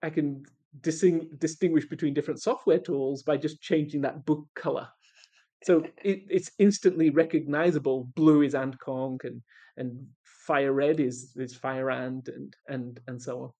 I 0.02 0.10
can 0.10 0.44
disting- 0.80 1.30
distinguish 1.38 1.88
between 1.88 2.14
different 2.14 2.40
software 2.40 2.78
tools 2.78 3.22
by 3.22 3.36
just 3.36 3.60
changing 3.60 4.00
that 4.02 4.24
book 4.24 4.46
color. 4.54 4.88
So 5.64 5.84
it, 6.02 6.22
it's 6.30 6.50
instantly 6.58 7.10
recognizable. 7.10 8.08
Blue 8.14 8.42
is 8.42 8.54
AntConc, 8.54 9.24
and 9.24 9.42
and 9.76 10.06
fire 10.46 10.72
red 10.72 11.00
is 11.00 11.34
is 11.36 11.56
FireAnt, 11.58 12.28
and 12.28 12.56
and 12.68 13.00
and 13.06 13.20
so 13.20 13.42
on. 13.42 13.50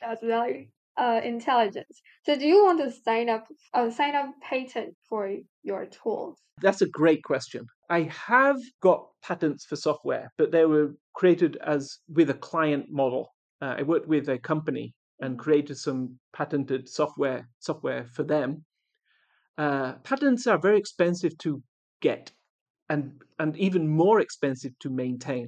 That's 0.00 0.22
very 0.22 0.70
uh, 0.96 1.20
intelligent. 1.24 1.86
So, 2.24 2.36
do 2.36 2.46
you 2.46 2.64
want 2.64 2.80
to 2.80 2.90
sign 2.90 3.28
up 3.28 3.48
uh, 3.74 3.90
sign 3.90 4.14
up 4.14 4.34
patent 4.40 4.94
for 5.08 5.34
your 5.62 5.86
tools? 5.86 6.38
That's 6.60 6.82
a 6.82 6.88
great 6.88 7.24
question. 7.24 7.66
I 7.90 8.02
have 8.02 8.58
got 8.80 9.06
patents 9.22 9.64
for 9.64 9.76
software, 9.76 10.32
but 10.38 10.52
they 10.52 10.64
were 10.64 10.94
created 11.14 11.58
as 11.64 11.98
with 12.08 12.30
a 12.30 12.34
client 12.34 12.86
model. 12.90 13.34
Uh, 13.60 13.74
I 13.78 13.82
worked 13.82 14.08
with 14.08 14.28
a 14.28 14.38
company 14.38 14.94
and 15.22 15.38
created 15.38 15.78
some 15.78 16.18
patented 16.32 16.88
software 16.88 17.48
software 17.60 18.04
for 18.06 18.24
them. 18.24 18.64
Uh, 19.58 19.94
patents 20.04 20.46
are 20.46 20.58
very 20.58 20.78
expensive 20.78 21.36
to 21.38 21.62
get, 22.00 22.32
and 22.88 23.22
and 23.38 23.56
even 23.56 23.88
more 23.88 24.20
expensive 24.20 24.72
to 24.80 24.90
maintain. 24.90 25.44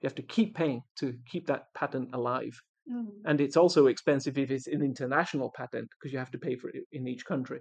You 0.00 0.06
have 0.06 0.14
to 0.16 0.22
keep 0.22 0.54
paying 0.54 0.82
to 1.00 1.14
keep 1.26 1.46
that 1.46 1.64
patent 1.74 2.10
alive, 2.14 2.56
Mm. 2.90 3.10
and 3.26 3.40
it's 3.40 3.56
also 3.56 3.86
expensive 3.86 4.38
if 4.38 4.50
it's 4.50 4.66
an 4.66 4.82
international 4.82 5.50
patent 5.50 5.88
because 5.90 6.12
you 6.12 6.18
have 6.18 6.30
to 6.32 6.38
pay 6.38 6.56
for 6.56 6.70
it 6.70 6.84
in 6.92 7.06
each 7.06 7.24
country. 7.24 7.60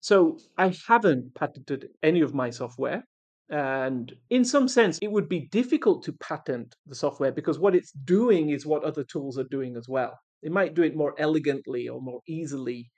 So 0.00 0.38
I 0.56 0.74
haven't 0.88 1.34
patented 1.34 1.90
any 2.02 2.20
of 2.22 2.32
my 2.34 2.50
software. 2.50 3.04
And 3.48 4.12
in 4.30 4.44
some 4.44 4.68
sense, 4.68 4.98
it 5.02 5.12
would 5.12 5.28
be 5.28 5.48
difficult 5.48 6.02
to 6.04 6.12
patent 6.14 6.74
the 6.86 6.94
software 6.94 7.32
because 7.32 7.58
what 7.58 7.74
it's 7.76 7.92
doing 7.92 8.50
is 8.50 8.66
what 8.66 8.84
other 8.84 9.04
tools 9.04 9.38
are 9.38 9.44
doing 9.50 9.76
as 9.76 9.88
well. 9.88 10.18
It 10.42 10.52
might 10.52 10.74
do 10.74 10.82
it 10.82 10.96
more 10.96 11.14
elegantly 11.18 11.88
or 11.88 12.00
more 12.00 12.20
easily, 12.28 12.90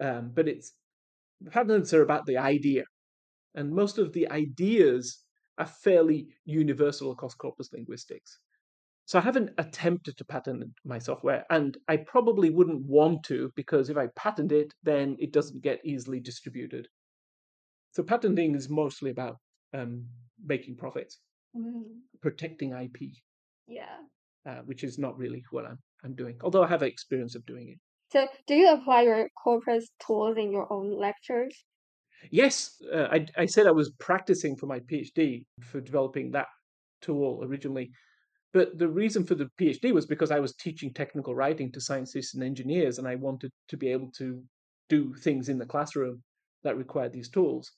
um, 0.00 0.32
but 0.34 0.48
it's 0.48 0.72
patents 1.50 1.92
are 1.94 2.02
about 2.02 2.26
the 2.26 2.36
idea, 2.38 2.84
and 3.54 3.70
most 3.72 3.98
of 3.98 4.12
the 4.12 4.28
ideas 4.30 5.24
are 5.58 5.66
fairly 5.66 6.28
universal 6.44 7.10
across 7.12 7.34
corpus 7.34 7.72
linguistics. 7.72 8.38
So 9.06 9.18
I 9.18 9.22
haven't 9.22 9.50
attempted 9.58 10.16
to 10.18 10.24
patent 10.24 10.64
my 10.84 10.98
software, 10.98 11.44
and 11.50 11.76
I 11.88 11.98
probably 11.98 12.50
wouldn't 12.50 12.84
want 12.86 13.24
to 13.24 13.50
because 13.56 13.90
if 13.90 13.96
I 13.96 14.08
patent 14.16 14.52
it, 14.52 14.72
then 14.82 15.16
it 15.18 15.32
doesn't 15.32 15.62
get 15.62 15.80
easily 15.84 16.20
distributed. 16.20 16.88
So 17.92 18.02
patenting 18.02 18.54
is 18.54 18.68
mostly 18.68 19.10
about 19.10 19.38
um, 19.74 20.06
making 20.44 20.76
profits, 20.76 21.18
Mm. 21.56 22.02
protecting 22.20 22.72
IP, 22.74 23.22
Yeah. 23.66 24.04
uh, 24.46 24.62
which 24.66 24.84
is 24.84 24.98
not 24.98 25.16
really 25.18 25.42
what 25.50 25.64
I'm 25.64 25.78
I'm 26.04 26.14
doing. 26.14 26.36
Although 26.42 26.62
I 26.62 26.68
have 26.68 26.82
experience 26.82 27.34
of 27.34 27.44
doing 27.46 27.68
it. 27.70 27.78
So, 28.12 28.26
do 28.46 28.54
you 28.54 28.72
apply 28.72 29.02
your 29.02 29.28
corpus 29.42 29.88
tools 30.04 30.36
in 30.38 30.50
your 30.50 30.72
own 30.72 30.98
lectures? 30.98 31.64
Yes, 32.30 32.82
uh, 32.92 33.08
I 33.10 33.26
I 33.36 33.46
said 33.46 33.66
I 33.66 33.72
was 33.72 33.90
practicing 33.98 34.56
for 34.56 34.66
my 34.66 34.80
PhD 34.80 35.44
for 35.60 35.80
developing 35.80 36.30
that 36.32 36.46
tool 37.00 37.40
originally, 37.44 37.90
but 38.52 38.78
the 38.78 38.88
reason 38.88 39.24
for 39.24 39.34
the 39.34 39.50
PhD 39.60 39.92
was 39.92 40.06
because 40.06 40.30
I 40.30 40.40
was 40.40 40.54
teaching 40.54 40.92
technical 40.92 41.34
writing 41.34 41.70
to 41.72 41.80
scientists 41.80 42.34
and 42.34 42.42
engineers, 42.42 42.98
and 42.98 43.06
I 43.06 43.14
wanted 43.14 43.52
to 43.68 43.76
be 43.76 43.88
able 43.88 44.10
to 44.18 44.42
do 44.88 45.14
things 45.16 45.48
in 45.48 45.58
the 45.58 45.66
classroom 45.66 46.22
that 46.64 46.76
required 46.76 47.12
these 47.12 47.28
tools. 47.28 47.70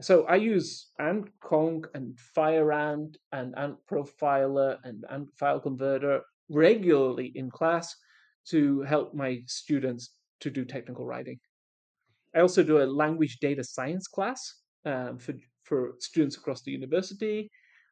So 0.00 0.24
I 0.26 0.36
use 0.36 0.90
AntConc 1.00 1.84
and 1.94 2.18
FireAnt 2.36 3.16
and 3.32 3.56
Ant 3.56 3.76
Profiler 3.90 4.78
and 4.82 5.04
Ant 5.10 5.28
File 5.38 5.60
Converter 5.60 6.20
regularly 6.50 7.32
in 7.34 7.50
class 7.50 7.94
to 8.50 8.82
help 8.82 9.14
my 9.14 9.40
students 9.46 10.10
to 10.40 10.50
do 10.50 10.64
technical 10.64 11.06
writing. 11.06 11.38
I 12.34 12.40
also 12.40 12.62
do 12.62 12.82
a 12.82 12.84
language 12.84 13.38
data 13.40 13.64
science 13.64 14.06
class 14.06 14.40
um, 14.84 15.18
for 15.18 15.34
for 15.64 15.94
students 15.98 16.36
across 16.36 16.62
the 16.62 16.72
university, 16.72 17.50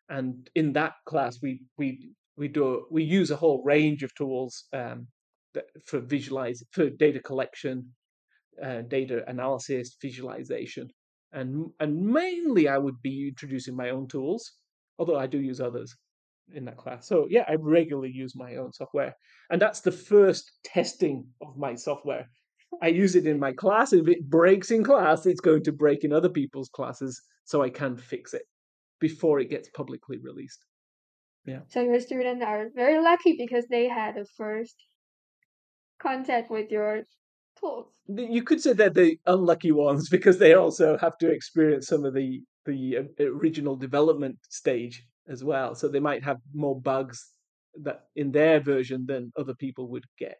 and 0.09 0.51
in 0.55 0.73
that 0.75 0.95
class 1.07 1.39
we 1.43 1.63
we 1.79 2.11
we 2.37 2.49
do 2.49 2.87
we 2.91 3.03
use 3.03 3.31
a 3.31 3.37
whole 3.37 3.63
range 3.65 4.03
of 4.03 4.15
tools 4.15 4.65
um, 4.73 5.07
for 5.87 6.01
visualize 6.01 6.63
for 6.73 6.91
data 6.91 7.21
collection, 7.21 7.87
uh, 8.63 8.83
data 8.83 9.25
analysis, 9.29 9.97
visualization, 10.03 10.89
and 11.33 11.71
and 11.81 11.97
mainly 11.99 12.69
I 12.69 12.79
would 12.79 13.01
be 13.01 13.29
introducing 13.29 13.77
my 13.77 13.91
own 13.91 14.09
tools, 14.09 14.53
although 14.99 15.19
I 15.19 15.27
do 15.27 15.41
use 15.41 15.61
others 15.61 15.97
in 16.55 16.65
that 16.67 16.77
class. 16.77 17.07
So 17.07 17.27
yeah, 17.31 17.45
I 17.49 17.55
regularly 17.55 18.11
use 18.11 18.35
my 18.37 18.57
own 18.57 18.73
software, 18.73 19.15
and 19.51 19.61
that's 19.61 19.81
the 19.81 19.93
first 19.93 20.53
testing 20.65 21.27
of 21.41 21.57
my 21.57 21.75
software. 21.75 22.27
I 22.81 22.89
use 22.89 23.17
it 23.17 23.27
in 23.27 23.39
my 23.39 23.53
class. 23.53 23.93
If 23.93 24.09
it 24.09 24.29
breaks 24.29 24.71
in 24.71 24.83
class, 24.83 25.27
it's 25.27 25.41
going 25.41 25.63
to 25.65 25.73
break 25.73 26.05
in 26.05 26.13
other 26.13 26.31
people's 26.31 26.71
classes, 26.71 27.21
so 27.45 27.63
I 27.63 27.71
can 27.71 27.97
fix 27.97 28.35
it 28.35 28.43
before 29.01 29.41
it 29.41 29.51
gets 29.51 29.69
publicly 29.71 30.19
released. 30.19 30.65
Yeah. 31.45 31.61
So 31.69 31.83
your 31.83 32.01
students 32.01 32.45
are 32.45 32.69
very 32.75 33.03
lucky 33.03 33.35
because 33.37 33.67
they 33.69 33.89
had 33.89 34.15
the 34.15 34.27
first 34.37 34.77
contact 36.01 36.51
with 36.51 36.71
your 36.71 37.03
tools. 37.59 37.87
You 38.07 38.43
could 38.43 38.61
say 38.61 38.73
they're 38.73 38.91
the 38.91 39.19
unlucky 39.27 39.73
ones 39.73 40.09
because 40.17 40.39
they 40.39 40.55
also 40.55 40.97
have 40.99 41.19
to 41.19 41.31
experience 41.31 41.87
some 41.87 42.05
of 42.05 42.15
the 42.15 42.43
the 42.65 42.99
uh, 42.99 43.25
original 43.25 43.75
development 43.75 44.39
stage 44.49 45.05
as 45.29 45.45
well. 45.45 45.75
So 45.75 45.89
they 45.89 46.01
might 46.01 46.25
have 46.25 46.39
more 46.55 46.81
bugs 46.81 47.31
that 47.83 48.05
in 48.17 48.33
their 48.33 48.61
version 48.61 49.07
than 49.07 49.33
other 49.37 49.55
people 49.55 49.89
would 49.89 50.05
get. 50.19 50.39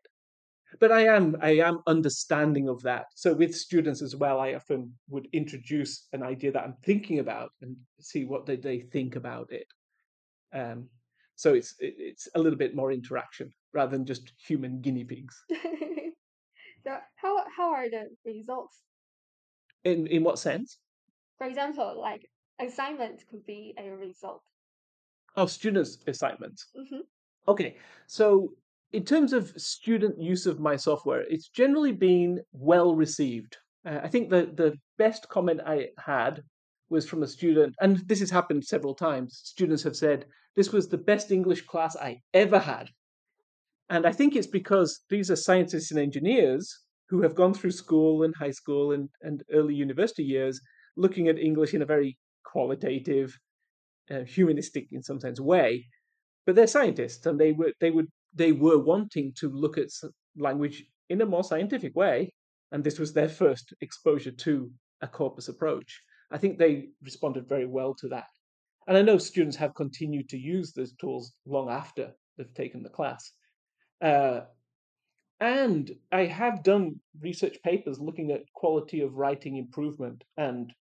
But 0.81 0.93
I 0.93 1.05
am 1.05 1.37
I 1.43 1.57
am 1.57 1.81
understanding 1.87 2.69
of 2.69 2.83
that. 2.83 3.07
So 3.15 3.35
with 3.35 3.55
students 3.55 4.01
as 4.01 4.17
well, 4.17 4.41
I 4.41 4.55
often 4.55 4.93
would 5.11 5.29
introduce 5.33 6.09
an 6.13 6.23
idea 6.23 6.53
that 6.53 6.65
I'm 6.65 6.77
thinking 6.83 7.19
about 7.19 7.51
and 7.61 7.77
see 8.01 8.25
what 8.25 8.47
they, 8.47 8.57
they 8.57 8.81
think 8.81 9.17
about 9.17 9.53
it. 9.53 9.67
Um, 10.55 10.89
so 11.37 11.55
it's 11.55 11.75
it, 11.79 11.95
it's 11.99 12.29
a 12.35 12.39
little 12.39 12.59
bit 12.59 12.75
more 12.75 12.93
interaction 12.93 13.53
rather 13.75 13.97
than 13.97 14.07
just 14.07 14.33
human 14.39 14.81
guinea 14.81 15.05
pigs. 15.05 15.45
so 16.85 16.97
how 17.17 17.45
how 17.55 17.73
are 17.73 17.91
the 17.91 18.09
results? 18.25 18.81
In 19.85 20.07
in 20.07 20.25
what 20.25 20.39
sense? 20.39 20.79
For 21.37 21.47
example, 21.47 22.01
like 22.01 22.31
assignment 22.59 23.25
could 23.29 23.45
be 23.45 23.75
a 23.79 23.91
result. 23.91 24.43
Oh, 25.37 25.47
students' 25.47 25.99
assignments. 26.07 26.67
hmm 26.75 27.01
Okay, 27.49 27.77
so 28.07 28.53
in 28.93 29.05
terms 29.05 29.33
of 29.33 29.53
student 29.61 30.21
use 30.21 30.47
of 30.47 30.61
my 30.61 30.77
software, 30.77 31.23
it's 31.29 31.49
generally 31.49 31.93
been 31.93 32.41
well 32.53 32.95
received. 32.95 33.57
Uh, 33.85 34.01
I 34.03 34.09
think 34.09 34.31
the 34.31 34.53
the 34.55 34.75
best 34.99 35.29
comment 35.29 35.61
I 35.67 35.89
had 35.99 36.43
was 36.89 37.09
from 37.09 37.23
a 37.23 37.27
student, 37.27 37.75
and 37.81 37.97
this 38.07 38.21
has 38.21 38.31
happened 38.31 38.65
several 38.65 38.95
times. 38.95 39.41
Students 39.45 39.83
have 39.83 39.97
said 39.97 40.27
this 40.55 40.73
was 40.73 40.89
the 40.89 40.99
best 40.99 41.33
English 41.33 41.63
class 41.63 41.97
I 41.97 42.21
ever 42.35 42.59
had, 42.59 42.91
and 43.89 44.07
I 44.07 44.13
think 44.13 44.37
it's 44.37 44.47
because 44.61 45.01
these 45.09 45.31
are 45.31 45.37
scientists 45.37 45.91
and 45.91 45.99
engineers 45.99 46.79
who 47.09 47.23
have 47.23 47.35
gone 47.35 47.55
through 47.55 47.73
school 47.73 48.23
and 48.23 48.35
high 48.37 48.51
school 48.51 48.93
and, 48.93 49.09
and 49.23 49.43
early 49.53 49.75
university 49.75 50.25
years, 50.25 50.61
looking 50.97 51.29
at 51.29 51.39
English 51.39 51.75
in 51.75 51.83
a 51.83 51.87
very 51.87 52.17
qualitative, 52.45 53.39
uh, 54.11 54.21
humanistic, 54.21 54.89
in 54.93 55.03
some 55.03 55.21
sense, 55.21 55.41
way. 55.41 55.87
But 56.47 56.57
they're 56.57 56.67
scientists, 56.67 57.25
and 57.27 57.39
they 57.39 57.53
were 57.53 57.73
they 57.81 57.91
would 57.91 58.09
they 58.35 58.53
were 58.53 58.79
wanting 58.79 59.33
to 59.37 59.49
look 59.49 59.79
at 59.79 59.89
language 60.37 60.85
in 61.09 61.21
a 61.21 61.27
more 61.27 61.45
scientific 61.45 61.95
way, 61.95 62.33
and 62.73 62.83
this 62.83 62.99
was 62.99 63.13
their 63.13 63.29
first 63.29 63.75
exposure 63.81 64.33
to 64.33 64.71
a 65.03 65.09
corpus 65.09 65.49
approach. 65.49 66.01
I 66.31 66.39
think 66.39 66.59
they 66.59 66.89
responded 67.03 67.49
very 67.49 67.67
well 67.67 67.95
to 67.97 68.09
that, 68.09 68.29
and 68.87 68.97
I 68.97 69.03
know 69.03 69.19
students 69.19 69.57
have 69.57 69.75
continued 69.75 70.29
to 70.31 70.39
use 70.39 70.73
those 70.73 70.95
tools 70.95 71.33
long 71.47 71.69
after 71.71 72.13
they've 72.37 72.55
taken 72.55 72.83
the 72.83 72.89
class. 72.89 73.33
Uh, 74.01 74.41
and 75.41 75.91
I 76.13 76.25
have 76.27 76.63
done 76.63 77.01
research 77.21 77.57
papers 77.65 77.99
looking 78.01 78.31
at 78.31 78.53
quality 78.55 79.01
of 79.01 79.15
writing 79.15 79.57
improvement, 79.57 80.25
and 80.37 80.73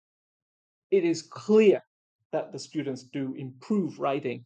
it 0.91 1.05
is 1.05 1.23
clear 1.23 1.83
that 2.33 2.53
the 2.53 2.59
students 2.59 3.05
do 3.05 3.35
improve 3.37 3.99
writing 3.99 4.45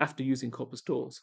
after 0.00 0.22
using 0.22 0.50
corpus 0.50 0.82
tools. 0.82 1.22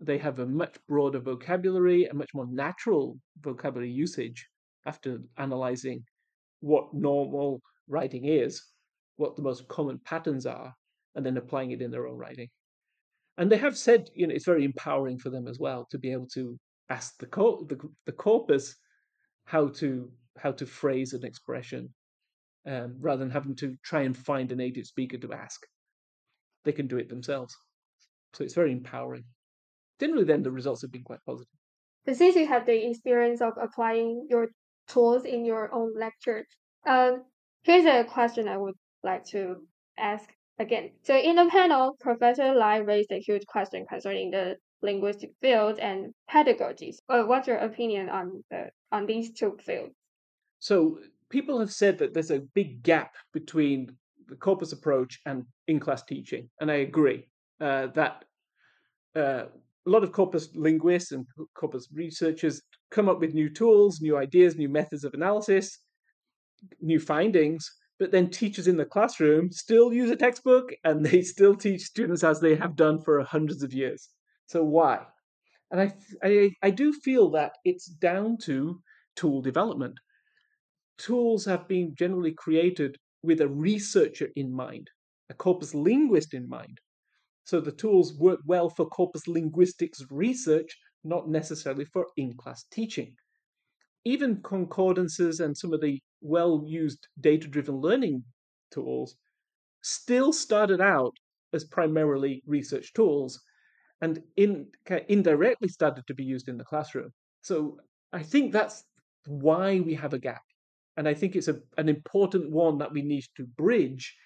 They 0.00 0.18
have 0.18 0.38
a 0.38 0.46
much 0.46 0.76
broader 0.88 1.18
vocabulary, 1.18 2.06
a 2.06 2.14
much 2.14 2.30
more 2.34 2.46
natural 2.46 3.18
vocabulary 3.40 3.90
usage 3.90 4.46
after 4.86 5.18
analyzing 5.36 6.04
what 6.60 6.94
normal 6.94 7.60
writing 7.88 8.26
is, 8.26 8.62
what 9.16 9.36
the 9.36 9.42
most 9.42 9.66
common 9.68 9.98
patterns 10.04 10.46
are, 10.46 10.72
and 11.14 11.24
then 11.26 11.36
applying 11.36 11.72
it 11.72 11.82
in 11.82 11.90
their 11.90 12.06
own 12.06 12.16
writing. 12.16 12.48
And 13.36 13.50
they 13.50 13.56
have 13.56 13.76
said, 13.76 14.10
you 14.14 14.26
know, 14.26 14.34
it's 14.34 14.44
very 14.44 14.64
empowering 14.64 15.18
for 15.18 15.30
them 15.30 15.46
as 15.46 15.58
well 15.58 15.86
to 15.90 15.98
be 15.98 16.12
able 16.12 16.28
to 16.34 16.58
ask 16.90 17.18
the 17.18 17.26
cor- 17.26 17.64
the, 17.68 17.78
the 18.06 18.12
corpus 18.12 18.76
how 19.44 19.68
to 19.68 20.10
how 20.38 20.52
to 20.52 20.66
phrase 20.66 21.12
an 21.12 21.24
expression 21.24 21.92
um, 22.68 22.96
rather 23.00 23.20
than 23.20 23.30
having 23.30 23.56
to 23.56 23.76
try 23.82 24.02
and 24.02 24.16
find 24.16 24.52
a 24.52 24.56
native 24.56 24.86
speaker 24.86 25.16
to 25.18 25.32
ask. 25.32 25.66
They 26.64 26.72
can 26.72 26.86
do 26.86 26.98
it 26.98 27.08
themselves. 27.08 27.56
So 28.34 28.44
it's 28.44 28.54
very 28.54 28.72
empowering. 28.72 29.24
generally, 29.98 30.24
then 30.24 30.42
the 30.42 30.50
results 30.50 30.82
have 30.82 30.92
been 30.92 31.02
quite 31.02 31.24
positive. 31.24 31.48
But 32.04 32.16
since 32.16 32.36
you 32.36 32.46
have 32.46 32.66
the 32.66 32.90
experience 32.90 33.40
of 33.40 33.54
applying 33.60 34.26
your 34.28 34.48
tools 34.86 35.24
in 35.24 35.44
your 35.44 35.72
own 35.74 35.94
lecture, 35.98 36.44
um, 36.86 37.24
here's 37.62 37.86
a 37.86 38.04
question 38.04 38.48
I 38.48 38.58
would 38.58 38.74
like 39.02 39.24
to 39.26 39.56
ask 39.98 40.28
again. 40.58 40.90
So 41.02 41.16
in 41.16 41.36
the 41.36 41.46
panel, 41.46 41.96
Professor 42.00 42.54
Lai 42.54 42.78
raised 42.78 43.12
a 43.12 43.20
huge 43.20 43.46
question 43.46 43.86
concerning 43.88 44.30
the 44.30 44.56
linguistic 44.82 45.30
field 45.40 45.78
and 45.78 46.12
pedagogies. 46.30 46.96
Uh, 47.08 47.22
what's 47.22 47.48
your 47.48 47.58
opinion 47.58 48.08
on 48.08 48.44
the 48.50 48.70
on 48.92 49.06
these 49.06 49.32
two 49.32 49.56
fields? 49.64 49.94
So 50.60 50.98
people 51.30 51.58
have 51.58 51.72
said 51.72 51.98
that 51.98 52.14
there's 52.14 52.30
a 52.30 52.40
big 52.54 52.82
gap 52.82 53.14
between 53.32 53.96
the 54.28 54.36
corpus 54.36 54.72
approach 54.72 55.18
and 55.26 55.44
in-class 55.66 56.04
teaching, 56.04 56.48
and 56.60 56.70
I 56.70 56.76
agree 56.76 57.28
uh, 57.60 57.88
that 57.94 58.24
uh, 59.16 59.44
a 59.86 59.90
lot 59.90 60.04
of 60.04 60.12
corpus 60.12 60.48
linguists 60.54 61.12
and 61.12 61.26
corpus 61.54 61.88
researchers 61.92 62.60
come 62.90 63.08
up 63.08 63.20
with 63.20 63.34
new 63.34 63.48
tools, 63.48 64.00
new 64.00 64.16
ideas, 64.16 64.56
new 64.56 64.68
methods 64.68 65.04
of 65.04 65.14
analysis, 65.14 65.78
new 66.80 67.00
findings, 67.00 67.70
but 67.98 68.12
then 68.12 68.30
teachers 68.30 68.68
in 68.68 68.76
the 68.76 68.84
classroom 68.84 69.50
still 69.50 69.92
use 69.92 70.10
a 70.10 70.16
textbook 70.16 70.72
and 70.84 71.04
they 71.06 71.22
still 71.22 71.54
teach 71.54 71.82
students 71.82 72.22
as 72.22 72.40
they 72.40 72.54
have 72.54 72.76
done 72.76 73.00
for 73.00 73.22
hundreds 73.22 73.62
of 73.62 73.72
years. 73.72 74.08
So 74.46 74.62
why? 74.62 75.00
And 75.70 75.80
I, 75.80 75.94
I, 76.22 76.50
I 76.62 76.70
do 76.70 76.92
feel 76.92 77.30
that 77.30 77.52
it's 77.64 77.86
down 77.86 78.38
to 78.44 78.80
tool 79.16 79.42
development. 79.42 79.98
Tools 80.98 81.44
have 81.44 81.68
been 81.68 81.94
generally 81.94 82.32
created 82.32 82.96
with 83.22 83.40
a 83.40 83.48
researcher 83.48 84.28
in 84.36 84.52
mind, 84.52 84.90
a 85.30 85.34
corpus 85.34 85.74
linguist 85.74 86.34
in 86.34 86.48
mind. 86.48 86.78
So 87.44 87.60
the 87.60 87.72
tools 87.72 88.18
work 88.18 88.40
well 88.44 88.68
for 88.68 88.86
corpus 88.86 89.26
linguistics 89.26 90.04
research, 90.10 90.76
not 91.04 91.28
necessarily 91.28 91.84
for 91.86 92.06
in 92.16 92.34
class 92.36 92.64
teaching. 92.70 93.14
Even 94.04 94.42
concordances 94.42 95.40
and 95.40 95.56
some 95.56 95.72
of 95.72 95.80
the 95.80 96.00
well 96.20 96.62
used 96.66 97.06
data 97.20 97.48
driven 97.48 97.76
learning 97.76 98.24
tools 98.70 99.16
still 99.82 100.32
started 100.32 100.80
out 100.80 101.14
as 101.52 101.64
primarily 101.64 102.42
research 102.46 102.92
tools 102.92 103.40
and 104.00 104.22
in, 104.36 104.66
indirectly 105.08 105.68
started 105.68 106.06
to 106.06 106.14
be 106.14 106.24
used 106.24 106.48
in 106.48 106.58
the 106.58 106.64
classroom. 106.64 107.10
So 107.42 107.78
I 108.12 108.22
think 108.22 108.52
that's 108.52 108.84
why 109.26 109.80
we 109.80 109.94
have 109.94 110.12
a 110.12 110.18
gap. 110.18 110.42
And 110.98 111.08
I 111.08 111.14
think 111.14 111.36
it's 111.36 111.46
a, 111.46 111.60
an 111.76 111.88
important 111.88 112.50
one 112.50 112.76
that 112.78 112.92
we 112.92 113.02
need 113.02 113.24
to 113.36 113.46
bridge. 113.46 114.16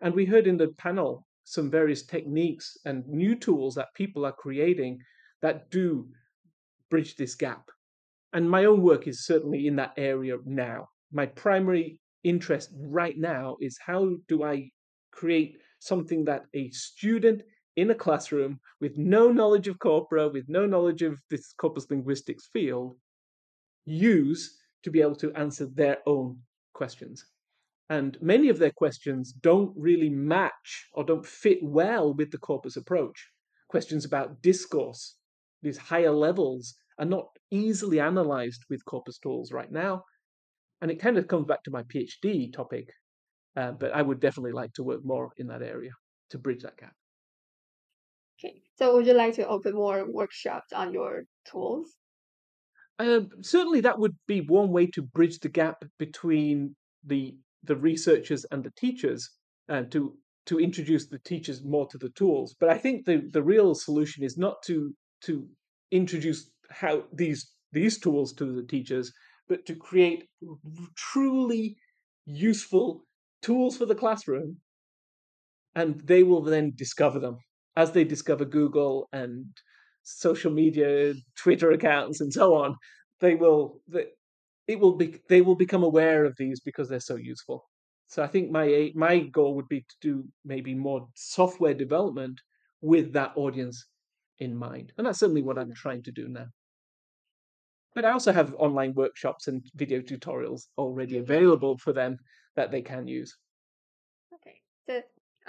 And 0.00 0.14
we 0.14 0.24
heard 0.24 0.46
in 0.46 0.56
the 0.56 0.68
panel 0.78 1.26
some 1.42 1.68
various 1.68 2.04
techniques 2.04 2.78
and 2.84 3.04
new 3.08 3.34
tools 3.34 3.74
that 3.74 3.92
people 3.96 4.24
are 4.24 4.32
creating 4.32 5.00
that 5.42 5.68
do 5.70 6.06
bridge 6.88 7.16
this 7.16 7.34
gap. 7.34 7.68
And 8.32 8.48
my 8.48 8.66
own 8.66 8.80
work 8.80 9.08
is 9.08 9.26
certainly 9.26 9.66
in 9.66 9.74
that 9.76 9.92
area 9.96 10.36
now. 10.46 10.88
My 11.12 11.26
primary 11.26 11.98
interest 12.22 12.70
right 12.76 13.18
now 13.18 13.56
is 13.60 13.76
how 13.84 14.10
do 14.28 14.44
I 14.44 14.70
create 15.10 15.56
something 15.80 16.24
that 16.26 16.44
a 16.54 16.70
student 16.70 17.42
in 17.74 17.90
a 17.90 17.94
classroom 17.94 18.60
with 18.80 18.96
no 18.96 19.32
knowledge 19.32 19.66
of 19.66 19.80
corpora, 19.80 20.28
with 20.28 20.44
no 20.48 20.64
knowledge 20.64 21.02
of 21.02 21.20
this 21.28 21.52
corpus 21.54 21.90
linguistics 21.90 22.48
field, 22.52 22.96
use 23.84 24.59
to 24.82 24.90
be 24.90 25.00
able 25.00 25.16
to 25.16 25.32
answer 25.34 25.66
their 25.66 25.98
own 26.06 26.38
questions. 26.74 27.24
And 27.88 28.16
many 28.22 28.48
of 28.48 28.58
their 28.58 28.70
questions 28.70 29.32
don't 29.32 29.72
really 29.76 30.10
match 30.10 30.88
or 30.92 31.04
don't 31.04 31.26
fit 31.26 31.58
well 31.62 32.14
with 32.14 32.30
the 32.30 32.38
corpus 32.38 32.76
approach. 32.76 33.28
Questions 33.68 34.04
about 34.04 34.42
discourse, 34.42 35.16
these 35.62 35.76
higher 35.76 36.12
levels, 36.12 36.76
are 36.98 37.04
not 37.06 37.26
easily 37.50 37.98
analyzed 37.98 38.64
with 38.70 38.84
corpus 38.84 39.18
tools 39.18 39.52
right 39.52 39.72
now. 39.72 40.04
And 40.80 40.90
it 40.90 41.00
kind 41.00 41.18
of 41.18 41.26
comes 41.26 41.46
back 41.46 41.62
to 41.64 41.70
my 41.70 41.82
PhD 41.82 42.52
topic, 42.52 42.88
uh, 43.56 43.72
but 43.72 43.92
I 43.92 44.02
would 44.02 44.20
definitely 44.20 44.52
like 44.52 44.72
to 44.74 44.84
work 44.84 45.00
more 45.04 45.32
in 45.36 45.48
that 45.48 45.62
area 45.62 45.92
to 46.30 46.38
bridge 46.38 46.62
that 46.62 46.76
gap. 46.76 46.94
Okay. 48.38 48.62
So 48.78 48.94
would 48.94 49.06
you 49.06 49.14
like 49.14 49.34
to 49.34 49.46
open 49.48 49.74
more 49.74 50.10
workshops 50.10 50.72
on 50.72 50.92
your 50.94 51.24
tools? 51.44 51.96
Uh, 53.00 53.22
certainly, 53.40 53.80
that 53.80 53.98
would 53.98 54.14
be 54.26 54.42
one 54.42 54.68
way 54.68 54.86
to 54.86 55.00
bridge 55.00 55.38
the 55.38 55.48
gap 55.48 55.84
between 55.98 56.76
the 57.02 57.34
the 57.64 57.76
researchers 57.76 58.44
and 58.50 58.62
the 58.62 58.72
teachers, 58.76 59.30
and 59.68 59.86
uh, 59.86 59.88
to 59.88 60.18
to 60.44 60.60
introduce 60.60 61.06
the 61.06 61.18
teachers 61.20 61.64
more 61.64 61.86
to 61.88 61.96
the 61.96 62.10
tools. 62.10 62.54
But 62.60 62.68
I 62.68 62.76
think 62.76 63.06
the 63.06 63.22
the 63.32 63.42
real 63.42 63.74
solution 63.74 64.22
is 64.22 64.36
not 64.36 64.62
to 64.64 64.94
to 65.22 65.48
introduce 65.90 66.50
how 66.68 67.04
these 67.10 67.50
these 67.72 67.98
tools 67.98 68.34
to 68.34 68.44
the 68.44 68.66
teachers, 68.66 69.10
but 69.48 69.64
to 69.64 69.74
create 69.74 70.28
truly 70.94 71.76
useful 72.26 73.06
tools 73.40 73.78
for 73.78 73.86
the 73.86 73.94
classroom, 73.94 74.58
and 75.74 76.00
they 76.02 76.22
will 76.22 76.42
then 76.42 76.72
discover 76.76 77.18
them 77.18 77.38
as 77.76 77.92
they 77.92 78.04
discover 78.04 78.44
Google 78.44 79.08
and 79.10 79.46
social 80.02 80.52
media, 80.52 81.14
Twitter 81.36 81.70
accounts, 81.72 82.20
and 82.20 82.32
so 82.32 82.54
on, 82.54 82.76
they 83.20 83.34
will 83.34 83.80
it 84.66 84.78
will 84.78 84.96
be 84.96 85.20
they 85.28 85.40
will 85.40 85.56
become 85.56 85.82
aware 85.82 86.24
of 86.24 86.36
these 86.36 86.60
because 86.60 86.88
they're 86.88 87.00
so 87.00 87.16
useful. 87.16 87.64
So 88.06 88.22
I 88.22 88.26
think 88.26 88.50
my 88.50 88.92
my 88.94 89.20
goal 89.20 89.54
would 89.56 89.68
be 89.68 89.80
to 89.80 89.96
do 90.00 90.24
maybe 90.44 90.74
more 90.74 91.08
software 91.14 91.74
development 91.74 92.40
with 92.80 93.12
that 93.12 93.32
audience 93.36 93.86
in 94.38 94.56
mind, 94.56 94.92
and 94.96 95.06
that's 95.06 95.18
certainly 95.18 95.42
what 95.42 95.58
I'm 95.58 95.74
trying 95.74 96.02
to 96.04 96.12
do 96.12 96.28
now. 96.28 96.46
But 97.94 98.04
I 98.04 98.12
also 98.12 98.32
have 98.32 98.54
online 98.54 98.94
workshops 98.94 99.48
and 99.48 99.64
video 99.74 100.00
tutorials 100.00 100.62
already 100.78 101.18
available 101.18 101.76
for 101.78 101.92
them 101.92 102.16
that 102.54 102.70
they 102.70 102.82
can 102.82 103.08
use. 103.08 103.36
Okay, 104.34 104.60
so 104.86 105.02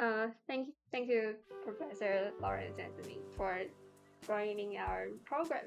uh, 0.04 0.28
thank 0.48 0.68
you, 0.68 0.74
thank 0.92 1.08
you, 1.08 1.36
Professor 1.64 2.32
Laurence 2.42 2.80
Anthony, 2.80 3.20
for 3.38 3.62
joining 4.26 4.78
our 4.78 5.08
program. 5.26 5.66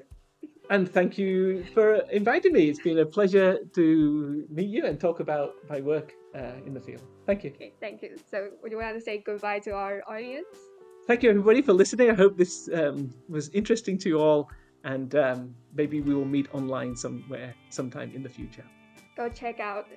And 0.69 0.89
thank 0.91 1.17
you 1.17 1.63
for 1.73 1.95
inviting 2.11 2.53
me. 2.53 2.69
It's 2.69 2.81
been 2.81 2.99
a 2.99 3.05
pleasure 3.05 3.59
to 3.75 4.47
meet 4.49 4.69
you 4.69 4.85
and 4.85 4.99
talk 4.99 5.19
about 5.19 5.53
my 5.69 5.81
work 5.81 6.13
uh, 6.35 6.53
in 6.65 6.73
the 6.73 6.79
field. 6.79 7.03
Thank 7.25 7.43
you. 7.43 7.51
Okay, 7.51 7.73
thank 7.79 8.01
you. 8.01 8.17
So, 8.29 8.49
would 8.61 8.71
you 8.71 8.77
want 8.77 8.95
to 8.95 9.01
say 9.01 9.21
goodbye 9.25 9.59
to 9.59 9.71
our 9.71 10.01
audience? 10.07 10.47
Thank 11.07 11.21
you, 11.21 11.29
everybody, 11.29 11.61
for 11.61 11.73
listening. 11.73 12.09
I 12.09 12.15
hope 12.15 12.35
this 12.37 12.67
um, 12.73 13.13
was 13.29 13.49
interesting 13.49 13.97
to 13.99 14.09
you 14.09 14.19
all, 14.19 14.49
and 14.83 15.13
um, 15.15 15.55
maybe 15.75 16.01
we 16.01 16.15
will 16.15 16.25
meet 16.25 16.47
online 16.53 16.95
somewhere 16.95 17.53
sometime 17.69 18.11
in 18.15 18.23
the 18.23 18.29
future. 18.29 18.65
Go 19.15 19.29
check 19.29 19.59
out 19.59 19.87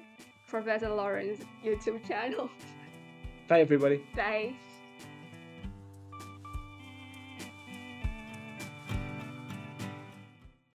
Professor 0.47 0.91
Laurence's 0.91 1.45
YouTube 1.65 2.07
channel. 2.07 2.51
Bye, 3.49 3.61
everybody. 3.61 4.05
Bye. 4.15 4.55